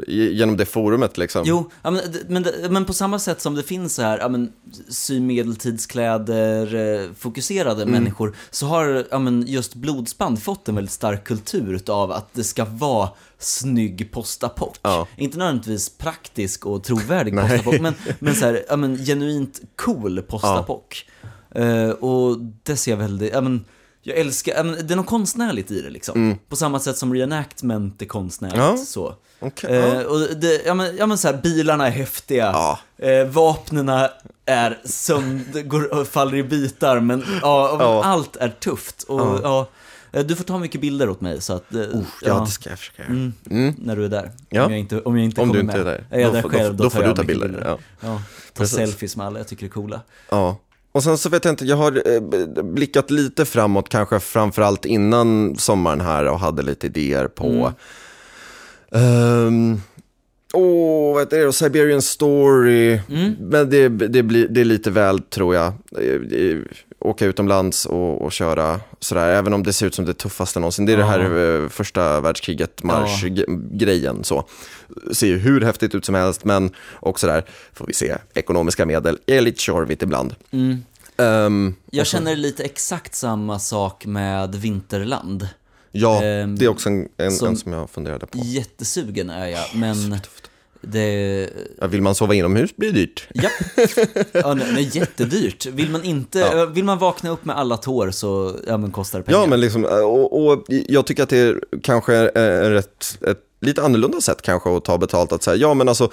i- 0.07 0.33
genom 0.33 0.57
det 0.57 0.65
forumet 0.65 1.17
liksom. 1.17 1.43
Jo, 1.45 1.71
ja, 1.81 1.91
men, 1.91 2.01
men, 2.27 2.45
men 2.69 2.85
på 2.85 2.93
samma 2.93 3.19
sätt 3.19 3.41
som 3.41 3.55
det 3.55 3.63
finns 3.63 3.95
så 3.95 4.01
här, 4.01 4.17
ja, 4.19 4.27
men, 4.29 4.51
sy 4.89 5.19
medeltidskläder, 5.19 6.75
eh, 7.03 7.09
fokuserade 7.17 7.81
Mm. 7.81 7.93
människor, 7.93 8.35
så 8.51 8.65
har 8.65 9.05
ja, 9.11 9.19
men, 9.19 9.43
just 9.47 9.75
blodsband 9.75 10.43
fått 10.43 10.69
en 10.69 10.75
väldigt 10.75 10.91
stark 10.93 11.23
kultur 11.23 11.81
av 11.87 12.11
att 12.11 12.33
det 12.33 12.43
ska 12.43 12.65
vara 12.65 13.09
snygg 13.39 14.11
postapock. 14.11 14.77
Ja. 14.81 15.07
Inte 15.17 15.37
nödvändigtvis 15.37 15.89
praktisk 15.89 16.65
och 16.65 16.83
trovärdig 16.83 17.35
postapock, 17.39 17.79
men, 17.81 17.93
men 18.19 18.35
så 18.35 18.45
här, 18.45 18.65
ja, 18.69 18.75
men, 18.75 18.97
genuint 18.97 19.59
cool 19.75 20.21
postapock. 20.21 21.05
Eh, 21.55 21.89
och 21.89 22.37
det 22.63 22.75
ser 22.77 22.91
jag 22.91 22.97
väldigt, 22.97 23.33
ja, 23.33 23.41
men, 23.41 23.65
jag 24.07 24.17
älskar, 24.17 24.53
ja, 24.55 24.63
men, 24.63 24.87
det 24.87 24.93
är 24.93 24.95
något 24.95 25.05
konstnärligt 25.05 25.71
i 25.71 25.81
det 25.81 25.89
liksom. 25.89 26.39
På 26.49 26.55
samma 26.55 26.79
sätt 26.79 26.97
som 26.97 27.13
reenactment 27.13 28.01
är 28.01 28.05
konstnärligt. 28.05 28.57
Mm. 28.59 28.69
Ja. 28.69 28.77
Så. 28.77 29.15
Okej, 29.39 29.69
Eh, 29.69 29.93
ja. 29.93 30.07
och 30.07 30.19
det, 30.19 30.65
ja 30.65 30.73
men, 30.73 30.97
ja 30.97 31.05
men 31.05 31.17
så 31.17 31.27
här, 31.27 31.37
bilarna 31.43 31.87
är 31.87 31.91
häftiga, 31.91 32.45
Ja. 32.45 32.79
eh, 33.07 33.25
vapnena 33.27 34.09
är 34.45 34.79
sönder, 34.85 35.61
går 35.61 36.05
faller 36.05 36.37
i 36.37 36.43
bitar, 36.43 36.99
men 36.99 37.23
ja, 37.41 37.77
Ja. 37.79 38.03
allt 38.03 38.35
är 38.35 38.49
tufft. 38.49 39.03
Och, 39.03 39.19
Ja. 39.21 39.39
ja. 39.43 39.67
eh, 40.19 40.25
du 40.25 40.35
får 40.35 40.43
ta 40.43 40.57
mycket 40.59 40.81
bilder 40.81 41.09
åt 41.09 41.21
mig, 41.21 41.41
så 41.41 41.53
att, 41.53 41.73
eh, 41.75 41.81
ja, 42.21 42.39
det 42.39 42.51
ska 42.51 42.69
jag 42.69 42.79
försöka 42.79 43.01
göra. 43.01 43.11
mm, 43.11 43.33
Mm. 43.49 43.75
när 43.77 43.95
du 43.95 44.05
är 44.05 44.09
där. 44.09 44.31
Ja. 44.49 44.65
Om 44.65 44.71
jag 44.71 44.79
inte, 44.79 45.01
om 45.01 45.17
jag 45.17 45.25
inte 45.25 45.41
Om 45.41 45.47
kommer 45.47 45.53
du 45.53 45.65
inte 45.65 45.77
med. 45.77 45.87
är 45.87 45.91
där, 45.91 46.07
Är 46.11 46.19
jag 46.19 46.29
då 46.29 46.33
där 46.33 46.41
får- 46.41 46.49
själv, 46.49 46.75
då, 46.75 46.83
då, 46.83 46.89
får 46.89 46.99
tar 47.01 47.07
du 47.07 47.15
ta 47.15 47.21
mycket 47.21 47.39
bilder. 47.41 47.61
Ja. 47.65 47.77
Ja, 47.99 48.21
ta 48.53 48.59
Precis. 48.59 48.75
selfies 48.77 49.15
med 49.17 49.25
alla 49.27 49.39
jag 49.39 49.47
tycker 49.47 49.65
är 49.65 49.69
coola. 49.69 50.01
Ja. 50.29 50.57
Och 50.95 51.03
sen 51.03 51.17
så 51.17 51.29
vet 51.29 51.45
jag 51.45 51.51
inte, 51.51 51.65
jag 51.65 51.77
har 51.77 52.13
eh, 52.13 52.21
blickat 52.63 53.11
lite 53.11 53.45
framåt, 53.45 53.89
kanske 53.89 54.19
framförallt 54.19 54.85
innan 54.85 55.55
sommaren 55.55 56.01
här 56.01 56.25
och 56.25 56.39
hade 56.39 56.63
lite 56.63 56.87
idéer 56.87 57.27
på 57.27 57.73
Ehm, 58.91 59.81
Åh, 60.53 61.13
vad 61.13 61.21
heter 61.21 61.37
det 61.37 61.43
då? 61.43 61.51
Siberian 61.51 62.01
Story. 62.01 62.99
Men 63.39 63.69
det, 63.69 63.89
det, 63.89 64.23
blir, 64.23 64.47
det 64.47 64.61
är 64.61 64.65
lite 64.65 64.91
väl, 64.91 65.19
tror 65.19 65.55
jag. 65.55 65.73
Åka 67.05 67.25
utomlands 67.25 67.85
och, 67.85 68.21
och 68.21 68.31
köra 68.31 68.79
sådär, 68.99 69.29
även 69.29 69.53
om 69.53 69.63
det 69.63 69.73
ser 69.73 69.85
ut 69.87 69.95
som 69.95 70.05
det 70.05 70.13
tuffaste 70.13 70.59
någonsin. 70.59 70.85
Det 70.85 70.93
är 70.93 70.97
det 70.97 71.03
här 71.05 71.63
eh, 71.63 71.69
första 71.69 72.21
världskriget, 72.21 72.83
marsch-grejen. 72.83 74.23
Så. 74.23 74.45
Ser 75.13 75.27
ju 75.27 75.37
hur 75.37 75.61
häftigt 75.61 75.95
ut 75.95 76.05
som 76.05 76.15
helst, 76.15 76.45
men 76.45 76.71
också 76.99 77.27
där 77.27 77.45
får 77.73 77.85
vi 77.87 77.93
se 77.93 78.15
ekonomiska 78.33 78.85
medel. 78.85 79.17
är 79.25 79.41
lite 79.41 79.61
tjorvigt 79.61 80.01
ibland. 80.03 80.35
Ehm, 81.17 81.75
Jag 81.91 82.07
känner 82.07 82.35
lite 82.35 82.63
exakt 82.63 83.15
samma 83.15 83.59
sak 83.59 84.05
med 84.05 84.55
Vinterland. 84.55 85.47
ja, 85.91 86.23
Ehm, 86.23 86.55
det 86.57 86.65
är 86.65 86.69
också 86.69 86.89
en, 86.89 87.07
en, 87.17 87.31
som- 87.31 87.47
en 87.47 87.57
som 87.57 87.73
jag 87.73 87.89
funderade 87.89 88.25
på. 88.25 88.37
Jättesugen 88.37 89.29
är 89.29 89.47
jag, 89.47 89.65
men 89.75 90.19
det, 90.87 91.49
Ja, 91.81 91.87
vill 91.87 92.01
man 92.01 92.15
sova 92.15 92.33
inomhus 92.33 92.75
blir 92.75 92.91
det 92.91 92.99
dyrt. 92.99 93.27
Ja, 93.33 93.49
ja 94.31 94.53
nej, 94.53 94.67
nej, 94.73 94.89
jättedyrt. 94.93 95.65
Vill 95.65 95.89
man 95.89 96.03
inte, 96.03 96.39
Ja. 96.39 96.65
vill 96.65 96.83
man 96.83 96.97
vakna 96.97 97.29
upp 97.29 97.45
med 97.45 97.57
alla 97.57 97.77
tår 97.77 98.11
så, 98.11 98.55
ja 98.67 98.77
men 98.77 98.91
kostar 98.91 99.19
det 99.19 99.25
pengar. 99.25 99.39
Ja, 99.39 99.45
men 99.47 99.59
liksom, 99.61 99.85
och, 99.85 100.45
och 100.47 100.65
jag 100.67 101.05
tycker 101.05 101.23
att 101.23 101.29
det 101.29 101.37
är 101.37 101.59
kanske 101.83 102.13
är 102.15 102.71
rätt, 102.71 103.17
ett 103.27 103.39
lite 103.61 103.81
annorlunda 103.83 104.21
sätt 104.21 104.41
kanske 104.41 104.77
att 104.77 104.85
ta 104.85 104.97
betalt. 104.97 105.31
Att 105.31 105.43
säga, 105.43 105.55
ja 105.55 105.73
men 105.73 105.89
alltså, 105.89 106.11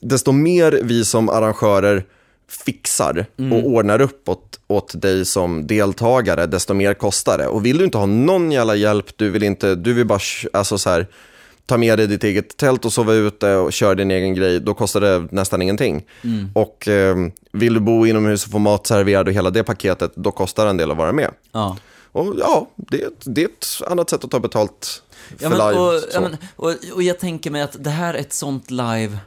desto 0.00 0.32
mer 0.32 0.80
vi 0.82 1.04
som 1.04 1.28
arrangörer 1.28 2.04
fixar 2.48 3.26
och 3.52 3.66
ordnar 3.66 4.00
upp 4.00 4.28
åt, 4.28 4.60
åt 4.66 5.02
dig 5.02 5.24
som 5.24 5.66
deltagare, 5.66 6.46
desto 6.46 6.74
mer 6.74 6.94
kostar 6.94 7.38
det. 7.38 7.46
Och 7.46 7.66
vill 7.66 7.78
du 7.78 7.84
inte 7.84 7.98
ha 7.98 8.06
någon 8.06 8.52
jävla 8.52 8.74
hjälp, 8.76 9.06
du 9.16 9.30
vill 9.30 9.42
inte, 9.42 9.74
du 9.74 9.92
vill 9.92 10.06
bara, 10.06 10.20
alltså 10.52 10.78
så 10.78 10.90
här, 10.90 11.06
ta 11.66 11.76
med 11.78 11.98
dig 11.98 12.06
ditt 12.06 12.24
eget 12.24 12.56
tält 12.56 12.84
och 12.84 12.92
sova 12.92 13.12
ute 13.12 13.54
och 13.56 13.72
köra 13.72 13.94
din 13.94 14.10
egen 14.10 14.34
grej, 14.34 14.60
då 14.60 14.74
kostar 14.74 15.00
det 15.00 15.28
nästan 15.30 15.62
ingenting. 15.62 16.04
Och 16.54 16.88
eh, 16.88 17.16
vill 17.52 17.74
du 17.74 17.80
bo 17.80 18.06
inomhus 18.06 18.44
och 18.46 18.52
få 18.52 18.58
mat 18.58 18.86
serverad 18.86 19.28
och 19.28 19.34
hela 19.34 19.50
det 19.50 19.64
paketet, 19.64 20.12
då 20.16 20.30
kostar 20.30 20.64
det 20.64 20.70
en 20.70 20.76
del 20.76 20.90
att 20.90 20.96
vara 20.96 21.12
med. 21.12 21.30
Ja. 21.52 21.76
Och 22.12 22.34
ja, 22.38 22.68
det, 22.76 23.02
är 23.02 23.06
ett- 23.06 23.22
det 23.24 23.42
är 23.42 23.46
ett 23.48 23.66
annat 23.90 24.10
sätt 24.10 24.24
att 24.24 24.30
ta 24.30 24.40
betalt 24.40 25.02
för 25.38 25.44
Ja, 25.44 25.48
men, 25.48 25.58
live. 25.58 25.80
och, 25.80 26.00
ja, 26.14 26.20
men, 26.20 26.36
och, 26.56 26.74
och 26.94 27.02
jag 27.02 27.18
tänker 27.18 27.50
mig 27.50 27.62
att 27.62 27.76
det 27.84 27.90
här 27.90 28.14
är 28.14 28.18
ett 28.18 28.32
sånt 28.32 28.70
live 28.70 29.18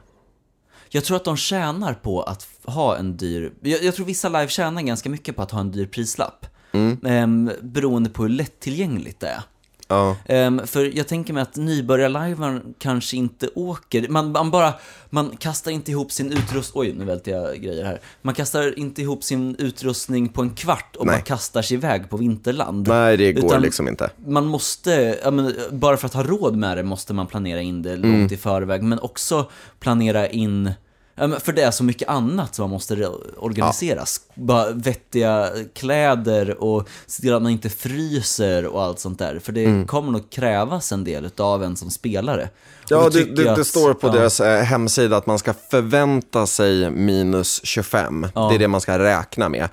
jag 0.89 1.03
tror 1.03 1.17
att 1.17 1.23
de 1.25 1.37
tjänar 1.37 1.93
på 1.93 2.21
att 2.23 2.47
ha 2.65 2.97
en 2.97 3.17
dyr, 3.17 3.51
jag, 3.61 3.83
jag 3.83 3.95
tror 3.95 4.05
vissa 4.05 4.29
live 4.29 4.47
tjänar 4.47 4.81
ganska 4.81 5.09
mycket 5.09 5.35
på 5.35 5.41
att 5.41 5.51
ha 5.51 5.59
en 5.59 5.71
dyr 5.71 5.85
prislapp. 5.85 6.45
Mm. 6.71 6.97
Ehm, 7.05 7.51
beroende 7.61 8.09
på 8.09 8.21
hur 8.23 8.29
lättillgängligt 8.29 9.19
det 9.19 9.27
är. 9.27 9.41
Ja. 9.87 10.15
Ehm, 10.25 10.61
för 10.67 10.97
jag 10.97 11.07
tänker 11.07 11.33
mig 11.33 11.41
att 11.43 11.55
nybörjarlajvaren 11.55 12.73
kanske 12.79 13.17
inte 13.17 13.49
åker, 13.55 14.07
man, 14.09 14.31
man 14.31 14.51
bara, 14.51 14.73
man 15.09 15.37
kastar 15.37 15.71
inte 15.71 15.91
ihop 15.91 16.11
sin 16.11 16.31
utrustning, 16.31 16.81
oj 16.81 16.93
nu 16.97 17.05
välter 17.05 17.31
jag 17.31 17.61
grejer 17.61 17.85
här. 17.85 17.99
Man 18.21 18.33
kastar 18.33 18.79
inte 18.79 19.01
ihop 19.01 19.23
sin 19.23 19.55
utrustning 19.59 20.29
på 20.29 20.41
en 20.41 20.49
kvart 20.49 20.95
och 20.95 21.05
Nej. 21.05 21.15
bara 21.15 21.21
kastar 21.21 21.61
sig 21.61 21.77
iväg 21.77 22.09
på 22.09 22.17
vinterland. 22.17 22.87
Nej, 22.87 23.17
det 23.17 23.33
går 23.33 23.45
Utan 23.45 23.61
liksom 23.61 23.87
inte. 23.87 24.09
Man 24.25 24.45
måste, 24.45 25.19
ja, 25.23 25.31
men, 25.31 25.53
bara 25.71 25.97
för 25.97 26.05
att 26.05 26.13
ha 26.13 26.23
råd 26.23 26.55
med 26.55 26.77
det 26.77 26.83
måste 26.83 27.13
man 27.13 27.27
planera 27.27 27.61
in 27.61 27.81
det 27.81 27.93
Mm. 27.93 28.11
långt 28.19 28.31
i 28.31 28.37
förväg, 28.37 28.83
men 28.83 28.99
också 28.99 29.49
planera 29.79 30.27
in 30.27 30.71
för 31.39 31.53
det 31.53 31.61
är 31.61 31.71
så 31.71 31.83
mycket 31.83 32.09
annat 32.09 32.55
som 32.55 32.63
man 32.63 32.69
måste 32.69 32.95
re- 32.95 33.21
organiseras. 33.37 34.21
Bara 34.35 34.71
vettiga 34.71 35.49
kläder 35.73 36.63
och 36.63 36.87
se 37.07 37.21
till 37.21 37.33
att 37.33 37.41
man 37.41 37.51
inte 37.51 37.69
fryser 37.69 38.65
och 38.65 38.83
allt 38.83 38.99
sånt 38.99 39.19
där. 39.19 39.39
För 39.39 39.51
det 39.51 39.87
kommer 39.87 40.11
nog 40.11 40.29
krävas 40.29 40.91
en 40.91 41.03
del 41.03 41.29
av 41.37 41.63
en 41.63 41.75
som 41.75 41.89
spelare. 41.91 42.41
Mm. 42.41 42.53
Ja, 42.89 43.09
det, 43.09 43.23
det, 43.23 43.43
jag 43.43 43.55
det 43.57 43.61
att- 43.61 43.67
står 43.67 43.93
på 43.93 44.07
ja, 44.07 44.11
deras 44.11 44.39
eh, 44.39 44.63
hemsida 44.63 45.17
att 45.17 45.25
man 45.25 45.39
ska 45.39 45.53
förvänta 45.71 46.47
sig 46.47 46.89
minus 46.91 47.61
25. 47.65 48.27
Ja. 48.35 48.49
Det 48.49 48.55
är 48.55 48.59
det 48.59 48.67
man 48.67 48.81
ska 48.81 48.99
räkna 48.99 49.49
med. 49.49 49.69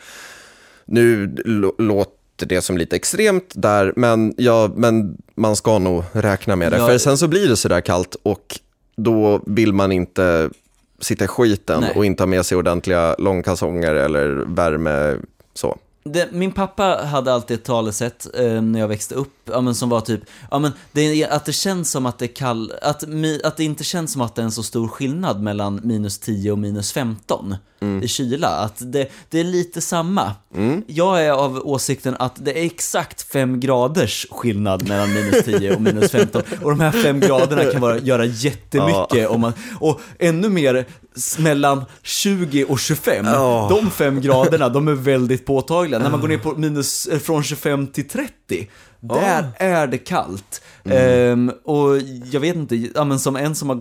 Nu 0.86 1.34
låter 1.78 2.47
det 2.47 2.62
som 2.62 2.78
lite 2.78 2.97
extremt 2.97 3.53
där, 3.55 3.92
men, 3.97 4.34
ja, 4.36 4.70
men 4.76 5.16
man 5.34 5.57
ska 5.57 5.78
nog 5.78 6.05
räkna 6.12 6.57
med 6.57 6.72
det. 6.72 6.78
Ja. 6.78 6.86
För 6.86 6.99
sen 6.99 7.18
så 7.18 7.28
blir 7.28 7.49
det 7.49 7.57
sådär 7.57 7.80
kallt 7.80 8.16
och 8.22 8.59
då 8.97 9.42
vill 9.47 9.72
man 9.72 9.92
inte 9.92 10.51
sitta 11.05 11.24
i 11.24 11.28
skiten 11.28 11.80
Nej. 11.80 11.92
och 11.96 12.05
inte 12.05 12.22
ha 12.22 12.26
med 12.26 12.46
sig 12.46 12.59
ordentliga 12.59 13.14
långkalsonger 13.18 13.94
eller 13.94 14.28
värme 14.46 15.16
så. 15.55 15.78
Det, 16.05 16.32
min 16.32 16.52
pappa 16.52 17.00
hade 17.05 17.32
alltid 17.32 17.59
ett 17.59 17.64
talesätt 17.64 18.26
eh, 18.34 18.62
när 18.62 18.80
jag 18.80 18.88
växte 18.88 19.14
upp, 19.14 19.43
ja, 19.45 19.61
men 19.61 19.74
som 19.74 19.88
var 19.88 20.01
typ, 20.01 20.20
ja, 20.51 20.59
men 20.59 20.72
det, 20.92 21.26
att 21.26 21.45
det 21.45 21.53
känns 21.53 21.90
som 21.90 22.07
att 22.07 22.18
det 22.18 22.28
kall, 22.28 22.72
att, 22.82 23.05
att 23.45 23.57
det 23.57 23.64
inte 23.64 23.84
känns 23.84 24.12
som 24.12 24.22
att 24.22 24.34
det 24.34 24.42
är 24.42 24.45
en 24.45 24.53
så 24.53 24.62
stor 24.62 24.88
skillnad 24.88 25.42
mellan 25.42 25.80
minus 25.82 26.18
10 26.18 26.53
och 26.53 26.59
minus 26.59 26.92
15 26.92 27.57
i 28.03 28.09
kyla. 28.09 28.49
Att 28.49 28.74
det, 28.78 29.09
det 29.30 29.40
är 29.40 29.45
lite 29.45 29.80
samma. 29.80 30.32
Jag 30.86 31.24
är 31.24 31.30
av 31.30 31.61
åsikten 31.64 32.16
att 32.18 32.45
det 32.45 32.61
är 32.61 32.64
exakt 32.64 33.22
5 33.22 33.61
graders 33.61 34.26
skillnad 34.30 34.88
mellan 34.88 35.14
minus 35.14 35.45
10 35.45 35.74
och 35.74 35.82
minus 35.82 36.11
15. 36.11 36.42
Och 36.62 36.70
de 36.70 36.80
här 36.80 36.90
5 36.90 37.20
graderna 37.20 37.64
kan 37.64 37.80
vara, 37.80 37.99
göra 37.99 38.24
jättemycket. 38.24 39.28
Om 39.28 39.40
man, 39.40 39.53
och 39.80 40.01
ännu 40.18 40.49
mer 40.49 40.86
mellan 41.38 41.84
20 42.03 42.64
och 42.64 42.80
25. 42.80 43.26
Ja. 43.26 43.68
De 43.70 43.90
5 43.90 44.20
graderna, 44.20 44.68
de 44.68 44.88
är 44.88 44.92
väldigt 44.92 45.47
påtagliga. 45.47 45.99
När 45.99 46.11
man 46.11 46.20
går 46.20 46.28
ner 46.28 46.38
på 46.38 46.53
minus, 46.53 47.07
eh, 47.07 47.18
från 47.18 47.42
25 47.42 47.86
till 47.86 48.09
30, 48.09 48.68
där 49.09 49.46
är 49.57 49.86
det 49.86 49.98
kallt. 49.98 50.62
Ehm, 50.84 51.52
och 51.64 51.98
jag 52.32 52.40
vet 52.40 52.57
inte, 52.57 52.76
ja, 52.76 53.05
men 53.05 53.18
som 53.18 53.36
en 53.36 53.55
som 53.55 53.68
har 53.68 53.80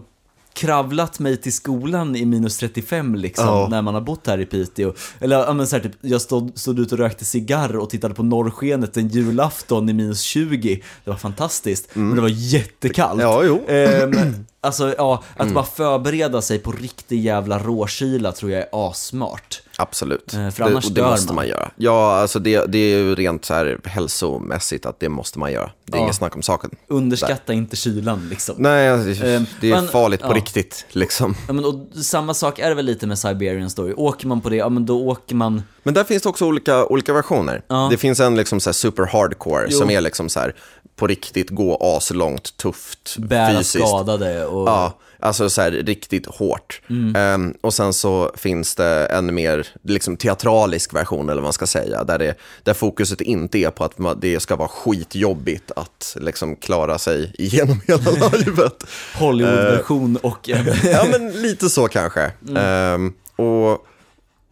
kravlat 0.54 1.20
mig 1.20 1.38
till 1.38 1.54
skolan 1.54 2.16
i 2.16 2.26
minus 2.26 2.58
35 2.58 3.16
liksom, 3.16 3.46
Ja. 3.48 3.68
när 3.72 3.82
man 3.82 3.94
har 3.94 4.02
bott 4.02 4.28
här 4.28 4.38
i 4.40 4.46
Piteå. 4.46 4.94
Eller 5.20 5.40
ja, 5.40 5.54
men 5.54 5.68
så 5.68 5.76
här, 5.76 5.84
typ, 5.84 5.92
jag 6.02 6.22
stod, 6.22 6.52
stod 6.60 6.80
ute 6.80 6.96
och 6.96 7.00
rökte 7.00 7.26
cigarr 7.26 7.76
och 7.76 7.90
tittade 7.90 8.14
på 8.14 8.24
norrskenet 8.24 8.98
en 8.98 9.08
julafton 9.08 9.90
i 9.90 9.94
minus 9.94 10.22
20. 10.22 10.82
Det 11.04 11.10
var 11.12 11.18
fantastiskt, 11.18 11.90
men 11.94 12.16
det 12.16 12.22
var 12.22 12.30
jättekallt. 12.30 13.22
Ja, 13.22 13.44
jo. 13.44 13.62
Ehm, 13.68 14.14
alltså, 14.62 14.96
ja, 14.98 15.24
att 15.38 15.54
bara 15.54 15.66
förbereda 15.66 16.42
sig 16.42 16.60
på 16.60 16.72
riktig 16.72 17.22
jävla 17.24 17.60
råkyla 17.60 18.32
tror 18.32 18.52
jag 18.52 18.62
är 18.62 18.90
assmart. 18.90 19.62
Absolut. 19.78 20.34
Eh, 20.34 20.50
för 20.50 20.64
annars 20.64 20.84
det, 20.86 20.90
och 20.90 20.94
det 20.96 21.02
dör 21.02 21.10
måste 21.10 21.28
man. 21.28 21.36
man 21.36 21.48
göra. 21.48 21.72
Ja, 21.76 22.16
alltså 22.16 22.40
det, 22.40 22.66
det 22.66 22.78
är 22.78 22.98
ju 22.98 23.16
rent 23.16 23.46
så 23.46 23.54
här 23.54 23.80
hälsomässigt 23.84 24.86
att 24.86 25.00
det 25.00 25.10
måste 25.10 25.40
man 25.40 25.52
göra. 25.52 25.72
Det 25.86 25.94
är 25.94 25.98
Ja. 25.98 26.04
inget 26.04 26.16
snack 26.16 26.36
om 26.36 26.42
saken. 26.42 26.70
Underskatta 26.88 27.54
inte 27.54 27.76
kylan 27.76 28.28
liksom. 28.30 28.56
Nej, 28.60 28.90
alltså, 28.90 29.24
det, 29.24 29.46
det 29.62 29.72
är 29.72 29.76
men- 29.76 29.88
farligt 29.88 30.22
på 30.22 30.28
ja. 30.28 30.34
riktigt 30.34 30.86
liksom. 30.90 31.36
Ja, 31.48 31.54
men, 31.54 31.66
och 31.66 31.76
samma 32.04 32.34
sak 32.34 32.60
är 32.60 32.70
det 32.70 32.76
väl 32.76 32.86
lite 32.86 33.08
med 33.08 33.20
Siberian 33.20 33.70
Story. 33.70 33.94
Åker 33.98 34.28
man 34.28 34.42
på 34.42 34.50
det, 34.50 34.56
ja 34.56 34.70
men 34.70 34.86
då 34.86 35.08
åker 35.08 35.36
man... 35.36 35.64
Men 35.84 35.94
där 35.94 36.04
finns 36.04 36.24
det 36.24 36.30
också 36.30 36.46
olika, 36.46 36.86
olika 36.86 37.14
versioner. 37.14 37.62
Ja. 37.68 37.88
Det 37.92 37.98
finns 37.98 38.20
en 38.20 38.36
liksom 38.36 38.60
så 38.60 38.74
super 38.74 39.06
hardcore 39.06 39.66
Jo. 39.70 39.78
som 39.78 39.90
är 39.90 40.02
liksom 40.02 40.30
så 40.30 40.40
här 40.40 40.56
på 40.96 41.08
riktigt 41.08 41.50
gå 41.50 41.78
aslångt, 41.82 42.58
tufft, 42.58 43.16
Bära 43.18 43.58
fysiskt. 43.58 43.88
skadade 43.88 44.46
och... 44.46 44.68
Ja, 44.70 45.00
alltså 45.24 45.50
så 45.50 45.62
här 45.62 45.72
riktigt 45.72 46.26
hårt. 46.26 46.82
Mm. 46.90 47.16
Ehm, 47.16 47.54
och 47.62 47.74
sen 47.74 47.94
så 47.94 48.32
finns 48.36 48.76
det 48.76 49.06
en 49.06 49.36
mer 49.36 49.68
liksom, 49.84 50.18
teatralisk 50.18 50.94
version, 50.94 51.30
eller 51.30 51.42
vad 51.42 51.44
man 51.44 51.54
ska 51.54 51.68
säga, 51.68 52.04
där, 52.04 52.20
det, 52.20 52.36
där 52.64 52.74
fokuset 52.74 53.22
inte 53.22 53.58
är 53.58 53.70
på 53.70 53.84
att 53.84 53.98
man, 53.98 54.20
det 54.20 54.40
ska 54.40 54.56
vara 54.56 54.68
skitjobbigt 54.68 55.72
att 55.76 56.18
liksom, 56.20 56.56
klara 56.56 56.98
sig 56.98 57.32
igenom 57.38 57.82
hela 57.88 58.30
livet. 58.34 58.84
Hollywood-version 59.16 60.18
och 60.18 60.50
en... 60.50 60.66
ja, 60.92 61.06
men 61.12 61.32
lite 61.32 61.70
så 61.70 61.88
kanske. 61.88 62.32
Mm. 62.48 62.58
Ehm, 62.58 63.14
och 63.36 63.86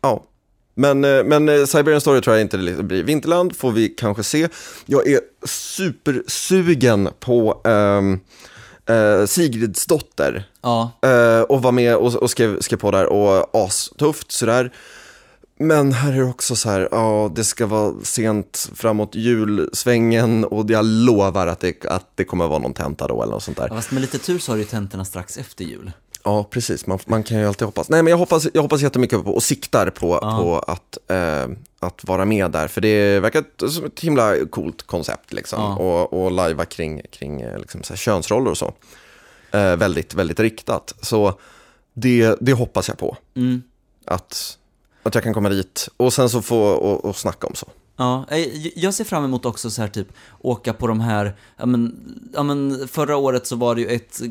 ja. 0.01 0.23
Men, 0.75 1.05
eh, 1.05 1.23
men 1.23 1.49
eh, 1.49 1.65
Siberian 1.65 2.01
Story 2.01 2.21
tror 2.21 2.35
jag 2.35 2.41
inte 2.41 2.57
det 2.57 2.83
blir. 2.83 3.03
Vinterland 3.03 3.55
får 3.55 3.71
vi 3.71 3.89
kanske 3.89 4.23
se. 4.23 4.47
Jag 4.85 5.07
är 5.07 5.19
supersugen 5.45 7.09
på 7.19 7.61
um, 7.63 8.19
uh, 8.89 9.25
Sigridsdotter. 9.25 10.49
ja. 10.61 10.91
Eh, 11.01 11.41
och 11.41 11.61
var 11.61 11.71
med 11.71 11.95
och, 11.95 12.15
och 12.15 12.29
skrev, 12.29 12.59
skrev 12.59 12.77
på 12.77 12.91
där 12.91 13.05
och 13.05 13.55
astufft 13.65 14.31
sådär. 14.31 14.71
Men 15.59 15.93
här 15.93 16.11
är 16.11 16.17
det 16.17 16.23
också 16.23 16.55
så 16.55 16.69
här, 16.69 16.87
ja 16.91 17.31
det 17.35 17.43
ska 17.43 17.65
vara 17.65 17.93
sent 18.03 18.69
framåt 18.75 19.15
julsvängen 19.15 20.45
och 20.45 20.69
jag 20.69 20.85
lovar 20.85 21.47
att 21.47 21.59
det, 21.59 21.85
att 21.85 22.07
det 22.15 22.23
kommer 22.23 22.47
vara 22.47 22.59
någon 22.59 22.73
tenta 22.73 23.07
då 23.07 23.23
eller 23.23 23.33
något 23.33 23.43
sånt 23.43 23.57
där. 23.57 23.67
Ja, 23.69 23.75
Fast 23.75 23.91
med 23.91 24.01
lite 24.01 24.17
tur 24.17 24.39
så 24.39 24.51
har 24.51 24.57
du 24.57 24.63
ju 24.63 24.67
tentorna 24.69 25.05
strax 25.05 25.37
efter 25.37 25.65
jul. 25.65 25.91
Ja, 26.23 26.43
precis. 26.43 26.87
Man, 26.87 26.99
man 27.05 27.23
kan 27.23 27.39
ju 27.39 27.47
alltid 27.47 27.65
hoppas. 27.65 27.89
Nej, 27.89 28.03
men 28.03 28.11
jag 28.11 28.17
hoppas, 28.17 28.47
jag 28.53 28.61
hoppas 28.61 28.81
jättemycket 28.81 29.23
på 29.23 29.31
och 29.31 29.43
siktar 29.43 29.89
på, 29.89 30.19
på 30.19 30.59
att, 30.67 30.97
eh, 31.07 31.47
att 31.79 32.03
vara 32.03 32.25
med 32.25 32.51
där. 32.51 32.67
För 32.67 32.81
det 32.81 33.19
verkar 33.19 33.67
som 33.67 33.85
ett 33.85 33.99
himla 33.99 34.45
coolt 34.45 34.83
koncept 34.83 35.33
liksom. 35.33 35.61
Ja. 35.61 35.75
Och, 35.75 36.23
och 36.23 36.31
lajva 36.31 36.65
kring, 36.65 37.01
kring 37.11 37.41
eh, 37.41 37.59
liksom, 37.59 37.83
så 37.83 37.93
här, 37.93 37.97
könsroller 37.97 38.51
och 38.51 38.57
så. 38.57 38.73
Eh, 39.51 39.75
väldigt, 39.75 40.13
väldigt 40.13 40.39
riktat. 40.39 40.93
Så 41.01 41.33
det, 41.93 42.35
det 42.41 42.53
hoppas 42.53 42.87
jag 42.87 42.97
på. 42.97 43.17
Mm. 43.35 43.61
Att, 44.05 44.57
att 45.03 45.15
jag 45.15 45.23
kan 45.23 45.33
komma 45.33 45.49
dit 45.49 45.89
och 45.97 46.13
sen 46.13 46.29
så 46.29 46.41
få 46.41 46.63
och, 46.63 47.05
och 47.05 47.15
snacka 47.15 47.47
om 47.47 47.55
så. 47.55 47.67
Ja, 48.01 48.25
eh, 48.29 48.67
jag 48.75 48.93
ser 48.93 49.03
fram 49.03 49.23
emot 49.23 49.45
också 49.45 49.69
så 49.69 49.81
här 49.81 49.89
typ 49.89 50.07
åka 50.39 50.73
på 50.73 50.87
de 50.87 50.99
här, 50.99 51.33
ja 51.57 51.65
men, 51.65 51.95
ja 52.33 52.43
men 52.43 52.87
förra 52.87 53.17
året 53.17 53.47
så 53.47 53.55
var 53.55 53.75
det 53.75 53.81
ju 53.81 53.87
ett 53.87 54.21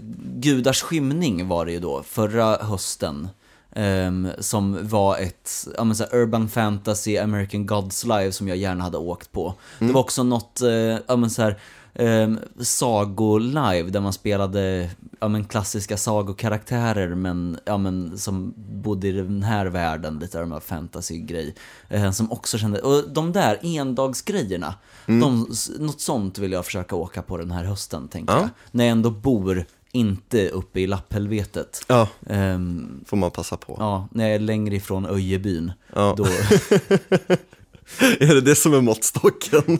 Gudars 0.40 0.82
skymning 0.82 1.48
var 1.48 1.66
det 1.66 1.72
ju 1.72 1.80
då, 1.80 2.02
förra 2.02 2.56
hösten. 2.56 3.28
ehm, 3.72 4.28
som 4.38 4.88
var 4.88 5.18
ett, 5.18 5.50
ja 5.76 5.84
men 5.84 5.96
så 5.96 6.04
urban 6.12 6.48
fantasy, 6.48 7.18
American 7.18 7.66
Gods 7.66 8.04
Live 8.04 8.32
som 8.32 8.48
jag 8.48 8.56
gärna 8.56 8.84
hade 8.84 8.98
åkt 8.98 9.32
på. 9.32 9.54
Det 9.78 9.92
var 9.92 10.00
också 10.00 10.22
något, 10.22 10.60
eh, 10.60 10.70
ja 11.06 11.16
men 11.16 11.30
så 11.30 11.42
här, 11.42 11.58
um, 11.94 12.38
sago-live 12.60 13.90
där 13.90 14.00
man 14.00 14.12
spelade 14.12 14.90
ja, 15.20 15.28
men 15.28 15.44
klassiska 15.44 15.96
sagokaraktärer 15.96 17.14
men, 17.14 17.58
ja, 17.64 17.76
men 17.78 18.18
som 18.18 18.54
bodde 18.56 19.08
i 19.08 19.12
den 19.12 19.42
här 19.42 19.66
världen, 19.66 20.18
lite 20.18 20.38
av 20.38 20.42
de 20.44 20.52
här 20.52 20.60
fantasy-grej. 20.60 21.54
Eh, 21.88 22.10
som 22.10 22.32
också 22.32 22.58
kände, 22.58 22.80
och 22.80 23.10
de 23.10 23.32
där 23.32 23.58
endagsgrejerna, 23.62 24.74
de, 25.06 25.48
s- 25.52 25.70
något 25.78 26.00
sånt 26.00 26.38
vill 26.38 26.52
jag 26.52 26.64
försöka 26.64 26.96
åka 26.96 27.22
på 27.22 27.36
den 27.36 27.50
här 27.50 27.64
hösten 27.64 28.08
tänker 28.08 28.34
Ja. 28.34 28.40
jag. 28.40 28.48
När 28.70 28.84
jag 28.84 28.92
ändå 28.92 29.10
bor 29.10 29.64
inte 29.92 30.48
uppe 30.48 30.80
i 30.80 30.86
lapphelvetet. 30.86 31.84
Ja, 31.88 32.08
Ehm, 32.26 33.04
får 33.06 33.16
man 33.16 33.30
passa 33.30 33.56
på. 33.56 33.76
ja, 33.78 34.08
när 34.12 34.24
jag 34.26 34.34
är 34.34 34.38
längre 34.38 34.76
ifrån 34.76 35.06
Öjebyn. 35.06 35.72
Ja. 35.94 36.14
Då, 36.16 36.24
Är 38.20 38.34
det 38.34 38.40
det 38.40 38.54
som 38.54 38.74
är 38.74 38.80
måttstocken? 38.80 39.62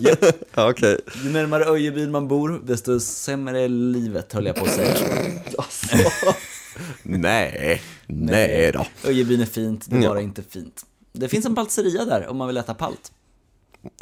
ja, 0.54 0.70
okej. 0.70 0.98
ju 1.24 1.30
närmare 1.30 1.64
Öjebyn 1.64 2.10
man 2.10 2.28
bor, 2.28 2.60
desto 2.66 3.00
sämre 3.00 3.60
är 3.60 3.68
livet 3.68 4.32
höll 4.32 4.46
jag 4.46 4.56
på 4.56 4.64
att 4.64 4.70
säga. 4.72 4.94
Nej, 7.02 7.82
nej 8.06 8.72
då. 8.72 8.86
Öjebyn 9.08 9.40
är 9.40 9.46
fint, 9.46 9.86
det 9.90 9.96
är 9.96 10.02
Ja. 10.02 10.08
bara 10.08 10.20
inte 10.20 10.42
fint. 10.42 10.86
Det 11.12 11.28
finns 11.28 11.46
en 11.46 11.54
paltseria 11.54 12.04
där 12.04 12.26
om 12.28 12.36
man 12.36 12.46
vill 12.48 12.56
äta 12.56 12.74
palt. 12.74 13.12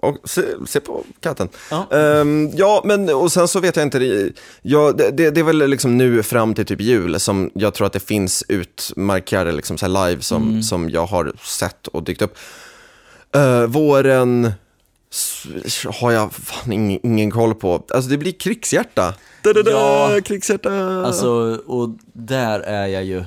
Och 0.03 0.17
se, 0.25 0.43
se 0.67 0.81
på 0.81 1.05
katten. 1.21 1.49
Ja. 1.71 1.87
Ehm, 1.97 2.51
ja, 2.55 2.83
men 2.85 3.09
och 3.09 3.33
sen 3.33 3.49
så 3.49 3.61
vet 3.61 3.77
jag 3.77 3.83
inte, 3.83 3.99
det- 3.99 4.33
ja, 4.63 4.93
det, 4.93 5.11
det, 5.11 5.31
det 5.31 5.41
är 5.41 5.45
väl 5.45 5.69
liksom 5.71 5.99
nu 5.99 6.23
fram 6.23 6.55
till 6.55 6.67
typ 6.67 6.81
jul 6.81 7.21
som 7.21 7.51
jag 7.55 7.75
tror 7.75 7.87
att 7.87 7.93
det 7.93 8.01
finns 8.01 8.45
utmarkerade 8.49 9.53
liksom 9.53 9.79
så 9.79 9.87
live 9.87 10.21
som, 10.23 10.43
Mm. 10.49 10.63
som 10.63 10.91
jag 10.91 11.07
har 11.07 11.33
sett 11.45 11.87
och 11.87 12.03
dykt 12.03 12.23
upp. 12.23 12.39
Uh, 13.37 13.65
våren 13.67 14.53
har 16.01 16.13
jag 16.13 16.33
fan 16.33 16.73
ingen, 16.73 17.01
ingen 17.07 17.31
koll 17.31 17.55
på. 17.55 17.85
Alltså 17.91 18.11
det 18.11 18.17
blir 18.19 18.33
krigshjärta. 18.33 19.15
Da-da-da, 19.43 19.71
Ja. 19.71 20.21
krigshjärta. 20.25 21.03
Alltså, 21.07 21.29
och 21.67 21.89
där 22.13 22.61
är 22.61 22.87
jag 22.87 23.05
ju. 23.05 23.25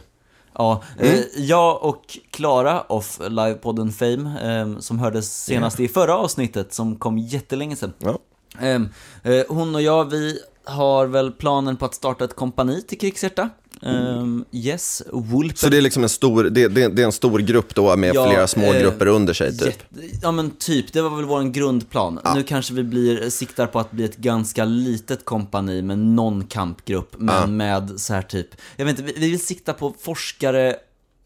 Ja, 0.53 0.83
eh, 0.99 1.19
jag 1.35 1.83
och 1.83 2.17
Klara 2.31 2.81
of 2.81 3.19
livepodden 3.29 3.91
Fame, 3.91 4.59
eh, 4.61 4.79
som 4.79 4.99
hördes 4.99 5.43
senast 5.43 5.79
i 5.79 5.87
förra 5.87 6.17
avsnittet 6.17 6.73
som 6.73 6.95
kom 6.95 7.17
jättelänge 7.17 7.75
sedan. 7.75 7.93
Ja. 7.97 8.19
Ehm, 8.59 8.89
eh, 9.23 9.43
hon 9.49 9.75
och 9.75 9.81
jag, 9.81 10.09
vi 10.09 10.39
har 10.63 11.07
väl 11.07 11.31
planen 11.31 11.77
på 11.77 11.85
att 11.85 11.93
starta 11.93 12.25
ett 12.25 12.35
kompani 12.35 12.81
till 12.81 12.99
Krigshjärta. 12.99 13.49
Ehm, 13.85 14.45
yes, 14.51 15.03
Wolper. 15.11 15.57
Så 15.57 15.69
det 15.69 15.77
är 15.77 15.81
liksom 15.81 16.03
en 16.03 16.09
stor, 16.09 16.43
det, 16.43 16.67
det, 16.67 16.87
det 16.87 17.01
är 17.01 17.05
en 17.05 17.11
stor 17.11 17.39
grupp 17.39 17.75
då 17.75 17.95
med 17.95 18.15
Ja, 18.15 18.29
flera 18.29 18.47
små 18.47 18.73
eh, 18.73 18.81
grupper 18.81 19.07
under 19.07 19.33
sig 19.33 19.57
typ. 19.57 19.83
Ja 20.21 20.31
men 20.31 20.51
typ, 20.51 20.93
det 20.93 21.01
var 21.01 21.15
väl 21.15 21.25
vår 21.25 21.43
grundplan. 21.43 22.19
Nu 22.35 22.43
kanske 22.43 22.73
vi 22.73 22.83
blir, 22.83 23.29
siktar 23.29 23.67
på 23.67 23.79
att 23.79 23.91
bli 23.91 24.03
ett 24.05 24.17
ganska 24.17 24.65
litet 24.65 25.25
kompani 25.25 25.81
med 25.81 25.99
någon 25.99 26.45
kampgrupp, 26.47 27.15
men 27.17 27.35
Ja. 27.35 27.47
med 27.47 27.99
så 27.99 28.13
här 28.13 28.21
typ, 28.21 28.47
jag 28.75 28.85
vet 28.85 28.99
inte, 28.99 29.13
vi, 29.13 29.19
vi 29.19 29.29
vill 29.29 29.45
sikta 29.45 29.73
på 29.73 29.93
forskare 30.01 30.75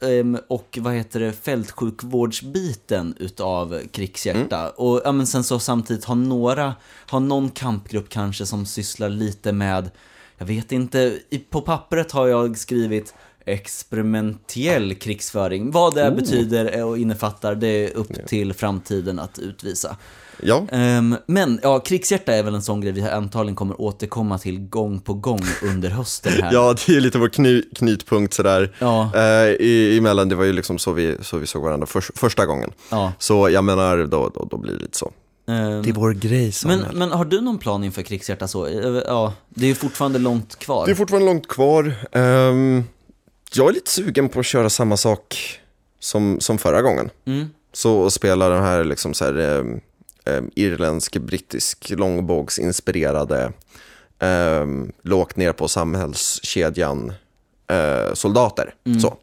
ehm, 0.01 0.38
och 0.49 0.78
vad 0.82 0.93
heter 0.93 1.20
det, 1.20 1.34
fältsjukvårdsbiten 1.34 3.16
utav 3.20 3.82
krigshjärta. 3.91 4.60
Mm. 4.60 4.72
Och 4.76 5.01
ja, 5.06 5.12
men 5.12 5.28
sen 5.28 5.43
så 5.43 5.60
samtidigt 5.60 6.06
ha 6.06 6.16
några, 6.16 6.76
ha 7.12 7.20
någon 7.20 7.49
kampgrupp 7.49 8.10
kanske 8.10 8.45
som 8.45 8.66
sysslar 8.66 9.10
lite 9.10 9.51
med, 9.51 9.89
jag 10.38 10.46
vet 10.46 10.72
inte, 10.72 11.20
på 11.50 11.62
pappret 11.62 12.12
har 12.12 12.28
jag 12.28 12.58
skrivit 12.58 13.14
experimentell 13.46 14.96
krigsföring. 14.96 15.72
Vad 15.72 15.96
det 15.96 16.12
betyder 16.12 16.84
och 16.84 16.98
innefattar, 16.98 17.56
det 17.56 17.68
är 17.68 17.98
upp 17.98 18.28
till 18.28 18.54
framtiden 18.54 19.20
att 19.20 19.40
utvisa. 19.40 19.98
Ja, 20.44 20.68
Ehm, 20.72 21.16
men 21.28 21.60
ja, 21.64 21.80
krigshjärta 21.80 22.34
är 22.36 22.44
väl 22.44 22.56
en 22.56 22.62
sån 22.62 22.82
grej 22.82 22.92
vi 22.92 23.02
antagligen 23.02 23.56
kommer 23.56 23.82
återkomma 23.82 24.38
till 24.40 24.60
gång 24.60 25.00
på 25.00 25.14
gång 25.14 25.42
under 25.64 25.90
hösten 25.90 26.34
här. 26.42 26.50
ja 26.54 26.76
det 26.86 26.96
är 26.96 27.02
lite 27.02 27.18
vår 27.18 27.30
kny, 27.30 27.62
knytpunkt 27.76 28.34
sådär. 28.34 28.76
Ja. 28.80 29.12
Eh, 29.16 29.22
i, 29.50 29.98
emellan, 29.98 30.30
det 30.30 30.36
var 30.36 30.44
ju 30.46 30.54
liksom 30.54 30.78
så 30.80 30.92
vi, 30.92 31.18
så 31.22 31.38
vi 31.38 31.48
såg 31.48 31.64
varandra 31.64 31.88
förs- 31.88 32.12
första 32.16 32.46
gången. 32.46 32.72
Ja. 32.92 33.14
Så 33.20 33.50
jag 33.50 33.64
menar, 33.64 33.98
då, 33.98 34.32
då, 34.36 34.48
då 34.52 34.58
blir 34.58 34.74
det 34.74 34.80
lite 34.80 34.98
så. 34.98 35.12
Ehm, 35.48 35.82
Det 35.84 35.89
är 35.89 35.93
vår 35.93 36.12
grej, 36.14 36.43
men, 36.43 36.52
Samuel. 36.52 36.96
men 36.96 37.12
har 37.12 37.26
du 37.26 37.41
någon 37.41 37.58
plan 37.58 37.84
inför 37.84 38.02
krigshjärta 38.02 38.48
så? 38.48 38.68
Eh, 38.68 39.02
Ja, 39.06 39.34
det 39.50 39.66
är 39.66 39.70
ju 39.70 39.76
fortfarande 39.76 40.20
långt 40.20 40.56
kvar. 40.60 40.86
Det 40.86 40.91
är 40.91 40.96
fortfarande 40.96 41.26
långt 41.26 41.48
kvar. 41.48 41.93
Ehm, 42.12 42.84
jag 43.56 43.70
är 43.70 43.74
lite 43.74 43.91
sugen 43.91 44.30
på 44.30 44.39
att 44.39 44.46
köra 44.46 44.70
samma 44.70 44.98
sak 44.98 45.36
som, 46.00 46.39
som 46.39 46.58
förra 46.58 46.82
gången. 46.82 47.10
Mm. 47.26 47.48
Så 47.74 48.10
spela 48.10 48.50
den 48.50 48.64
här 48.64 48.84
liksom 48.84 49.14
så 49.14 49.26
här, 49.26 49.38
ehm, 50.26 50.52
irländsk, 50.56 51.18
brittisk, 51.18 51.89
långbågsinspirerade, 51.89 53.52
lågt 55.04 55.36
ner 55.36 55.52
på 55.52 55.68
samhällskedjan 55.68 57.14
eh, 57.68 58.14
soldater. 58.14 58.74
Så. 59.02 59.18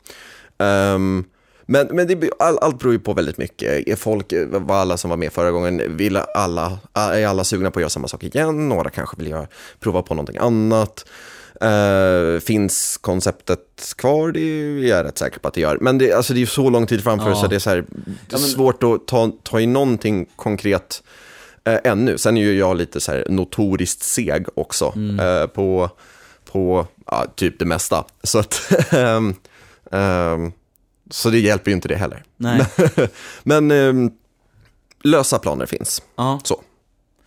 Ehm, 0.64 1.24
men 1.72 1.86
men 1.96 2.06
det, 2.06 2.30
all, 2.38 2.58
allt 2.58 2.78
beror 2.78 2.92
ju 2.92 2.98
på 2.98 3.12
väldigt 3.12 3.38
mycket. 3.38 3.88
Är 3.88 3.96
folk, 3.96 4.32
var 4.50 4.76
alla 4.76 4.96
som 4.96 5.10
var 5.10 5.16
med 5.16 5.32
förra 5.32 5.50
gången, 5.50 5.96
vill 5.96 6.16
alla, 6.16 6.78
är 6.94 7.26
alla 7.26 7.44
sugna 7.44 7.70
på 7.70 7.78
att 7.78 7.80
göra 7.82 7.90
samma 7.90 8.08
sak 8.08 8.24
igen? 8.24 8.68
Några 8.68 8.90
kanske 8.90 9.16
vill 9.16 9.26
göra, 9.30 9.46
prova 9.80 10.02
på 10.02 10.14
någonting 10.14 10.36
annat. 10.36 11.04
Eh, 11.60 12.40
finns 12.40 12.98
konceptet 13.00 13.94
kvar? 13.96 14.32
Det 14.32 14.40
är 14.40 14.78
jag 14.88 15.04
rätt 15.06 15.18
säker 15.18 15.40
på 15.40 15.48
att 15.48 15.54
det 15.54 15.60
gör. 15.60 15.78
Men 15.80 15.98
det, 15.98 16.12
alltså 16.12 16.32
det 16.32 16.38
är 16.38 16.40
ju 16.40 16.46
så 16.46 16.70
lång 16.70 16.86
tid 16.86 17.02
framför 17.04 17.28
Ja. 17.28 17.34
så 17.36 17.46
det 17.46 17.54
är, 17.54 17.58
så 17.58 17.70
här, 17.70 17.76
det 17.76 17.82
är 17.82 18.14
Ja, 18.28 18.38
men- 18.38 18.40
svårt 18.40 18.82
att 18.82 19.06
ta, 19.06 19.30
ta 19.42 19.60
i 19.60 19.66
någonting 19.66 20.26
konkret 20.36 21.02
eh, 21.64 21.78
ännu. 21.84 22.18
Sen 22.18 22.36
är 22.36 22.42
ju 22.42 22.58
jag 22.58 22.76
lite 22.76 23.00
så 23.00 23.12
här 23.12 23.26
notoriskt 23.28 24.02
seg 24.02 24.46
också 24.54 24.92
Mm. 24.96 25.20
eh, 25.20 25.46
på, 25.46 25.90
på 26.52 26.86
typ 27.34 27.58
det 27.58 27.64
mesta. 27.64 28.04
Så 28.22 28.38
att, 28.38 28.72
ehm, 28.92 29.34
ehm, 29.92 30.52
så 31.12 31.30
det 31.30 31.38
hjälper 31.38 31.70
ju 31.70 31.74
inte 31.74 31.88
det 31.88 31.96
heller. 31.96 32.24
Nej. 32.36 32.66
Men 33.42 33.70
ehm, 33.70 34.10
lösa 35.02 35.38
planer 35.38 35.66
finns. 35.66 36.02
Ja. 36.16 36.40
Så. 36.44 36.62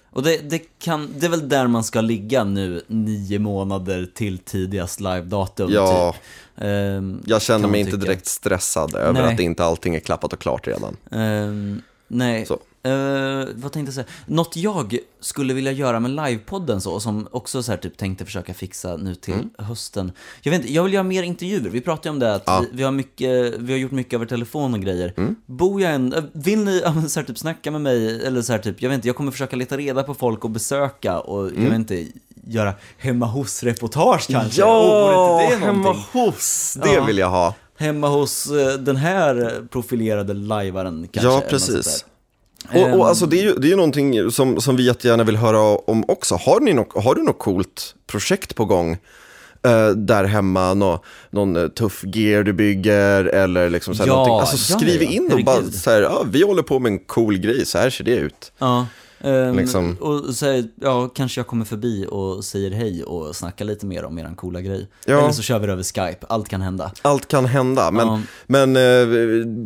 Och 0.10 0.24
det, 0.24 0.50
det, 0.50 0.60
kan, 0.80 1.14
det 1.20 1.26
är 1.26 1.30
väl 1.30 1.50
där 1.50 1.68
man 1.68 1.84
ska 1.84 2.02
ligga 2.02 2.44
nu, 2.44 2.82
nio 2.88 3.40
månader 3.40 4.08
till 4.16 4.38
tidigast 4.38 5.00
live-datum. 5.00 5.72
Ja, 5.72 6.14
Typ. 6.14 6.22
Ehm, 6.66 7.22
jag 7.26 7.42
känner 7.42 7.68
mig 7.68 7.80
inte 7.80 7.98
direkt 7.98 8.26
stressad 8.26 8.96
över 8.96 9.22
Nej. 9.22 9.34
att 9.34 9.40
inte 9.40 9.66
allting 9.66 9.96
är 9.96 10.00
klappat 10.00 10.34
och 10.34 10.40
klart 10.40 10.68
redan. 10.68 10.98
Ehm, 11.12 11.82
nej, 12.08 12.46
Så. 12.46 12.60
Eh, 12.86 13.46
vad 13.56 13.72
tänkte 13.72 13.88
jag 13.88 13.94
säga? 13.94 14.06
Något 14.26 14.56
jag 14.56 14.98
skulle 15.20 15.54
vilja 15.54 15.72
göra 15.72 16.00
med 16.00 16.12
livepodden 16.12 16.82
så, 16.82 17.00
som 17.00 17.28
också 17.32 17.64
så 17.64 17.72
här, 17.72 17.78
typ 17.80 17.98
tänkte 17.98 18.26
försöka 18.26 18.54
fixa 18.54 18.98
nu 18.98 19.16
till 19.16 19.34
hösten. 19.58 20.12
Jag 20.42 20.52
vet 20.52 20.62
inte, 20.62 20.74
jag 20.74 20.84
vill 20.84 20.94
göra 20.94 21.04
mer 21.04 21.24
intervjuer. 21.24 21.70
Vi 21.70 21.82
pratade 21.82 22.10
ju 22.10 22.14
om 22.14 22.20
det, 22.20 22.36
att 22.36 22.44
Ja. 22.46 22.60
vi, 22.60 22.78
vi, 22.78 22.84
har 22.84 22.92
mycket, 22.92 23.54
vi 23.58 23.72
har 23.74 23.80
gjort 23.80 23.92
mycket 23.92 24.14
över 24.14 24.26
telefon 24.26 24.74
och 24.74 24.80
grejer. 24.82 25.14
Bor 25.46 25.82
jag 25.82 25.94
en, 25.94 26.14
eh, 26.14 26.24
vill 26.34 26.60
ni 26.60 26.82
ja, 26.84 26.94
så 27.08 27.20
här, 27.20 27.28
typ 27.28 27.38
snacka 27.38 27.72
med 27.72 27.82
mig, 27.82 28.26
eller 28.26 28.42
så 28.42 28.52
här, 28.54 28.60
typ, 28.60 28.82
jag 28.82 28.90
vet 28.90 28.96
inte, 28.96 29.08
jag 29.08 29.16
kommer 29.16 29.32
försöka 29.32 29.56
leta 29.56 29.78
reda 29.78 30.04
på 30.04 30.14
folk 30.14 30.44
och 30.44 30.50
besöka 30.52 31.20
och 31.20 31.46
jag 31.48 31.62
vet 31.70 31.74
inte, 31.74 32.08
göra 32.48 32.74
hemma 32.98 33.26
hos-reportage 33.26 34.28
kanske. 34.30 34.64
Vore 34.66 35.44
inte 35.44 35.56
det 35.60 35.66
hemma 35.66 35.96
hos, 36.14 36.78
det 36.84 36.94
Ja. 36.94 37.04
vill 37.06 37.18
jag 37.18 37.30
ha. 37.30 37.54
Hemma 37.78 38.08
hos 38.08 38.52
eh, 38.52 38.74
den 38.80 38.96
här 38.96 39.64
profilerade 39.72 40.34
lajvaren 40.34 41.08
kanske. 41.12 41.32
Ja, 41.32 41.44
precis. 41.50 42.06
Där. 42.72 42.82
Och, 42.82 42.88
Ehm. 42.90 43.00
och 43.00 43.08
alltså 43.08 43.26
det 43.26 43.40
är 43.40 43.44
ju, 43.44 43.54
det 43.54 43.68
är 43.68 43.70
ju 43.70 43.76
någonting 43.76 44.32
som, 44.32 44.62
som 44.62 44.76
vi 44.76 44.84
jättegärna 44.86 45.24
vill 45.24 45.36
höra 45.38 45.60
om 45.62 46.06
också. 46.08 46.36
Har, 46.36 46.60
ni 46.60 46.74
något, 46.74 47.04
har 47.04 47.16
du 47.16 47.24
något 47.24 47.40
coolt 47.40 47.96
projekt 48.08 48.56
på 48.56 48.66
gång 48.66 48.92
eh, 49.66 49.90
där 49.90 50.24
hemma? 50.24 50.74
Nå, 50.74 51.04
någon 51.30 51.56
eh, 51.56 51.68
tuff 51.68 52.04
gear 52.04 52.44
du 52.44 52.54
bygger 52.54 53.26
eller 53.26 53.70
liksom 53.70 53.96
så 53.96 54.04
här 54.04 54.08
Ja, 54.08 54.14
någonting. 54.16 54.40
Alltså 54.40 54.74
ja, 54.74 54.80
skriv 54.80 55.04
ja, 55.04 55.10
in 55.10 55.32
och 55.34 55.44
bara 55.44 55.64
så 55.64 55.90
här, 55.92 56.02
ja, 56.02 56.24
vi 56.32 56.44
håller 56.44 56.64
på 56.64 56.80
med 56.80 56.92
en 56.92 57.00
cool 57.00 57.38
grej, 57.38 57.66
så 57.66 57.78
här 57.78 57.90
ser 57.90 58.04
det 58.04 58.16
ut. 58.16 58.52
Ja. 58.58 58.88
Ehm, 59.20 59.56
Liksom. 59.58 59.98
Och 60.02 60.36
så, 60.36 60.64
ja, 60.82 61.08
kanske 61.16 61.40
jag 61.40 61.48
kommer 61.48 61.66
förbi 61.66 62.06
och 62.10 62.46
säger 62.46 62.72
hej 62.72 63.04
och 63.04 63.36
snackar 63.36 63.66
lite 63.66 63.86
mer 63.86 64.06
om 64.06 64.18
eran 64.18 64.36
coola 64.36 64.62
grej. 64.62 64.88
Ja. 65.06 65.20
Eller 65.20 65.32
så 65.32 65.42
kör 65.42 65.60
vi 65.60 65.66
det 65.68 65.74
över 65.74 65.84
Skype, 65.84 66.26
allt 66.30 66.50
kan 66.50 66.62
hända. 66.62 66.92
Allt 67.02 67.28
kan 67.28 67.46
hända, 67.46 67.92
men, 67.92 68.08
Ja. 68.08 68.22
men 68.48 68.70
eh, 68.76 68.82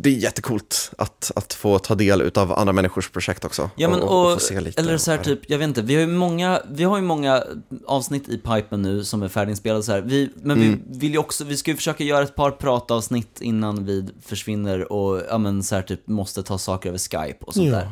det 0.02 0.10
är 0.10 0.14
jättekult 0.18 0.92
att, 0.98 1.32
att 1.36 1.54
få 1.54 1.80
ta 1.80 1.96
del 1.96 2.32
av 2.36 2.52
andra 2.52 2.74
människors 2.74 3.10
projekt 3.10 3.46
också. 3.46 3.70
Ja 3.76 3.90
men 3.90 4.00
och, 4.02 4.26
och, 4.26 4.34
få 4.34 4.40
se 4.40 4.62
lite 4.62 4.82
eller 4.82 4.98
så 4.98 5.12
här 5.12 5.18
typ, 5.18 5.40
jag 5.50 5.58
vet 5.58 5.68
inte, 5.68 5.82
vi 5.82 5.94
har 5.94 6.02
ju 6.02 6.08
många, 6.08 6.62
vi 6.72 6.84
har 6.84 6.98
ju 6.98 7.04
många 7.04 7.44
avsnitt 7.88 8.30
i 8.30 8.38
pipen 8.38 8.82
nu 8.82 9.04
som 9.04 9.22
är 9.24 9.28
färdiginspelade 9.28 9.84
så 9.84 9.92
här. 9.92 10.02
Vi, 10.02 10.30
men 10.44 10.58
Mm. 10.60 10.82
vi 10.90 11.00
vill 11.00 11.12
ju 11.12 11.18
också, 11.18 11.44
vi 11.44 11.58
ska 11.58 11.72
ju 11.72 11.78
försöka 11.78 12.04
göra 12.04 12.24
ett 12.24 12.36
par 12.36 12.52
pratavsnitt 12.52 13.42
innan 13.42 13.86
vi 13.86 14.06
försvinner 14.26 14.92
och, 14.92 15.22
ja 15.30 15.38
men 15.38 15.64
så 15.64 15.76
här 15.76 15.82
typ, 15.82 16.08
måste 16.08 16.44
ta 16.44 16.58
saker 16.58 16.90
över 16.90 17.00
Skype 17.00 17.46
och 17.46 17.54
sånt 17.54 17.68
Ja. 17.68 17.76
där. 17.76 17.92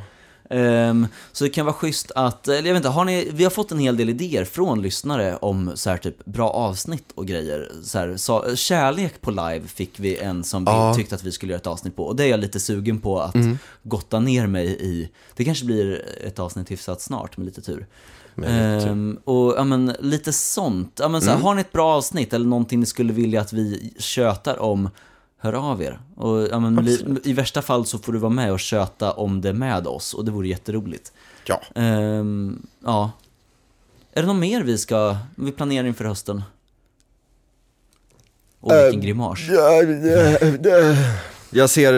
Ehm, 0.49 1.07
så 1.31 1.43
det 1.43 1.49
kan 1.49 1.65
vara 1.65 1.73
schysst 1.75 2.11
att, 2.15 2.47
eller 2.47 2.55
jag 2.69 2.73
vet 2.73 2.75
inte, 2.75 2.89
har 2.89 3.05
ni, 3.05 3.29
vi 3.33 3.43
har 3.43 3.51
fått 3.51 3.71
en 3.71 3.79
hel 3.79 3.97
del 3.97 4.09
idéer 4.09 4.45
från 4.45 4.81
lyssnare 4.81 5.35
om 5.35 5.71
så 5.75 5.89
här 5.89 5.97
typ 5.97 6.25
bra 6.25 6.49
avsnitt 6.49 7.11
och 7.15 7.25
grejer. 7.27 7.71
Så 7.83 7.97
här, 7.97 8.17
så, 8.17 8.55
kärlek 8.55 9.21
på 9.21 9.31
live 9.31 9.61
fick 9.67 9.99
vi 9.99 10.17
en 10.17 10.43
som 10.43 10.65
vi 10.65 10.71
Ja. 10.71 10.93
tyckte 10.95 11.15
att 11.15 11.23
vi 11.23 11.31
skulle 11.31 11.51
göra 11.53 11.59
ett 11.61 11.67
avsnitt 11.67 11.95
på. 11.95 12.03
Och 12.05 12.15
det 12.15 12.23
är 12.23 12.27
jag 12.27 12.39
lite 12.39 12.59
sugen 12.59 12.99
på 12.99 13.19
att 13.21 13.35
Mm. 13.35 13.57
gotta 13.83 14.19
ner 14.19 14.47
mig 14.47 14.67
i. 14.67 15.09
Det 15.35 15.45
kanske 15.45 15.65
blir 15.65 16.05
ett 16.23 16.39
avsnitt 16.39 16.71
hyfsat 16.71 17.01
snart 17.01 17.37
med 17.37 17.45
lite 17.45 17.61
tur. 17.61 17.85
Ehm, 18.45 19.17
och 19.23 19.53
ja, 19.57 19.63
men, 19.63 19.93
lite 19.99 20.33
sånt. 20.33 20.99
Ja, 20.99 21.07
men, 21.09 21.21
så 21.21 21.29
här, 21.31 21.37
Har 21.37 21.55
ni 21.55 21.61
ett 21.61 21.71
bra 21.71 21.95
avsnitt 21.95 22.33
eller 22.33 22.45
någonting 22.45 22.79
ni 22.79 22.85
skulle 22.85 23.13
vilja 23.13 23.41
att 23.41 23.53
vi 23.53 23.93
tjötar 23.99 24.61
om, 24.61 24.89
hör 25.37 25.53
av 25.53 25.81
er. 25.81 25.99
Och, 26.15 26.47
ja, 26.51 26.59
men, 26.59 26.75
li, 26.75 27.19
I 27.23 27.33
värsta 27.33 27.61
fall 27.61 27.85
så 27.85 27.97
får 27.97 28.13
du 28.13 28.19
vara 28.19 28.29
med 28.33 28.51
och 28.51 28.59
köta 28.59 29.11
om 29.11 29.41
det 29.41 29.53
med 29.53 29.87
oss 29.87 30.13
och 30.13 30.25
det 30.25 30.31
vore 30.31 30.47
jätteroligt. 30.47 31.11
Ja. 31.45 31.61
Ehm, 31.75 32.67
ja. 32.83 33.11
Är 34.13 34.21
det 34.21 34.27
något 34.27 34.37
mer 34.37 34.63
vi 34.63 34.77
ska, 34.77 35.17
vi 35.35 35.51
planerar 35.51 35.87
inför 35.87 36.05
hösten? 36.05 36.43
Och 38.59 38.71
vilken 38.71 38.99
Eh, 38.99 39.05
grimas. 39.05 39.39
Ja, 39.49 39.81
det- 39.83 40.57
det- 40.63 40.97
Jag 41.49 41.69
ser 41.69 41.93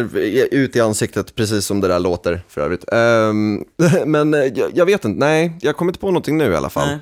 ut 0.53 0.75
i 0.75 0.81
ansiktet 0.81 1.35
precis 1.35 1.65
som 1.65 1.81
det 1.81 1.87
där 1.87 1.99
låter 1.99 2.41
för 2.47 2.61
övrigt. 2.61 2.85
Ehm, 2.93 3.65
men 4.05 4.33
eh, 4.33 4.39
jag, 4.39 4.71
jag 4.77 4.85
vet 4.85 5.05
inte, 5.05 5.19
nej, 5.19 5.57
jag 5.61 5.77
kommer 5.77 5.89
inte 5.91 5.99
på 5.99 6.07
någonting 6.07 6.37
nu 6.37 6.51
i 6.51 6.55
alla 6.55 6.69
fall. 6.69 6.87
Nej. 6.87 6.97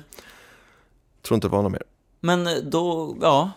Tror 1.22 1.34
inte 1.34 1.46
det 1.48 1.52
var 1.52 1.62
något 1.62 1.72
mer. 1.72 1.82
Men 2.20 2.48
då, 2.70 3.16
ja. 3.20 3.50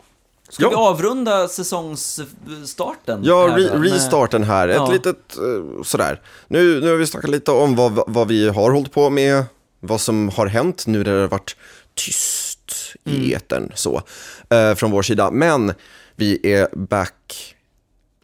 Ska 0.51 0.63
Ja. 0.63 0.69
vi 0.69 0.75
avrunda 0.75 1.47
säsongsstarten? 1.47 3.19
Ja, 3.23 3.47
här 3.47 3.57
re, 3.57 3.79
restarten 3.95 4.43
här. 4.43 4.67
Ett 4.67 4.75
Ja. 4.75 4.91
litet 4.91 5.37
eh, 5.37 5.83
sådär. 5.83 6.21
Nu, 6.47 6.81
nu 6.81 6.89
har 6.89 6.97
vi 6.97 7.07
snackat 7.07 7.29
lite 7.29 7.51
om 7.51 7.75
vad, 7.75 8.03
vad 8.07 8.27
vi 8.27 8.49
har 8.49 8.71
hållit 8.71 8.91
på 8.93 9.09
med, 9.09 9.43
vad 9.79 10.01
som 10.01 10.29
har 10.29 10.45
hänt 10.47 10.87
nu 10.87 10.97
när 11.03 11.13
det 11.15 11.21
har 11.21 11.27
varit 11.27 11.55
tyst 11.95 12.59
i 13.05 13.15
Mm. 13.17 13.35
etern 13.37 13.71
så, 13.75 14.01
eh, 14.49 14.75
från 14.75 14.91
vår 14.91 15.01
sida. 15.01 15.31
Men 15.31 15.73
vi 16.15 16.53
är 16.53 16.67
back 16.75 17.55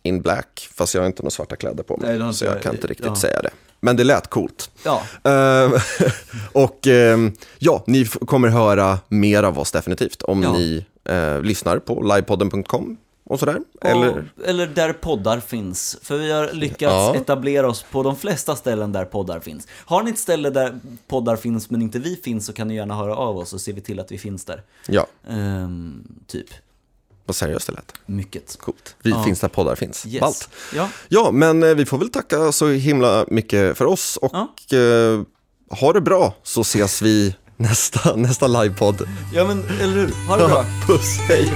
in 0.04 0.22
black, 0.22 0.70
fast 0.76 0.94
jag 0.94 1.02
har 1.02 1.08
inte 1.08 1.24
några 1.24 1.32
svarta 1.32 1.56
kläder 1.56 1.84
på 1.84 1.98
mig, 1.98 2.20
Nej, 2.20 2.34
så 2.34 2.46
jag 2.46 2.62
kan 2.62 2.76
inte 2.76 2.88
riktigt 2.88 3.06
ja. 3.06 3.16
säga 3.16 3.42
det. 3.42 3.50
Men 3.80 3.96
det 3.96 4.04
lät 4.04 4.30
coolt. 4.30 4.70
Ja, 4.84 5.02
Eh, 5.24 5.72
och 6.52 6.88
eh, 6.88 7.18
ja, 7.60 7.84
ni 7.88 8.06
kommer 8.06 8.48
höra 8.48 9.00
mer 9.08 9.44
av 9.44 9.60
oss 9.60 9.72
definitivt 9.72 10.22
om 10.22 10.44
Ja. 10.44 10.52
ni 10.54 10.86
eh, 11.10 11.42
lyssnar 11.42 11.80
på 11.80 12.02
livepodden.com 12.02 12.98
och 13.24 13.40
sådär. 13.40 13.60
eller... 13.82 14.08
Eller 14.08 14.26
eller 14.46 14.68
där 14.68 14.94
poddar 14.94 15.40
finns. 15.40 15.98
För 16.02 16.18
vi 16.18 16.32
har 16.32 16.52
lyckats 16.54 16.82
Ja. 16.82 17.16
etablera 17.16 17.70
oss 17.70 17.86
på 17.92 18.04
de 18.04 18.16
flesta 18.16 18.56
ställen 18.56 18.92
där 18.92 19.06
poddar 19.06 19.40
finns. 19.40 19.68
Har 19.86 20.04
ni 20.04 20.12
ett 20.12 20.20
ställe 20.20 20.50
där 20.50 20.80
poddar 21.08 21.36
finns 21.36 21.70
men 21.70 21.82
inte 21.82 22.00
vi 22.00 22.16
finns 22.16 22.46
så 22.46 22.54
kan 22.54 22.68
ni 22.68 22.76
gärna 22.76 22.96
höra 22.96 23.16
av 23.16 23.38
oss 23.38 23.54
och 23.54 23.62
ser 23.62 23.74
vi 23.74 23.82
till 23.82 24.00
att 24.00 24.12
vi 24.12 24.18
finns 24.18 24.46
där. 24.46 24.64
ja, 24.88 25.08
Ehm, 25.30 26.04
typ, 26.28 26.48
vad 27.26 27.36
seriöst 27.36 27.68
det 27.68 27.74
lät. 27.74 27.94
mycket. 28.06 28.58
Coolt. 28.60 28.96
Vi 29.04 29.10
Ja. 29.10 29.24
finns 29.24 29.40
där 29.40 29.48
poddar 29.48 29.76
finns. 29.76 30.06
Yes. 30.06 30.22
Ballt. 30.22 30.50
Ja, 30.76 30.90
Ja, 31.10 31.32
men 31.32 31.64
eh, 31.64 31.76
vi 31.76 31.86
får 31.86 31.98
väl 31.98 32.10
tacka 32.10 32.52
så 32.52 32.68
himla 32.70 33.26
mycket 33.28 33.78
för 33.78 33.86
oss 33.86 34.18
och 34.22 34.74
eh, 34.74 35.22
ha 35.70 35.94
det 35.94 36.02
bra 36.02 36.34
så 36.44 36.62
ses 36.62 37.02
vi 37.02 37.36
nästa, 37.58 38.16
nästa 38.16 38.48
livepodd. 38.48 39.02
ja 39.34 39.48
men 39.48 39.64
eller 39.82 39.94
hur? 39.94 40.12
Ha 40.28 40.38
det 40.38 40.46
bra. 40.48 40.66
Puss, 40.88 41.18
hej! 41.28 41.52